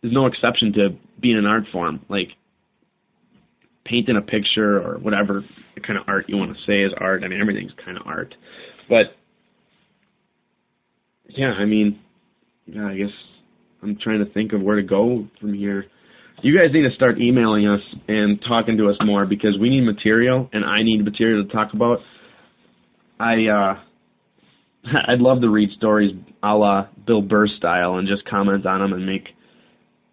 is 0.02 0.12
no 0.12 0.26
exception 0.26 0.72
to 0.74 0.96
being 1.20 1.36
an 1.36 1.46
art 1.46 1.64
form. 1.72 2.04
Like 2.08 2.28
painting 3.84 4.16
a 4.16 4.22
picture 4.22 4.80
or 4.80 4.98
whatever 4.98 5.44
kind 5.86 5.98
of 5.98 6.04
art 6.08 6.26
you 6.28 6.36
want 6.36 6.56
to 6.56 6.64
say 6.64 6.82
is 6.82 6.92
art. 6.98 7.22
I 7.24 7.28
mean, 7.28 7.40
everything's 7.40 7.72
kind 7.84 7.98
of 7.98 8.06
art. 8.06 8.34
But 8.88 9.16
yeah, 11.28 11.52
I 11.52 11.64
mean, 11.64 12.00
yeah, 12.66 12.86
I 12.86 12.96
guess 12.96 13.10
I'm 13.84 13.96
trying 13.96 14.24
to 14.24 14.32
think 14.32 14.52
of 14.52 14.62
where 14.62 14.76
to 14.76 14.82
go 14.82 15.28
from 15.40 15.54
here. 15.54 15.86
You 16.42 16.58
guys 16.58 16.72
need 16.72 16.88
to 16.88 16.94
start 16.94 17.20
emailing 17.20 17.68
us 17.68 17.80
and 18.08 18.42
talking 18.42 18.76
to 18.78 18.88
us 18.88 18.96
more 19.04 19.26
because 19.26 19.56
we 19.58 19.70
need 19.70 19.82
material 19.82 20.48
and 20.52 20.64
I 20.64 20.82
need 20.82 21.04
material 21.04 21.44
to 21.44 21.52
talk 21.52 21.74
about. 21.74 21.98
I 23.20 23.46
uh 23.46 23.80
I'd 25.08 25.20
love 25.20 25.40
to 25.42 25.48
read 25.48 25.70
stories 25.72 26.12
a 26.42 26.54
la 26.54 26.88
Bill 27.06 27.22
Burr 27.22 27.46
style 27.46 27.96
and 27.96 28.08
just 28.08 28.24
comment 28.26 28.66
on 28.66 28.80
them 28.80 28.92
and 28.92 29.06
make 29.06 29.28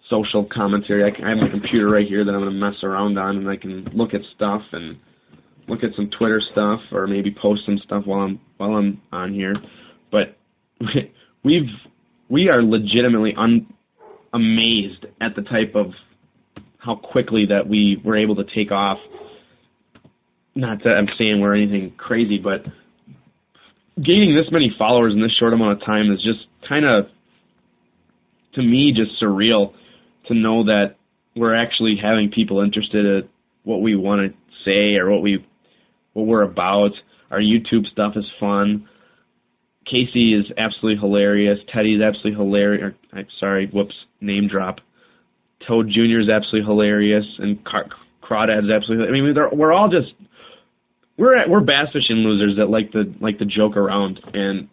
social 0.10 0.46
commentary. 0.46 1.10
I, 1.10 1.16
can, 1.16 1.26
I 1.26 1.30
have 1.30 1.38
my 1.38 1.50
computer 1.50 1.90
right 1.90 2.08
here 2.08 2.24
that 2.24 2.32
I'm 2.32 2.42
going 2.42 2.52
to 2.52 2.60
mess 2.60 2.84
around 2.84 3.18
on, 3.18 3.38
and 3.38 3.50
I 3.50 3.56
can 3.56 3.86
look 3.94 4.14
at 4.14 4.22
stuff 4.36 4.62
and 4.74 4.98
look 5.68 5.84
at 5.84 5.96
some 5.96 6.10
Twitter 6.10 6.42
stuff, 6.52 6.80
or 6.92 7.08
maybe 7.08 7.36
post 7.42 7.66
some 7.66 7.80
stuff 7.84 8.06
while 8.06 8.22
I'm 8.22 8.40
while 8.58 8.76
I'm 8.76 9.02
on 9.12 9.34
here. 9.34 9.56
But 10.12 10.38
we've 11.44 11.70
we 12.32 12.48
are 12.48 12.64
legitimately 12.64 13.36
un, 13.38 13.68
amazed 14.34 15.06
at 15.20 15.36
the 15.36 15.42
type 15.42 15.76
of 15.76 15.92
how 16.78 16.96
quickly 16.96 17.46
that 17.48 17.68
we 17.68 18.02
were 18.06 18.16
able 18.16 18.36
to 18.38 18.46
take 18.56 18.72
off. 18.72 18.98
Not 20.56 20.84
that 20.86 20.92
I'm 20.92 21.10
saying 21.18 21.42
we're 21.42 21.56
anything 21.56 21.94
crazy, 21.98 22.40
but 22.40 22.64
gaining 24.02 24.34
this 24.34 24.48
many 24.50 24.74
followers 24.80 25.14
in 25.14 25.22
this 25.22 25.34
short 25.34 25.54
amount 25.54 25.74
of 25.74 25.86
time 25.86 26.12
is 26.12 26.24
just 26.24 26.48
kind 26.68 26.86
of 26.86 27.08
to 28.54 28.62
me 28.62 28.94
just 28.94 29.22
surreal 29.22 29.74
to 30.28 30.34
know 30.34 30.64
that 30.64 30.96
we're 31.36 31.56
actually 31.56 31.98
having 32.02 32.32
people 32.32 32.62
interested 32.62 33.06
in 33.06 33.30
what 33.64 33.82
we 33.82 33.96
want 33.96 34.32
to 34.32 34.38
say 34.64 34.96
or 34.96 35.12
what 35.12 35.22
we 35.22 35.46
what 36.14 36.26
we're 36.26 36.44
about. 36.44 36.92
Our 37.30 37.40
YouTube 37.40 37.90
stuff 37.92 38.14
is 38.16 38.26
fun. 38.40 38.88
Casey 39.86 40.34
is 40.34 40.46
absolutely 40.58 41.00
hilarious. 41.00 41.60
Teddy 41.74 41.96
is 41.96 42.02
absolutely 42.02 42.34
hilarious. 42.34 42.94
I'm 43.14 43.28
sorry, 43.40 43.68
whoops, 43.68 43.96
name 44.22 44.48
drop. 44.48 44.80
Toad 45.68 45.90
Jr. 45.90 46.20
is 46.20 46.30
absolutely 46.30 46.66
hilarious, 46.66 47.26
and 47.40 47.64
Car- 47.66 47.90
Crawdad 48.24 48.66
is 48.66 48.72
absolutely. 48.72 49.08
I 49.08 49.12
mean, 49.12 49.36
we're 49.54 49.74
all 49.74 49.90
just 49.90 50.14
we're 51.18 51.48
we're 51.48 51.62
bass 51.62 51.88
fishing 51.94 52.18
losers 52.18 52.56
that 52.58 52.70
like 52.70 52.92
to 52.94 53.14
like 53.20 53.38
to 53.40 53.46
joke 53.46 53.78
around 53.78 54.20
and 54.34 54.68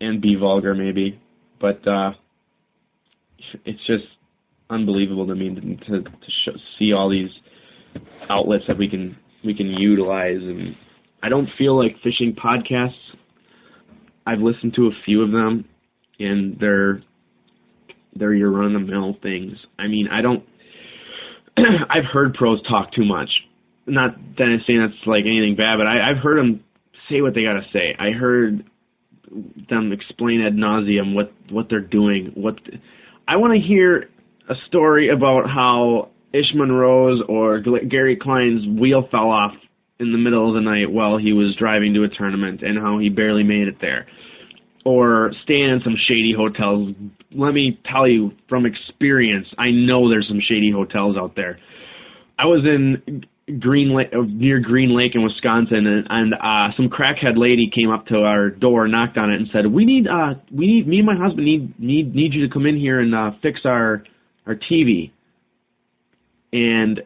and 0.00 0.20
be 0.20 0.34
vulgar 0.34 0.74
maybe, 0.74 1.20
but 1.60 1.86
uh, 1.86 2.12
it's 3.64 3.84
just 3.86 4.04
unbelievable 4.70 5.26
to 5.26 5.34
me 5.34 5.54
to 5.54 6.02
to, 6.02 6.10
show, 6.44 6.52
see 6.78 6.92
all 6.92 7.08
these 7.08 7.30
outlets 8.28 8.64
that 8.66 8.76
we 8.76 8.88
can 8.88 9.16
we 9.44 9.54
can 9.54 9.68
utilize 9.68 10.42
and 10.42 10.76
I 11.22 11.28
don't 11.28 11.48
feel 11.56 11.76
like 11.76 11.96
fishing 12.02 12.34
podcasts 12.34 12.92
I've 14.28 14.40
listened 14.40 14.74
to 14.74 14.88
a 14.88 14.90
few 15.06 15.22
of 15.22 15.30
them 15.30 15.64
and 16.20 16.58
they're 16.60 17.02
they're 18.14 18.34
your 18.34 18.50
run 18.50 18.76
of 18.76 18.86
the 18.86 18.92
mill 18.92 19.16
things. 19.22 19.56
I 19.78 19.86
mean, 19.86 20.08
I 20.12 20.20
don't 20.20 20.44
I've 21.56 22.04
heard 22.04 22.34
pros 22.34 22.60
talk 22.62 22.92
too 22.92 23.06
much. 23.06 23.30
Not 23.86 24.16
that 24.36 24.44
I'm 24.44 24.62
saying 24.66 24.80
that's 24.80 25.06
like 25.06 25.24
anything 25.24 25.56
bad, 25.56 25.78
but 25.78 25.86
I, 25.86 26.10
I've 26.10 26.18
heard 26.18 26.38
them 26.38 26.62
say 27.08 27.22
what 27.22 27.34
they 27.34 27.44
gotta 27.44 27.64
say. 27.72 27.96
I 27.98 28.10
heard 28.10 28.64
them 29.70 29.92
explain 29.92 30.42
ad 30.42 30.54
nauseum 30.54 31.14
what 31.14 31.32
what 31.48 31.70
they're 31.70 31.80
doing. 31.80 32.32
What 32.34 32.56
I 33.26 33.36
want 33.36 33.54
to 33.54 33.66
hear 33.66 34.10
a 34.50 34.54
story 34.66 35.08
about 35.08 35.48
how 35.48 36.10
Ish 36.34 36.52
Monroe's 36.54 37.22
or 37.28 37.60
Gary 37.60 38.16
Klein's 38.16 38.78
wheel 38.78 39.08
fell 39.10 39.30
off 39.30 39.54
in 40.00 40.12
the 40.12 40.18
middle 40.18 40.48
of 40.48 40.54
the 40.54 40.60
night 40.60 40.90
while 40.90 41.18
he 41.18 41.32
was 41.32 41.54
driving 41.56 41.92
to 41.94 42.04
a 42.04 42.08
tournament 42.08 42.62
and 42.62 42.78
how 42.78 42.98
he 42.98 43.08
barely 43.08 43.42
made 43.42 43.68
it 43.68 43.76
there. 43.80 44.06
Or 44.84 45.32
staying 45.42 45.68
in 45.68 45.80
some 45.82 45.96
shady 46.06 46.32
hotels. 46.32 46.94
Let 47.32 47.52
me 47.52 47.78
tell 47.84 48.06
you 48.06 48.32
from 48.48 48.64
experience, 48.64 49.46
I 49.58 49.70
know 49.70 50.08
there's 50.08 50.28
some 50.28 50.40
shady 50.40 50.70
hotels 50.70 51.16
out 51.16 51.34
there. 51.34 51.58
I 52.38 52.46
was 52.46 52.64
in 52.64 53.24
Green 53.58 53.94
Lake, 53.94 54.08
uh, 54.12 54.22
near 54.28 54.60
Green 54.60 54.94
Lake 54.94 55.14
in 55.14 55.22
Wisconsin, 55.22 55.86
and, 55.86 56.06
and 56.08 56.34
uh, 56.34 56.74
some 56.76 56.88
crackhead 56.88 57.36
lady 57.36 57.70
came 57.74 57.90
up 57.90 58.06
to 58.06 58.18
our 58.18 58.50
door, 58.50 58.86
knocked 58.86 59.16
on 59.16 59.32
it, 59.32 59.40
and 59.40 59.48
said, 59.52 59.66
"We 59.66 59.84
need, 59.84 60.06
uh, 60.06 60.34
we 60.52 60.66
need, 60.66 60.86
me 60.86 60.98
and 60.98 61.06
my 61.06 61.16
husband 61.16 61.46
need 61.46 61.78
need 61.80 62.14
need 62.14 62.34
you 62.34 62.46
to 62.46 62.52
come 62.52 62.66
in 62.66 62.76
here 62.76 63.00
and 63.00 63.14
uh, 63.14 63.32
fix 63.42 63.60
our 63.64 64.04
our 64.46 64.54
TV." 64.54 65.12
And 66.52 67.02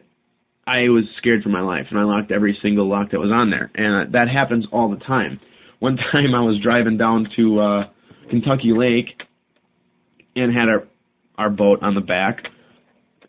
I 0.65 0.89
was 0.89 1.03
scared 1.17 1.43
for 1.43 1.49
my 1.49 1.61
life, 1.61 1.87
and 1.89 1.99
I 1.99 2.03
locked 2.03 2.31
every 2.31 2.57
single 2.61 2.87
lock 2.87 3.11
that 3.11 3.19
was 3.19 3.31
on 3.31 3.49
there, 3.49 3.69
and 3.75 4.13
that 4.13 4.29
happens 4.29 4.65
all 4.71 4.89
the 4.89 5.03
time. 5.03 5.39
One 5.79 5.97
time, 5.97 6.33
I 6.33 6.41
was 6.41 6.59
driving 6.61 6.97
down 6.97 7.27
to 7.35 7.59
uh, 7.59 7.87
Kentucky 8.29 8.71
Lake, 8.71 9.21
and 10.35 10.53
had 10.53 10.69
our 10.69 10.87
our 11.37 11.49
boat 11.49 11.79
on 11.81 11.95
the 11.95 12.01
back, 12.01 12.45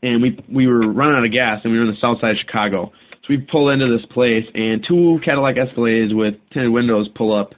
and 0.02 0.22
we 0.22 0.38
we 0.48 0.66
were 0.68 0.92
running 0.92 1.16
out 1.16 1.24
of 1.24 1.32
gas, 1.32 1.60
and 1.64 1.72
we 1.72 1.78
were 1.78 1.86
in 1.86 1.90
the 1.90 2.00
south 2.00 2.20
side 2.20 2.32
of 2.32 2.36
Chicago 2.38 2.92
so 3.24 3.28
we 3.30 3.38
pull 3.38 3.70
into 3.70 3.86
this 3.86 4.04
place, 4.12 4.44
and 4.54 4.84
two 4.86 5.18
Cadillac 5.24 5.56
Escalades 5.56 6.14
with 6.14 6.34
tinted 6.52 6.70
windows 6.70 7.08
pull 7.14 7.34
up 7.34 7.54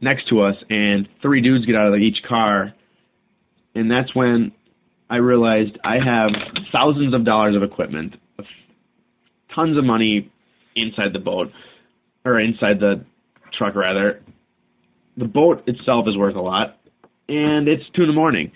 next 0.00 0.28
to 0.28 0.40
us, 0.40 0.56
and 0.70 1.06
three 1.20 1.42
dudes 1.42 1.66
get 1.66 1.76
out 1.76 1.92
of 1.92 2.00
each 2.00 2.22
car. 2.26 2.72
And 3.74 3.90
that's 3.90 4.14
when 4.14 4.52
I 5.10 5.16
realized 5.16 5.78
I 5.84 5.96
have 5.96 6.30
thousands 6.72 7.12
of 7.12 7.26
dollars 7.26 7.54
of 7.54 7.62
equipment, 7.62 8.16
tons 9.54 9.76
of 9.76 9.84
money 9.84 10.30
inside 10.76 11.12
the 11.12 11.18
boat, 11.18 11.50
or 12.24 12.40
inside 12.40 12.80
the 12.80 13.04
truck 13.56 13.74
rather. 13.74 14.22
The 15.16 15.24
boat 15.24 15.62
itself 15.66 16.06
is 16.08 16.16
worth 16.16 16.36
a 16.36 16.40
lot, 16.40 16.78
and 17.28 17.68
it's 17.68 17.84
two 17.94 18.02
in 18.02 18.08
the 18.08 18.14
morning. 18.14 18.52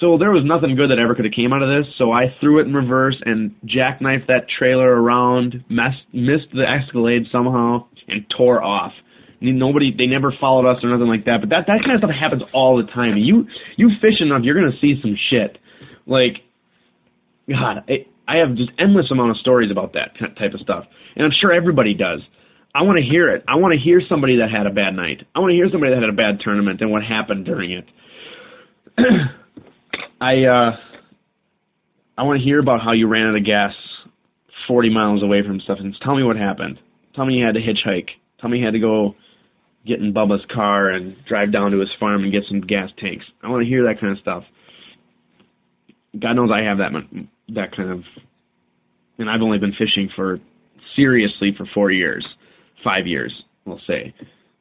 So 0.00 0.16
there 0.16 0.30
was 0.30 0.44
nothing 0.44 0.76
good 0.76 0.90
that 0.90 0.98
ever 0.98 1.14
could 1.14 1.24
have 1.24 1.34
came 1.34 1.52
out 1.52 1.62
of 1.62 1.68
this. 1.68 1.92
So 1.98 2.12
I 2.12 2.34
threw 2.40 2.60
it 2.60 2.66
in 2.66 2.74
reverse 2.74 3.16
and 3.24 3.54
jackknifed 3.66 4.28
that 4.28 4.48
trailer 4.48 4.88
around, 4.88 5.64
messed, 5.68 6.04
missed 6.12 6.48
the 6.52 6.64
Escalade 6.68 7.26
somehow, 7.32 7.86
and 8.06 8.24
tore 8.36 8.62
off. 8.62 8.92
Nobody, 9.40 9.94
they 9.96 10.06
never 10.06 10.32
followed 10.40 10.68
us 10.68 10.82
or 10.82 10.90
nothing 10.90 11.08
like 11.08 11.24
that. 11.26 11.40
But 11.40 11.50
that 11.50 11.66
that 11.66 11.80
kind 11.84 11.92
of 11.92 11.98
stuff 11.98 12.10
happens 12.10 12.42
all 12.52 12.76
the 12.76 12.90
time. 12.92 13.16
You 13.16 13.46
you 13.76 13.90
fish 14.00 14.20
enough, 14.20 14.42
you're 14.42 14.54
gonna 14.54 14.76
see 14.80 15.00
some 15.00 15.16
shit. 15.30 15.58
Like, 16.06 16.38
God, 17.48 17.84
I, 17.88 18.06
I 18.28 18.36
have 18.36 18.54
just 18.54 18.70
endless 18.78 19.10
amount 19.10 19.30
of 19.30 19.38
stories 19.38 19.70
about 19.70 19.94
that 19.94 20.12
type 20.38 20.52
of 20.52 20.60
stuff, 20.60 20.84
and 21.16 21.24
I'm 21.24 21.32
sure 21.40 21.52
everybody 21.52 21.94
does. 21.94 22.20
I 22.74 22.82
want 22.82 22.98
to 22.98 23.02
hear 23.02 23.34
it. 23.34 23.42
I 23.48 23.56
want 23.56 23.72
to 23.72 23.80
hear 23.80 24.02
somebody 24.06 24.36
that 24.36 24.50
had 24.50 24.66
a 24.66 24.70
bad 24.70 24.94
night. 24.94 25.26
I 25.34 25.40
want 25.40 25.50
to 25.50 25.56
hear 25.56 25.68
somebody 25.72 25.94
that 25.94 26.00
had 26.00 26.10
a 26.10 26.12
bad 26.12 26.40
tournament 26.40 26.82
and 26.82 26.92
what 26.92 27.02
happened 27.02 27.46
during 27.46 27.72
it. 27.72 27.86
I 30.20 30.44
uh, 30.44 30.76
I 32.18 32.22
want 32.22 32.38
to 32.38 32.44
hear 32.44 32.60
about 32.60 32.82
how 32.82 32.92
you 32.92 33.08
ran 33.08 33.28
out 33.28 33.36
of 33.36 33.44
gas 33.46 33.72
40 34.66 34.90
miles 34.90 35.22
away 35.22 35.42
from 35.42 35.60
stuff, 35.60 35.78
and 35.80 35.96
tell 36.02 36.14
me 36.14 36.22
what 36.22 36.36
happened. 36.36 36.78
Tell 37.14 37.24
me 37.24 37.34
you 37.34 37.46
had 37.46 37.54
to 37.54 37.60
hitchhike. 37.60 38.10
Tell 38.40 38.50
me 38.50 38.58
you 38.58 38.64
had 38.64 38.74
to 38.74 38.80
go 38.80 39.14
get 39.86 40.00
in 40.00 40.12
Bubba's 40.12 40.44
car 40.52 40.90
and 40.90 41.16
drive 41.26 41.50
down 41.50 41.70
to 41.70 41.80
his 41.80 41.88
farm 41.98 42.22
and 42.22 42.30
get 42.30 42.44
some 42.46 42.60
gas 42.60 42.90
tanks. 42.98 43.24
I 43.42 43.48
want 43.48 43.62
to 43.62 43.68
hear 43.68 43.84
that 43.84 44.00
kind 44.00 44.12
of 44.12 44.18
stuff. 44.18 44.44
God 46.18 46.34
knows 46.34 46.50
I 46.52 46.62
have 46.62 46.78
that 46.78 46.92
that 47.50 47.74
kind 47.74 47.90
of, 47.90 48.02
and 49.18 49.28
I've 49.28 49.42
only 49.42 49.58
been 49.58 49.74
fishing 49.74 50.10
for 50.14 50.38
seriously 50.94 51.54
for 51.56 51.66
four 51.74 51.90
years, 51.90 52.26
five 52.84 53.06
years, 53.06 53.32
we'll 53.64 53.80
say, 53.86 54.14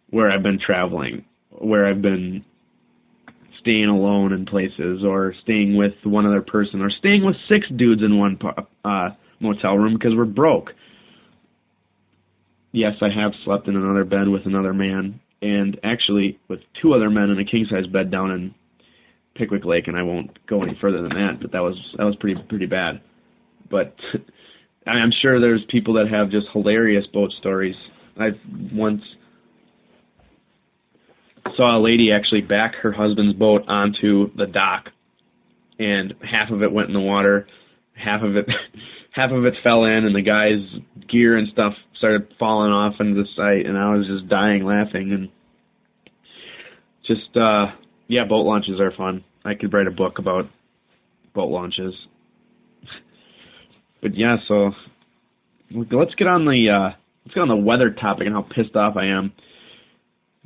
where 0.10 0.32
I've 0.32 0.44
been 0.44 0.60
traveling, 0.60 1.26
where 1.52 1.86
I've 1.86 2.02
been 2.02 2.44
staying 3.60 3.90
alone 3.90 4.34
in 4.34 4.46
places 4.46 5.04
or 5.04 5.34
staying 5.44 5.76
with 5.76 5.94
one 6.04 6.26
other 6.26 6.42
person 6.42 6.82
or 6.82 6.90
staying 6.90 7.26
with 7.26 7.36
six 7.50 7.68
dudes 7.76 8.02
in 8.02 8.18
one 8.18 8.40
uh, 8.86 9.10
motel 9.40 9.76
room 9.76 9.94
because 9.94 10.16
we're 10.16 10.26
broke. 10.26 10.72
Yes, 12.72 12.96
I 13.02 13.10
have 13.10 13.34
slept 13.44 13.68
in 13.68 13.76
another 13.76 14.06
bed 14.06 14.28
with 14.28 14.46
another 14.46 14.74
man 14.74 15.20
and 15.42 15.80
actually 15.84 16.40
with 16.48 16.60
two 16.82 16.94
other 16.94 17.10
men 17.10 17.30
in 17.30 17.40
a 17.40 17.46
king 17.46 17.66
size 17.70 17.88
bed 17.88 18.12
down 18.12 18.32
in 18.32 18.56
Pickwick 19.38 19.66
Lake, 19.66 19.88
and 19.88 19.98
I 19.98 20.04
won't 20.04 20.38
go 20.48 20.64
any 20.64 20.78
further 20.80 21.02
than 21.02 21.10
that. 21.10 21.40
But 21.42 21.52
that 21.52 21.62
was 21.62 21.76
that 21.98 22.04
was 22.04 22.16
pretty 22.18 22.42
pretty 22.50 22.66
bad. 22.66 23.02
But 23.70 23.96
I'm 24.88 25.12
sure 25.22 25.40
there's 25.40 25.64
people 25.70 25.94
that 25.96 26.08
have 26.10 26.30
just 26.30 26.48
hilarious 26.54 27.06
boat 27.08 27.32
stories. 27.40 27.76
I've 28.20 28.40
once 28.74 29.02
saw 31.56 31.78
a 31.78 31.82
lady 31.82 32.12
actually 32.12 32.42
back 32.42 32.76
her 32.76 32.92
husband's 32.92 33.36
boat 33.36 33.64
onto 33.68 34.32
the 34.36 34.48
dock, 34.48 34.90
and 35.80 36.14
half 36.22 36.50
of 36.52 36.64
it 36.64 36.72
went 36.72 36.88
in 36.88 36.94
the 36.94 37.00
water, 37.00 37.48
half 37.94 38.24
of 38.24 38.36
it 38.36 38.48
half 39.12 39.32
of 39.32 39.46
it 39.46 39.56
fell 39.64 39.86
in, 39.86 40.06
and 40.06 40.16
the 40.16 40.22
guy's 40.22 40.64
gear 41.08 41.38
and 41.38 41.48
stuff 41.50 41.74
started 41.98 42.34
falling 42.40 42.72
off 42.72 42.96
into 43.00 43.22
the 43.22 43.30
site, 43.36 43.66
and 43.66 43.78
I 43.78 43.96
was 43.96 44.08
just 44.08 44.28
dying 44.28 44.64
laughing 44.64 45.12
and 45.12 45.30
just 47.06 47.36
uh 47.38 47.68
yeah, 48.08 48.24
boat 48.26 48.46
launches 48.46 48.80
are 48.80 48.92
fun. 48.92 49.24
I 49.48 49.56
could 49.56 49.74
write 49.74 49.88
a 49.88 49.92
book 49.92 50.20
about 50.20 50.50
boat 51.34 51.50
launches. 51.50 51.94
but 54.02 54.16
yeah, 54.16 54.38
so 54.48 54.72
let's 55.72 56.16
get 56.16 56.28
on 56.28 56.46
the 56.46 56.70
uh, 56.70 56.96
let's 57.26 57.34
get 57.34 57.42
on 57.42 57.48
the 57.48 57.56
weather 57.56 57.92
topic 57.92 58.28
and 58.28 58.36
how 58.36 58.42
pissed 58.42 58.76
off 58.76 58.98
I 58.98 59.06
am. 59.06 59.32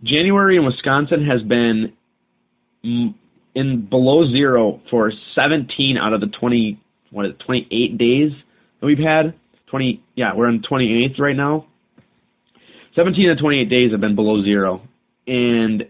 January 0.03 0.57
in 0.57 0.65
Wisconsin 0.65 1.25
has 1.25 1.41
been 1.41 1.93
in 2.83 3.87
below 3.89 4.29
zero 4.29 4.81
for 4.89 5.11
17 5.35 5.97
out 5.97 6.13
of 6.13 6.21
the 6.21 6.27
20 6.27 6.79
what 7.11 7.25
is 7.25 7.31
it 7.33 7.39
28 7.39 7.97
days 7.97 8.31
that 8.79 8.85
we've 8.85 8.99
had. 8.99 9.33
20 9.67 10.03
yeah, 10.15 10.35
we're 10.35 10.47
on 10.47 10.61
28th 10.61 11.19
right 11.19 11.35
now. 11.35 11.65
17 12.95 13.29
of 13.29 13.39
28 13.39 13.69
days 13.69 13.91
have 13.91 14.01
been 14.01 14.15
below 14.15 14.43
zero, 14.43 14.81
and 15.25 15.81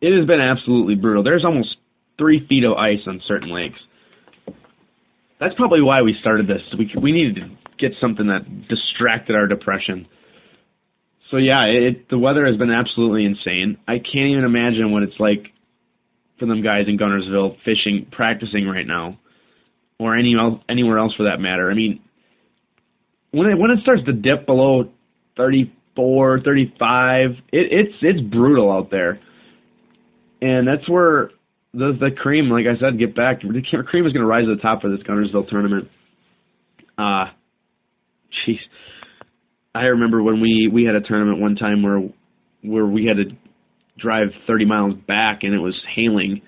it 0.00 0.16
has 0.16 0.26
been 0.26 0.40
absolutely 0.40 0.94
brutal. 0.94 1.22
There's 1.22 1.44
almost 1.44 1.76
three 2.20 2.46
feet 2.46 2.64
of 2.64 2.74
ice 2.74 3.00
on 3.06 3.20
certain 3.26 3.48
lakes. 3.52 3.78
That's 5.40 5.54
probably 5.54 5.80
why 5.80 6.02
we 6.02 6.14
started 6.20 6.46
this. 6.46 6.60
We 6.78 6.92
we 7.00 7.12
needed 7.12 7.36
to 7.36 7.48
get 7.78 7.98
something 8.00 8.26
that 8.26 8.68
distracted 8.68 9.34
our 9.34 9.46
depression. 9.46 10.06
So 11.30 11.38
yeah, 11.38 11.64
it, 11.64 12.10
the 12.10 12.18
weather 12.18 12.44
has 12.44 12.56
been 12.56 12.70
absolutely 12.70 13.24
insane. 13.24 13.78
I 13.88 13.98
can't 13.98 14.30
even 14.30 14.44
imagine 14.44 14.92
what 14.92 15.02
it's 15.02 15.18
like 15.18 15.46
for 16.38 16.46
them 16.46 16.62
guys 16.62 16.86
in 16.88 16.98
Guntersville 16.98 17.56
fishing, 17.64 18.06
practicing 18.12 18.66
right 18.66 18.86
now, 18.86 19.18
or 19.98 20.16
any 20.16 20.36
anywhere 20.68 20.98
else 20.98 21.14
for 21.14 21.24
that 21.24 21.40
matter. 21.40 21.70
I 21.70 21.74
mean, 21.74 22.00
when 23.30 23.48
it 23.48 23.58
when 23.58 23.70
it 23.70 23.80
starts 23.80 24.04
to 24.04 24.12
dip 24.12 24.44
below 24.44 24.90
34, 25.38 26.40
35, 26.40 27.30
it, 27.30 27.36
it's 27.52 27.94
it's 28.02 28.20
brutal 28.20 28.70
out 28.70 28.90
there 28.90 29.20
and 30.42 30.66
that's 30.66 30.88
where 30.88 31.30
the 31.72 31.96
the 31.98 32.10
cream, 32.16 32.50
like 32.50 32.66
I 32.66 32.78
said, 32.78 32.98
get 32.98 33.14
back. 33.14 33.42
The 33.42 33.82
cream 33.86 34.06
is 34.06 34.12
going 34.12 34.22
to 34.22 34.26
rise 34.26 34.44
to 34.44 34.54
the 34.54 34.62
top 34.62 34.84
of 34.84 34.90
this 34.90 35.00
Guntersville 35.06 35.48
tournament. 35.48 35.88
Uh 36.98 37.26
jeez, 38.46 38.58
I 39.74 39.84
remember 39.84 40.22
when 40.22 40.40
we 40.40 40.68
we 40.72 40.84
had 40.84 40.94
a 40.94 41.00
tournament 41.00 41.40
one 41.40 41.56
time 41.56 41.82
where 41.82 42.08
where 42.62 42.86
we 42.86 43.06
had 43.06 43.16
to 43.16 43.36
drive 43.98 44.28
30 44.46 44.64
miles 44.64 44.94
back 45.06 45.42
and 45.42 45.54
it 45.54 45.58
was 45.58 45.80
hailing, 45.94 46.42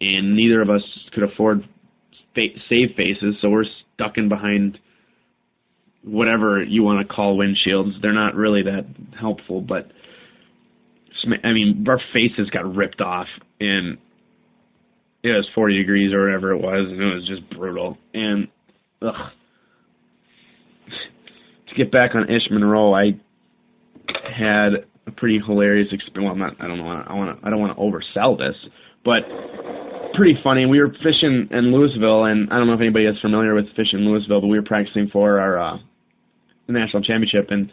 and 0.00 0.36
neither 0.36 0.62
of 0.62 0.70
us 0.70 0.82
could 1.12 1.22
afford 1.22 1.64
fa- 2.34 2.58
save 2.68 2.94
faces, 2.96 3.36
so 3.40 3.48
we're 3.50 3.64
stuck 3.94 4.18
in 4.18 4.28
behind 4.28 4.78
whatever 6.04 6.62
you 6.62 6.82
want 6.82 7.06
to 7.06 7.14
call 7.14 7.36
windshields. 7.36 8.00
They're 8.00 8.12
not 8.12 8.34
really 8.34 8.62
that 8.62 8.86
helpful, 9.18 9.60
but 9.60 9.90
I 11.42 11.52
mean, 11.52 11.84
our 11.88 12.00
faces 12.12 12.48
got 12.50 12.74
ripped 12.74 13.00
off, 13.00 13.26
and 13.60 13.98
it 15.34 15.36
was 15.36 15.48
40 15.54 15.76
degrees 15.76 16.12
or 16.12 16.24
whatever 16.24 16.52
it 16.52 16.58
was, 16.58 16.88
and 16.88 17.00
it 17.00 17.14
was 17.14 17.26
just 17.26 17.48
brutal. 17.50 17.98
And 18.14 18.48
ugh. 19.02 19.14
to 21.68 21.74
get 21.74 21.90
back 21.90 22.14
on 22.14 22.30
Ish 22.30 22.50
Monroe, 22.50 22.94
I 22.94 23.18
had 24.32 24.84
a 25.06 25.10
pretty 25.10 25.40
hilarious 25.44 25.88
experience. 25.92 26.26
Well, 26.26 26.36
not, 26.36 26.56
I 26.60 26.68
don't 26.68 26.78
know. 26.78 26.86
I 26.86 27.14
want 27.14 27.40
to. 27.40 27.46
I 27.46 27.50
don't 27.50 27.60
want 27.60 27.76
to 27.76 27.82
oversell 27.82 28.38
this, 28.38 28.56
but 29.04 29.22
pretty 30.14 30.38
funny. 30.42 30.66
We 30.66 30.80
were 30.80 30.92
fishing 31.02 31.48
in 31.50 31.72
Louisville, 31.72 32.24
and 32.24 32.52
I 32.52 32.58
don't 32.58 32.66
know 32.66 32.74
if 32.74 32.80
anybody 32.80 33.06
is 33.06 33.18
familiar 33.20 33.54
with 33.54 33.66
fishing 33.76 34.00
in 34.00 34.04
Louisville, 34.06 34.40
but 34.40 34.48
we 34.48 34.58
were 34.58 34.64
practicing 34.64 35.08
for 35.08 35.40
our 35.40 35.58
uh, 35.58 35.78
national 36.68 37.02
championship, 37.02 37.50
and 37.50 37.70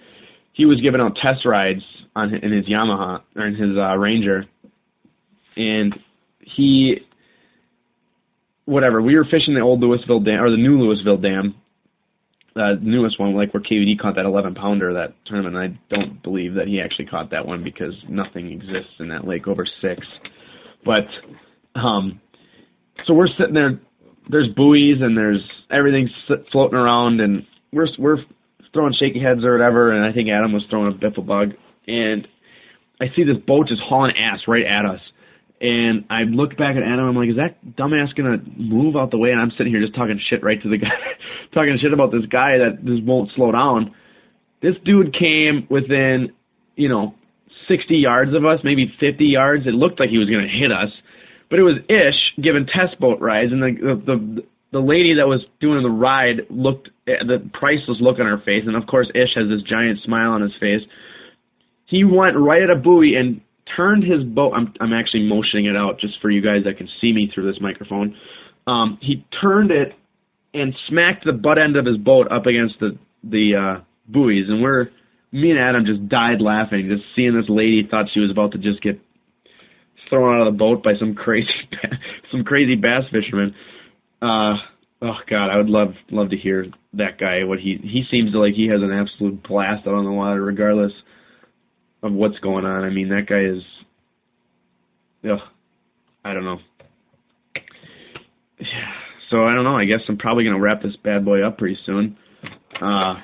he 0.53 0.65
was 0.65 0.79
giving 0.81 1.01
out 1.01 1.17
test 1.21 1.45
rides 1.45 1.81
on 2.15 2.33
in 2.33 2.51
his 2.51 2.65
Yamaha 2.65 3.21
or 3.35 3.47
in 3.47 3.55
his 3.55 3.77
uh, 3.77 3.95
Ranger, 3.97 4.45
and 5.57 5.95
he 6.39 7.04
whatever 8.65 9.01
we 9.01 9.15
were 9.15 9.25
fishing 9.25 9.53
the 9.53 9.61
old 9.61 9.79
Louisville 9.79 10.19
dam 10.19 10.41
or 10.41 10.49
the 10.49 10.57
new 10.57 10.79
Louisville 10.79 11.17
dam, 11.17 11.55
uh, 12.55 12.75
the 12.75 12.79
newest 12.81 13.19
one, 13.19 13.35
like 13.35 13.53
where 13.53 13.61
KVD 13.61 13.99
caught 13.99 14.15
that 14.15 14.25
11 14.25 14.55
pounder 14.55 14.93
that 14.93 15.13
tournament. 15.25 15.57
I 15.57 15.93
don't 15.93 16.21
believe 16.23 16.53
that 16.55 16.67
he 16.67 16.79
actually 16.79 17.05
caught 17.05 17.31
that 17.31 17.45
one 17.45 17.63
because 17.63 17.93
nothing 18.07 18.51
exists 18.51 18.93
in 18.99 19.09
that 19.09 19.27
lake 19.27 19.47
over 19.47 19.65
six. 19.81 20.05
But 20.85 21.07
um, 21.75 22.21
so 23.05 23.13
we're 23.13 23.27
sitting 23.27 23.53
there. 23.53 23.79
There's 24.29 24.47
buoys 24.49 25.01
and 25.01 25.15
there's 25.17 25.41
everything 25.69 26.09
floating 26.51 26.77
around, 26.77 27.19
and 27.19 27.45
we're 27.71 27.87
we're 27.99 28.19
throwing 28.73 28.93
shaky 28.93 29.19
heads 29.19 29.43
or 29.43 29.51
whatever, 29.51 29.91
and 29.91 30.05
I 30.05 30.11
think 30.11 30.29
Adam 30.29 30.53
was 30.53 30.63
throwing 30.69 30.91
a 30.91 30.95
biffle 30.95 31.25
bug, 31.25 31.53
and 31.87 32.27
I 33.01 33.07
see 33.15 33.23
this 33.23 33.37
boat 33.45 33.67
just 33.67 33.81
hauling 33.81 34.15
ass 34.17 34.39
right 34.47 34.65
at 34.65 34.85
us. 34.85 35.01
And 35.61 36.05
I 36.09 36.23
look 36.23 36.57
back 36.57 36.75
at 36.75 36.83
Adam. 36.83 37.07
I'm 37.07 37.15
like, 37.15 37.29
"Is 37.29 37.37
that 37.37 37.57
dumbass 37.77 38.13
gonna 38.15 38.41
move 38.57 38.95
out 38.95 39.11
the 39.11 39.17
way?" 39.17 39.31
And 39.31 39.39
I'm 39.39 39.51
sitting 39.51 39.71
here 39.71 39.81
just 39.81 39.95
talking 39.95 40.19
shit 40.29 40.43
right 40.43 40.61
to 40.61 40.69
the 40.69 40.77
guy, 40.85 40.89
talking 41.53 41.77
shit 41.79 41.93
about 41.93 42.11
this 42.11 42.25
guy 42.29 42.57
that 42.57 42.83
just 42.85 43.03
won't 43.03 43.31
slow 43.35 43.51
down. 43.51 43.91
This 44.61 44.75
dude 44.83 45.13
came 45.13 45.65
within, 45.69 46.31
you 46.75 46.89
know, 46.89 47.15
60 47.67 47.95
yards 47.95 48.33
of 48.33 48.45
us, 48.45 48.59
maybe 48.63 48.93
50 48.99 49.25
yards. 49.25 49.65
It 49.65 49.73
looked 49.73 49.99
like 49.99 50.09
he 50.09 50.17
was 50.17 50.29
gonna 50.29 50.47
hit 50.47 50.71
us, 50.71 50.91
but 51.49 51.59
it 51.59 51.63
was 51.63 51.75
Ish 51.87 52.43
giving 52.43 52.65
test 52.65 52.99
boat 52.99 53.19
rides, 53.21 53.53
and 53.53 53.61
the 53.61 53.71
the, 53.71 53.95
the 54.05 54.43
the 54.71 54.81
lady 54.81 55.13
that 55.13 55.27
was 55.27 55.39
doing 55.61 55.81
the 55.83 55.89
ride 55.89 56.41
looked 56.49 56.89
the 57.05 57.49
priceless 57.53 57.99
look 58.01 58.19
on 58.19 58.25
her 58.25 58.39
face, 58.39 58.63
and 58.67 58.75
of 58.75 58.87
course 58.87 59.09
Ish 59.15 59.35
has 59.35 59.47
this 59.47 59.61
giant 59.61 60.01
smile 60.03 60.31
on 60.31 60.41
his 60.41 60.51
face. 60.59 60.81
He 61.85 62.03
went 62.03 62.35
right 62.35 62.61
at 62.61 62.69
a 62.69 62.75
buoy 62.75 63.15
and 63.15 63.39
turned 63.75 64.03
his 64.03 64.23
boat. 64.23 64.53
I'm 64.55 64.73
I'm 64.79 64.93
actually 64.93 65.23
motioning 65.23 65.65
it 65.65 65.75
out 65.75 65.99
just 65.99 66.19
for 66.21 66.29
you 66.29 66.41
guys 66.41 66.63
that 66.65 66.77
can 66.77 66.89
see 67.01 67.13
me 67.13 67.31
through 67.33 67.51
this 67.51 67.61
microphone. 67.61 68.15
Um, 68.67 68.97
he 69.01 69.25
turned 69.41 69.71
it 69.71 69.93
and 70.53 70.75
smacked 70.87 71.25
the 71.25 71.33
butt 71.33 71.57
end 71.57 71.75
of 71.75 71.85
his 71.85 71.97
boat 71.97 72.31
up 72.31 72.45
against 72.45 72.79
the 72.79 72.97
the 73.23 73.55
uh, 73.55 73.81
buoys, 74.07 74.49
and 74.49 74.61
we're 74.61 74.89
me 75.31 75.51
and 75.51 75.59
Adam 75.59 75.85
just 75.85 76.07
died 76.07 76.41
laughing 76.41 76.87
just 76.89 77.03
seeing 77.15 77.35
this 77.35 77.49
lady 77.49 77.85
thought 77.85 78.05
she 78.13 78.21
was 78.21 78.31
about 78.31 78.53
to 78.53 78.57
just 78.57 78.81
get 78.81 78.99
thrown 80.09 80.39
out 80.39 80.47
of 80.47 80.53
the 80.53 80.57
boat 80.57 80.83
by 80.83 80.95
some 80.97 81.15
crazy 81.15 81.49
some 82.31 82.43
crazy 82.43 82.75
bass 82.75 83.03
fisherman. 83.11 83.53
Uh, 84.21 84.55
oh 85.01 85.17
God, 85.29 85.49
I 85.49 85.57
would 85.57 85.69
love 85.69 85.93
love 86.11 86.29
to 86.29 86.37
hear 86.37 86.67
that 86.93 87.19
guy. 87.19 87.43
What 87.43 87.59
he 87.59 87.77
he 87.81 88.05
seems 88.09 88.31
to 88.31 88.39
like. 88.39 88.53
He 88.53 88.67
has 88.67 88.81
an 88.81 88.91
absolute 88.91 89.43
blast 89.43 89.87
out 89.87 89.95
on 89.95 90.05
the 90.05 90.11
water, 90.11 90.41
regardless 90.41 90.93
of 92.03 92.13
what's 92.13 92.39
going 92.39 92.65
on. 92.65 92.83
I 92.83 92.89
mean, 92.89 93.09
that 93.09 93.27
guy 93.27 93.41
is. 93.41 93.63
Ugh, 95.29 95.39
I 96.23 96.33
don't 96.33 96.45
know. 96.45 96.59
Yeah, 98.59 98.65
So 99.31 99.45
I 99.45 99.55
don't 99.55 99.63
know. 99.63 99.75
I 99.75 99.85
guess 99.85 100.01
I'm 100.07 100.17
probably 100.17 100.43
gonna 100.43 100.59
wrap 100.59 100.83
this 100.83 100.95
bad 101.03 101.25
boy 101.25 101.45
up 101.45 101.57
pretty 101.57 101.77
soon. 101.85 102.15
Uh, 102.79 103.15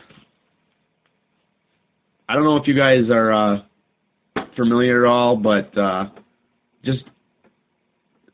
I 2.27 2.33
don't 2.33 2.43
know 2.43 2.57
if 2.57 2.67
you 2.67 2.75
guys 2.75 3.09
are 3.11 3.31
uh, 3.31 3.61
familiar 4.55 5.05
at 5.05 5.09
all, 5.09 5.35
but 5.35 5.77
uh, 5.77 6.05
just 6.83 7.03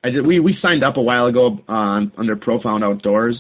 I 0.03 0.11
did, 0.11 0.25
we 0.25 0.39
we 0.39 0.57
signed 0.61 0.83
up 0.83 0.97
a 0.97 1.01
while 1.01 1.25
ago 1.25 1.59
uh, 1.67 2.01
under 2.17 2.35
Profound 2.35 2.83
Outdoors, 2.83 3.35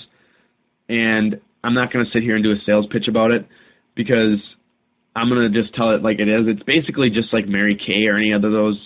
and 0.89 1.39
I'm 1.63 1.73
not 1.73 1.91
to 2.05 2.11
sit 2.11 2.23
here 2.23 2.35
and 2.35 2.43
do 2.43 2.51
a 2.51 2.57
sales 2.65 2.85
pitch 2.91 3.07
about 3.07 3.31
it 3.31 3.47
because 3.95 4.39
I'm 5.17 5.29
to 5.29 5.49
just 5.49 5.73
tell 5.73 5.91
it 5.91 6.03
like 6.03 6.19
it 6.19 6.29
is. 6.29 6.45
It's 6.47 6.63
basically 6.63 7.09
just 7.09 7.33
like 7.33 7.47
Mary 7.47 7.75
Kay 7.75 8.05
or 8.05 8.17
any 8.17 8.33
other 8.33 8.51
those 8.51 8.77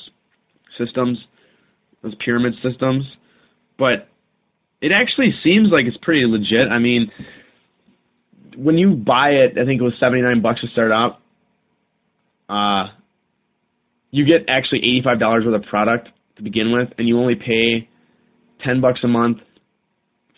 systems, 0.77 1.17
those 2.01 2.15
pyramid 2.15 2.53
systems, 2.63 3.05
but 3.77 4.07
it 4.82 4.91
actually 4.91 5.34
seems 5.43 5.69
like 5.71 5.86
it's 5.86 5.97
pretty 5.97 6.25
legit. 6.25 6.71
I 6.71 6.79
mean, 6.79 7.11
when 8.55 8.77
you 8.77 8.95
buy 8.95 9.32
it, 9.32 9.57
I 9.57 9.65
think 9.65 9.82
it 9.82 9.84
was 9.84 9.93
79 9.99 10.41
bucks 10.41 10.61
to 10.61 10.67
start 10.67 10.91
out. 10.91 11.19
Uh, 12.49 12.91
you 14.09 14.25
get 14.25 14.49
actually 14.49 14.82
$85 15.05 15.45
worth 15.45 15.55
of 15.55 15.69
product 15.69 16.09
to 16.38 16.43
begin 16.43 16.71
with, 16.71 16.89
and 16.97 17.07
you 17.07 17.19
only 17.19 17.36
pay 17.36 17.89
ten 18.63 18.82
bucks 18.82 18.99
a 19.03 19.07
month 19.07 19.39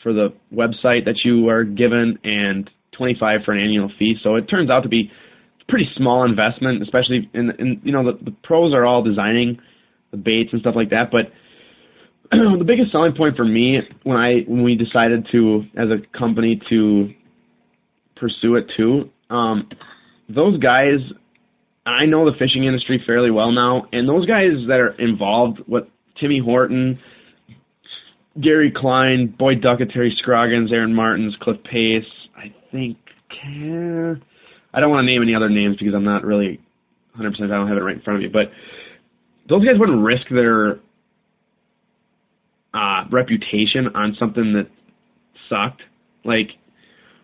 for 0.02 0.14
the 0.14 0.34
website 0.54 1.06
that 1.06 1.24
you 1.24 1.50
are 1.50 1.64
given 1.64 2.18
and 2.24 2.70
25 2.98 3.42
for 3.46 3.54
an 3.54 3.64
annual 3.64 3.92
fee. 3.98 4.18
So 4.22 4.36
it 4.36 4.48
turns 4.48 4.70
out 4.70 4.84
to 4.84 4.90
be 4.90 5.12
pretty 5.68 5.90
small 5.96 6.26
investment, 6.26 6.82
especially 6.82 7.30
in, 7.34 7.52
in 7.60 7.82
you 7.84 7.92
know 7.92 8.12
the, 8.12 8.24
the 8.24 8.32
pros 8.44 8.74
are 8.74 8.86
all 8.86 9.04
designing 9.04 9.60
the 10.12 10.18
baits 10.18 10.50
and 10.52 10.62
stuff 10.62 10.76
like 10.76 10.90
that. 10.90 11.12
But 11.12 11.32
the 12.32 12.66
biggest 12.66 12.92
selling 12.92 13.14
point 13.14 13.36
for 13.36 13.46
me 13.46 13.80
when 14.04 14.18
I 14.18 14.42
when 14.48 14.64
we 14.64 14.76
decided 14.76 15.28
to 15.32 15.64
as 15.78 15.90
a 15.90 16.18
company 16.18 16.62
to 16.70 17.14
pursue 18.16 18.56
it 18.56 18.72
too, 18.78 19.10
um, 19.30 19.70
those 20.30 20.58
guys 20.60 21.00
I 21.86 22.06
know 22.06 22.30
the 22.30 22.38
fishing 22.38 22.64
industry 22.64 23.04
fairly 23.06 23.30
well 23.32 23.52
now, 23.52 23.88
and 23.92 24.08
those 24.08 24.26
guys 24.26 24.52
that 24.68 24.80
are 24.80 24.94
involved, 25.00 25.60
what 25.66 25.90
Timmy 26.20 26.40
Horton, 26.40 27.00
Gary 28.40 28.72
Klein, 28.72 29.34
Boyd 29.38 29.62
Duckett, 29.62 29.92
Terry 29.92 30.16
Scroggins, 30.18 30.72
Aaron 30.72 30.94
Martens, 30.94 31.36
Cliff 31.42 31.58
Pace, 31.64 32.06
I 32.38 32.54
think. 32.72 32.98
I 34.74 34.80
don't 34.80 34.90
want 34.90 35.06
to 35.06 35.12
name 35.12 35.22
any 35.22 35.36
other 35.36 35.50
names 35.50 35.78
because 35.78 35.94
I'm 35.94 36.04
not 36.04 36.26
really 36.26 36.60
100%. 37.18 37.42
I 37.42 37.48
don't 37.48 37.68
have 37.68 37.78
it 37.78 37.82
right 37.82 37.96
in 37.96 38.02
front 38.02 38.18
of 38.18 38.24
me, 38.24 38.30
but 38.30 38.52
those 39.48 39.64
guys 39.64 39.78
wouldn't 39.78 40.04
risk 40.04 40.28
their 40.30 40.80
uh, 42.74 43.06
reputation 43.12 43.88
on 43.94 44.16
something 44.20 44.54
that 44.54 44.68
sucked. 45.50 45.82
Like, 46.26 46.50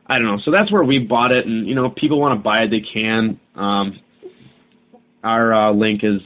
I 0.06 0.16
don't 0.16 0.26
know. 0.26 0.38
So 0.44 0.52
that's 0.52 0.72
where 0.72 0.84
we 0.84 1.00
bought 1.00 1.32
it, 1.32 1.46
and 1.46 1.68
you 1.68 1.76
know, 1.76 1.90
people 1.90 2.20
want 2.20 2.38
to 2.38 2.44
buy 2.44 2.64
it, 2.64 2.70
they 2.70 2.82
can. 2.82 3.40
Um, 3.56 4.00
our 5.24 5.54
uh, 5.54 5.74
link 5.74 6.02
is 6.04 6.22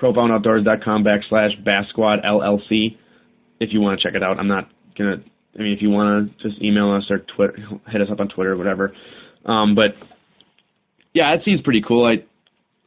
profoundoutdoors.com 0.00 1.04
backslash 1.04 1.62
Bass 1.64 1.88
Squad 1.90 2.20
LLC 2.22 2.96
if 3.60 3.72
you 3.72 3.80
want 3.80 4.00
to 4.00 4.06
check 4.06 4.14
it 4.14 4.22
out. 4.22 4.38
I'm 4.38 4.48
not 4.48 4.68
gonna. 4.96 5.22
I 5.58 5.62
mean, 5.62 5.72
if 5.72 5.82
you 5.82 5.90
want 5.90 6.38
to 6.38 6.48
just 6.48 6.62
email 6.62 6.90
us 6.92 7.04
or 7.10 7.18
Twitter, 7.18 7.56
hit 7.88 8.00
us 8.00 8.08
up 8.10 8.20
on 8.20 8.28
Twitter 8.28 8.52
or 8.52 8.56
whatever. 8.56 8.94
Um, 9.44 9.74
but 9.74 9.94
yeah, 11.12 11.32
it 11.34 11.42
seems 11.44 11.60
pretty 11.62 11.82
cool. 11.86 12.06
I 12.06 12.24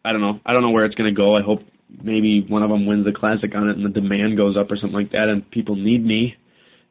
I 0.08 0.12
don't 0.12 0.22
know. 0.22 0.40
I 0.46 0.54
don't 0.54 0.62
know 0.62 0.72
where 0.72 0.86
it's 0.86 0.96
gonna 0.96 1.14
go. 1.14 1.36
I 1.36 1.42
hope 1.42 1.62
maybe 2.02 2.46
one 2.48 2.64
of 2.64 2.70
them 2.70 2.86
wins 2.86 3.06
the 3.06 3.12
classic 3.12 3.56
on 3.56 3.70
it 3.70 3.78
and 3.78 3.86
the 3.86 3.90
demand 3.90 4.38
goes 4.38 4.58
up 4.58 4.72
or 4.72 4.76
something 4.76 4.98
like 4.98 5.12
that, 5.12 5.30
and 5.30 5.50
people 5.52 5.76
need 5.76 6.06
me. 6.06 6.36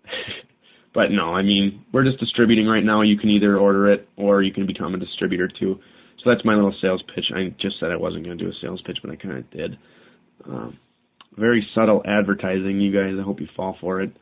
but 0.94 1.10
no, 1.10 1.34
I 1.34 1.42
mean, 1.42 1.84
we're 1.92 2.04
just 2.04 2.18
distributing 2.18 2.66
right 2.66 2.84
now. 2.84 3.02
You 3.02 3.18
can 3.18 3.30
either 3.30 3.56
order 3.56 3.90
it 3.90 4.08
or 4.16 4.42
you 4.42 4.52
can 4.52 4.66
become 4.66 4.94
a 4.94 4.98
distributor 4.98 5.48
too. 5.48 5.80
So 6.22 6.30
that's 6.30 6.44
my 6.44 6.54
little 6.54 6.74
sales 6.80 7.02
pitch. 7.14 7.26
I 7.34 7.54
just 7.58 7.80
said 7.80 7.90
I 7.90 7.96
wasn't 7.96 8.24
going 8.24 8.38
to 8.38 8.44
do 8.44 8.50
a 8.50 8.54
sales 8.60 8.80
pitch, 8.82 8.98
but 9.02 9.10
I 9.10 9.16
kind 9.16 9.38
of 9.38 9.50
did. 9.50 9.78
Um, 10.46 10.78
very 11.36 11.66
subtle 11.74 12.02
advertising, 12.04 12.80
you 12.80 12.92
guys. 12.92 13.14
I 13.18 13.22
hope 13.22 13.40
you 13.40 13.48
fall 13.56 13.76
for 13.80 14.02
it. 14.02 14.12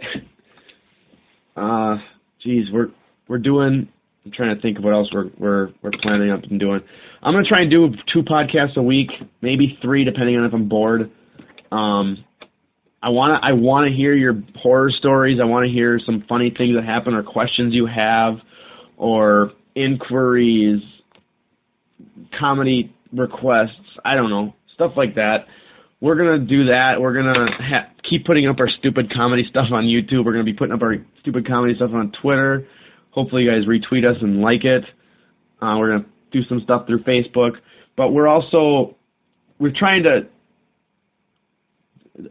uh, 1.56 1.96
geez, 2.42 2.66
we're 2.72 2.88
we're 3.28 3.38
doing. 3.38 3.88
I'm 4.26 4.32
trying 4.32 4.54
to 4.56 4.60
think 4.60 4.78
of 4.78 4.84
what 4.84 4.92
else 4.92 5.08
we're 5.12 5.30
we're 5.38 5.68
we're 5.82 5.92
planning 6.02 6.32
up 6.32 6.42
and 6.44 6.58
doing. 6.58 6.80
I'm 7.22 7.32
gonna 7.32 7.46
try 7.46 7.62
and 7.62 7.70
do 7.70 7.94
two 8.12 8.22
podcasts 8.22 8.76
a 8.76 8.82
week, 8.82 9.10
maybe 9.40 9.78
three, 9.80 10.04
depending 10.04 10.36
on 10.36 10.44
if 10.44 10.52
I'm 10.52 10.68
bored. 10.68 11.10
Um, 11.70 12.24
I 13.00 13.10
wanna 13.10 13.38
I 13.40 13.52
wanna 13.52 13.90
hear 13.94 14.14
your 14.14 14.42
horror 14.56 14.90
stories. 14.90 15.38
I 15.40 15.44
wanna 15.44 15.68
hear 15.68 16.00
some 16.04 16.24
funny 16.28 16.50
things 16.50 16.74
that 16.74 16.84
happen 16.84 17.14
or 17.14 17.22
questions 17.22 17.72
you 17.72 17.86
have, 17.86 18.38
or 18.96 19.52
inquiries, 19.76 20.82
comedy 22.36 22.92
requests. 23.12 23.70
I 24.04 24.16
don't 24.16 24.30
know 24.30 24.54
stuff 24.74 24.92
like 24.96 25.14
that 25.14 25.46
we're 26.00 26.16
gonna 26.16 26.38
do 26.38 26.66
that. 26.66 27.00
We're 27.00 27.14
gonna 27.14 27.50
ha- 27.52 27.88
keep 28.08 28.26
putting 28.26 28.46
up 28.46 28.60
our 28.60 28.68
stupid 28.68 29.12
comedy 29.12 29.46
stuff 29.48 29.68
on 29.72 29.84
YouTube. 29.84 30.24
We're 30.24 30.32
gonna 30.32 30.44
be 30.44 30.52
putting 30.52 30.74
up 30.74 30.82
our 30.82 30.96
stupid 31.20 31.46
comedy 31.46 31.74
stuff 31.74 31.92
on 31.94 32.12
Twitter. 32.20 32.66
Hopefully, 33.16 33.42
you 33.42 33.50
guys 33.50 33.64
retweet 33.64 34.04
us 34.04 34.16
and 34.20 34.40
like 34.40 34.64
it. 34.64 34.84
Uh, 35.60 35.74
we're 35.78 35.90
gonna 35.90 36.06
do 36.30 36.44
some 36.48 36.60
stuff 36.60 36.86
through 36.86 37.02
Facebook, 37.02 37.52
but 37.96 38.12
we're 38.12 38.28
also 38.28 38.94
we're 39.58 39.72
trying 39.72 40.04
to 40.04 40.28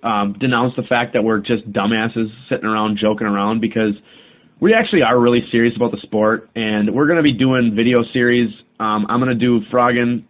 um, 0.07 0.33
denounce 0.39 0.73
the 0.75 0.83
fact 0.83 1.13
that 1.13 1.23
we're 1.23 1.39
just 1.39 1.69
dumbasses 1.71 2.27
sitting 2.49 2.65
around 2.65 2.97
joking 2.97 3.27
around 3.27 3.61
because 3.61 3.93
we 4.59 4.73
actually 4.73 5.03
are 5.03 5.19
really 5.19 5.43
serious 5.51 5.75
about 5.75 5.91
the 5.91 5.99
sport, 6.03 6.49
and 6.55 6.93
we're 6.93 7.07
going 7.07 7.17
to 7.17 7.23
be 7.23 7.33
doing 7.33 7.73
video 7.75 8.03
series. 8.13 8.49
Um, 8.79 9.05
I'm 9.09 9.19
going 9.19 9.29
to 9.29 9.35
do 9.35 9.61
frogging. 9.69 10.25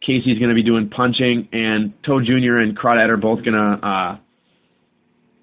Casey's 0.00 0.38
going 0.38 0.50
to 0.50 0.54
be 0.54 0.62
doing 0.62 0.90
punching, 0.90 1.48
and 1.52 1.92
Toe 2.02 2.20
Jr. 2.20 2.58
and 2.58 2.76
Crawdad 2.76 3.08
are 3.08 3.16
both 3.16 3.44
going 3.44 3.54
to 3.54 3.86
uh, 3.86 4.18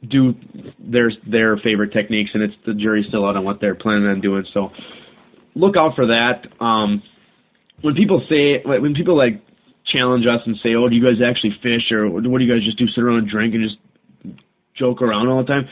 do 0.07 0.33
their 0.79 1.11
their 1.27 1.57
favorite 1.57 1.93
techniques, 1.93 2.31
and 2.33 2.43
it's 2.43 2.55
the 2.65 2.73
jury's 2.73 3.07
still 3.07 3.25
out 3.25 3.35
on 3.35 3.43
what 3.43 3.61
they're 3.61 3.75
planning 3.75 4.07
on 4.07 4.21
doing. 4.21 4.45
So 4.53 4.69
look 5.55 5.75
out 5.77 5.95
for 5.95 6.07
that. 6.07 6.47
Um, 6.59 7.03
when 7.81 7.95
people 7.95 8.23
say 8.29 8.61
like, 8.65 8.81
when 8.81 8.93
people 8.93 9.17
like 9.17 9.41
challenge 9.85 10.25
us 10.25 10.41
and 10.45 10.57
say, 10.63 10.75
"Oh, 10.75 10.89
do 10.89 10.95
you 10.95 11.03
guys 11.03 11.21
actually 11.25 11.55
fish?" 11.61 11.91
or 11.91 12.09
"What 12.09 12.23
do 12.23 12.43
you 12.43 12.53
guys 12.53 12.63
just 12.63 12.77
do? 12.77 12.87
Sit 12.87 13.03
around 13.03 13.19
and 13.19 13.29
drink 13.29 13.53
and 13.53 13.63
just 13.63 13.77
joke 14.75 15.01
around 15.01 15.27
all 15.27 15.41
the 15.41 15.47
time?" 15.47 15.67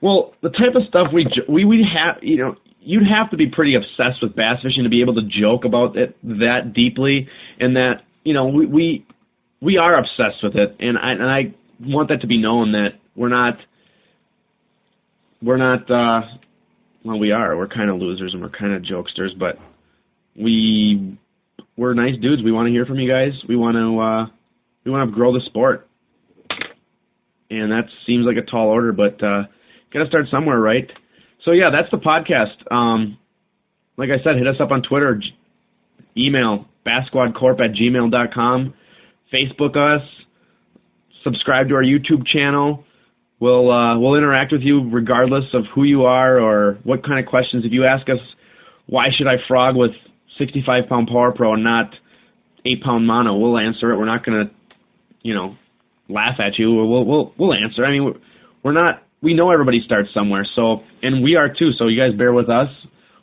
Well, 0.00 0.34
the 0.42 0.50
type 0.50 0.74
of 0.74 0.86
stuff 0.88 1.08
we 1.12 1.26
we 1.48 1.64
we 1.64 1.86
have, 1.94 2.22
you 2.22 2.36
know, 2.36 2.56
you'd 2.80 3.06
have 3.06 3.30
to 3.30 3.36
be 3.36 3.48
pretty 3.48 3.74
obsessed 3.74 4.22
with 4.22 4.36
bass 4.36 4.62
fishing 4.62 4.84
to 4.84 4.90
be 4.90 5.00
able 5.00 5.14
to 5.14 5.22
joke 5.22 5.64
about 5.64 5.96
it 5.96 6.16
that 6.22 6.74
deeply 6.74 7.28
and 7.58 7.76
that 7.76 8.02
you 8.24 8.32
know, 8.32 8.46
we 8.46 8.66
we, 8.66 9.06
we 9.60 9.76
are 9.76 9.96
obsessed 9.96 10.42
with 10.42 10.56
it, 10.56 10.76
and 10.80 10.98
I 10.98 11.12
and 11.12 11.22
I 11.22 11.54
want 11.80 12.08
that 12.08 12.22
to 12.22 12.26
be 12.26 12.38
known 12.38 12.72
that 12.72 12.94
we're 13.16 13.28
not 13.28 13.58
we're 15.42 15.56
not 15.56 15.90
uh, 15.90 16.26
well, 17.04 17.18
we 17.18 17.32
are. 17.32 17.56
We're 17.56 17.68
kind 17.68 17.90
of 17.90 17.98
losers 17.98 18.32
and 18.32 18.42
we're 18.42 18.48
kind 18.48 18.72
of 18.72 18.82
jokesters, 18.82 19.38
but 19.38 19.58
we 20.34 21.18
we're 21.76 21.94
nice 21.94 22.18
dudes. 22.20 22.42
We 22.42 22.52
want 22.52 22.66
to 22.66 22.72
hear 22.72 22.86
from 22.86 22.98
you 22.98 23.10
guys. 23.10 23.32
We 23.48 23.56
want 23.56 23.76
to 23.76 24.00
uh, 24.00 24.26
we 24.84 24.90
want 24.90 25.10
to 25.10 25.14
grow 25.14 25.32
the 25.32 25.44
sport, 25.46 25.88
and 27.50 27.72
that 27.72 27.84
seems 28.06 28.26
like 28.26 28.36
a 28.36 28.48
tall 28.48 28.68
order, 28.68 28.92
but 28.92 29.22
uh, 29.22 29.44
got 29.92 30.00
to 30.00 30.06
start 30.08 30.26
somewhere, 30.30 30.58
right? 30.58 30.90
So 31.44 31.52
yeah, 31.52 31.70
that's 31.70 31.90
the 31.90 31.98
podcast. 31.98 32.72
Um, 32.72 33.18
like 33.96 34.10
I 34.10 34.22
said, 34.24 34.36
hit 34.36 34.46
us 34.46 34.56
up 34.60 34.70
on 34.70 34.82
Twitter, 34.82 35.20
email 36.16 36.66
bassquadcorp 36.86 37.60
at 37.60 37.72
gmail.com. 37.72 38.74
Facebook 39.32 39.76
us. 39.76 40.06
Subscribe 41.22 41.68
to 41.68 41.74
our 41.74 41.82
YouTube 41.82 42.26
channel. 42.26 42.84
We'll 43.40 43.70
uh, 43.70 43.98
we'll 43.98 44.14
interact 44.14 44.52
with 44.52 44.62
you 44.62 44.88
regardless 44.90 45.44
of 45.52 45.64
who 45.74 45.84
you 45.84 46.04
are 46.04 46.38
or 46.38 46.78
what 46.84 47.04
kind 47.04 47.18
of 47.18 47.26
questions. 47.26 47.64
If 47.64 47.72
you 47.72 47.84
ask 47.84 48.08
us, 48.08 48.20
why 48.86 49.06
should 49.16 49.26
I 49.26 49.36
frog 49.48 49.76
with 49.76 49.90
65 50.38 50.88
pound 50.88 51.08
Power 51.08 51.32
Pro 51.32 51.54
and 51.54 51.64
not 51.64 51.94
8 52.64 52.82
pound 52.82 53.06
mono? 53.06 53.36
We'll 53.36 53.58
answer 53.58 53.92
it. 53.92 53.98
We're 53.98 54.06
not 54.06 54.24
gonna, 54.24 54.50
you 55.22 55.34
know, 55.34 55.56
laugh 56.08 56.38
at 56.38 56.58
you. 56.58 56.72
We'll 56.72 57.04
we'll 57.04 57.34
we'll 57.36 57.54
answer. 57.54 57.84
I 57.84 57.90
mean, 57.90 58.14
we're 58.62 58.72
not. 58.72 59.02
We 59.20 59.34
know 59.34 59.50
everybody 59.50 59.82
starts 59.84 60.10
somewhere. 60.14 60.46
So 60.54 60.82
and 61.02 61.22
we 61.22 61.36
are 61.36 61.48
too. 61.48 61.72
So 61.78 61.88
you 61.88 62.00
guys 62.00 62.16
bear 62.16 62.32
with 62.32 62.48
us. 62.48 62.68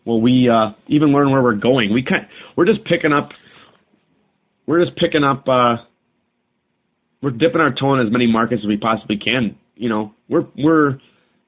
Well, 0.06 0.20
we 0.20 0.50
uh, 0.50 0.72
even 0.88 1.10
learn 1.10 1.32
where 1.32 1.42
we're 1.42 1.56
going. 1.56 1.94
We 1.94 2.04
kind 2.04 2.28
we're 2.56 2.66
just 2.66 2.84
picking 2.86 3.14
up 3.14 3.30
we're 4.66 4.84
just 4.84 4.98
picking 4.98 5.24
up 5.24 5.48
uh 5.48 5.78
we're 7.22 7.32
dipping 7.32 7.62
our 7.62 7.74
toe 7.74 7.94
in 7.94 8.06
as 8.06 8.12
many 8.12 8.26
markets 8.26 8.62
as 8.64 8.68
we 8.68 8.78
possibly 8.78 9.18
can. 9.18 9.56
You 9.76 9.90
know, 9.90 10.14
we're 10.30 10.46
we're 10.58 11.00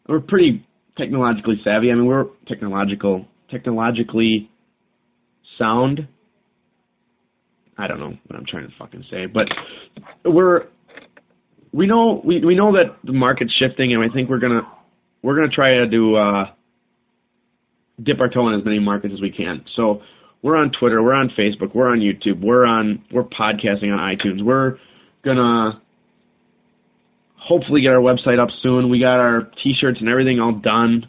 we're 0.07 0.19
pretty 0.19 0.65
technologically 0.97 1.59
savvy. 1.63 1.91
I 1.91 1.95
mean, 1.95 2.05
we're 2.05 2.25
technological 2.47 3.25
technologically 3.49 4.49
sound. 5.57 6.07
I 7.77 7.87
don't 7.87 7.99
know 7.99 8.17
what 8.27 8.39
I'm 8.39 8.45
trying 8.45 8.67
to 8.67 8.73
fucking 8.77 9.05
say, 9.09 9.25
but 9.25 9.47
we're 10.23 10.67
we 11.71 11.87
know 11.87 12.21
we 12.23 12.43
we 12.45 12.55
know 12.55 12.73
that 12.73 12.97
the 13.03 13.13
market's 13.13 13.53
shifting, 13.53 13.93
and 13.93 14.03
I 14.03 14.13
think 14.13 14.29
we're 14.29 14.39
gonna 14.39 14.61
we're 15.21 15.35
gonna 15.35 15.49
try 15.49 15.73
to 15.73 16.15
uh, 16.15 16.45
dip 18.01 18.19
our 18.19 18.29
toe 18.29 18.47
in 18.49 18.59
as 18.59 18.65
many 18.65 18.79
markets 18.79 19.13
as 19.13 19.21
we 19.21 19.31
can. 19.31 19.65
So 19.75 20.01
we're 20.43 20.55
on 20.55 20.71
Twitter, 20.71 21.01
we're 21.01 21.13
on 21.13 21.29
Facebook, 21.37 21.73
we're 21.73 21.89
on 21.89 21.99
YouTube, 21.99 22.41
we're 22.41 22.65
on 22.65 23.03
we're 23.11 23.23
podcasting 23.23 23.91
on 23.91 23.99
iTunes. 23.99 24.43
We're 24.43 24.77
gonna 25.23 25.81
hopefully 27.43 27.81
get 27.81 27.91
our 27.91 28.01
website 28.01 28.39
up 28.39 28.49
soon. 28.61 28.89
We 28.89 28.99
got 28.99 29.19
our 29.19 29.49
t-shirts 29.63 29.99
and 29.99 30.09
everything 30.09 30.39
all 30.39 30.53
done. 30.53 31.07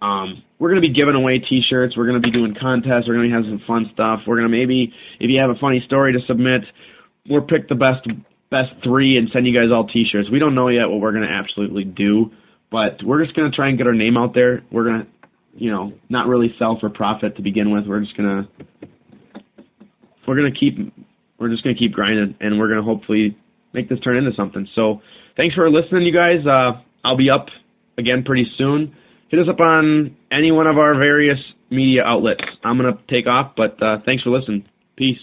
Um, 0.00 0.42
we're 0.58 0.70
gonna 0.70 0.80
be 0.80 0.92
giving 0.92 1.14
away 1.14 1.38
t-shirts. 1.38 1.96
We're 1.96 2.06
gonna 2.06 2.20
be 2.20 2.30
doing 2.30 2.54
contests. 2.58 3.08
We're 3.08 3.16
gonna 3.16 3.34
have 3.34 3.44
some 3.44 3.62
fun 3.66 3.90
stuff. 3.92 4.20
We're 4.26 4.36
gonna 4.36 4.48
maybe 4.48 4.92
if 5.20 5.30
you 5.30 5.40
have 5.40 5.50
a 5.50 5.58
funny 5.60 5.82
story 5.86 6.12
to 6.12 6.20
submit, 6.26 6.62
we'll 7.28 7.42
pick 7.42 7.68
the 7.68 7.74
best 7.74 8.06
best 8.50 8.72
three 8.82 9.18
and 9.18 9.28
send 9.30 9.46
you 9.46 9.54
guys 9.54 9.70
all 9.72 9.86
t-shirts. 9.86 10.30
We 10.30 10.38
don't 10.38 10.54
know 10.54 10.68
yet 10.68 10.88
what 10.88 11.00
we're 11.00 11.12
gonna 11.12 11.26
absolutely 11.26 11.84
do, 11.84 12.30
but 12.70 13.02
we're 13.02 13.22
just 13.24 13.36
gonna 13.36 13.50
try 13.50 13.68
and 13.68 13.76
get 13.76 13.86
our 13.86 13.94
name 13.94 14.16
out 14.16 14.34
there. 14.34 14.62
We're 14.70 14.84
gonna 14.84 15.06
you 15.58 15.72
know, 15.72 15.92
not 16.08 16.28
really 16.28 16.54
sell 16.58 16.78
for 16.78 16.88
profit 16.88 17.36
to 17.36 17.42
begin 17.42 17.70
with. 17.72 17.86
We're 17.86 18.00
just 18.00 18.16
gonna 18.16 18.48
we're 20.26 20.36
gonna 20.36 20.52
keep 20.52 20.92
we're 21.38 21.48
just 21.48 21.64
gonna 21.64 21.76
keep 21.76 21.92
grinding, 21.92 22.36
and 22.40 22.58
we're 22.58 22.68
gonna 22.68 22.82
hopefully 22.82 23.36
make 23.72 23.88
this 23.88 23.98
turn 24.00 24.16
into 24.16 24.32
something. 24.34 24.68
So 24.74 25.02
thanks 25.38 25.54
for 25.54 25.70
listening, 25.70 26.04
you 26.04 26.12
guys. 26.12 26.44
Uh, 26.46 26.82
I'll 27.02 27.16
be 27.16 27.30
up 27.30 27.46
again 27.96 28.22
pretty 28.24 28.46
soon. 28.58 28.94
hit 29.28 29.40
us 29.40 29.48
up 29.48 29.60
on 29.60 30.14
any 30.30 30.52
one 30.52 30.70
of 30.70 30.76
our 30.76 30.94
various 30.94 31.38
media 31.70 32.02
outlets. 32.04 32.44
I'm 32.62 32.76
going 32.78 32.94
to 32.94 33.00
take 33.08 33.26
off, 33.26 33.52
but 33.56 33.82
uh, 33.82 33.98
thanks 34.04 34.22
for 34.22 34.30
listening. 34.30 34.68
Peace. 34.96 35.20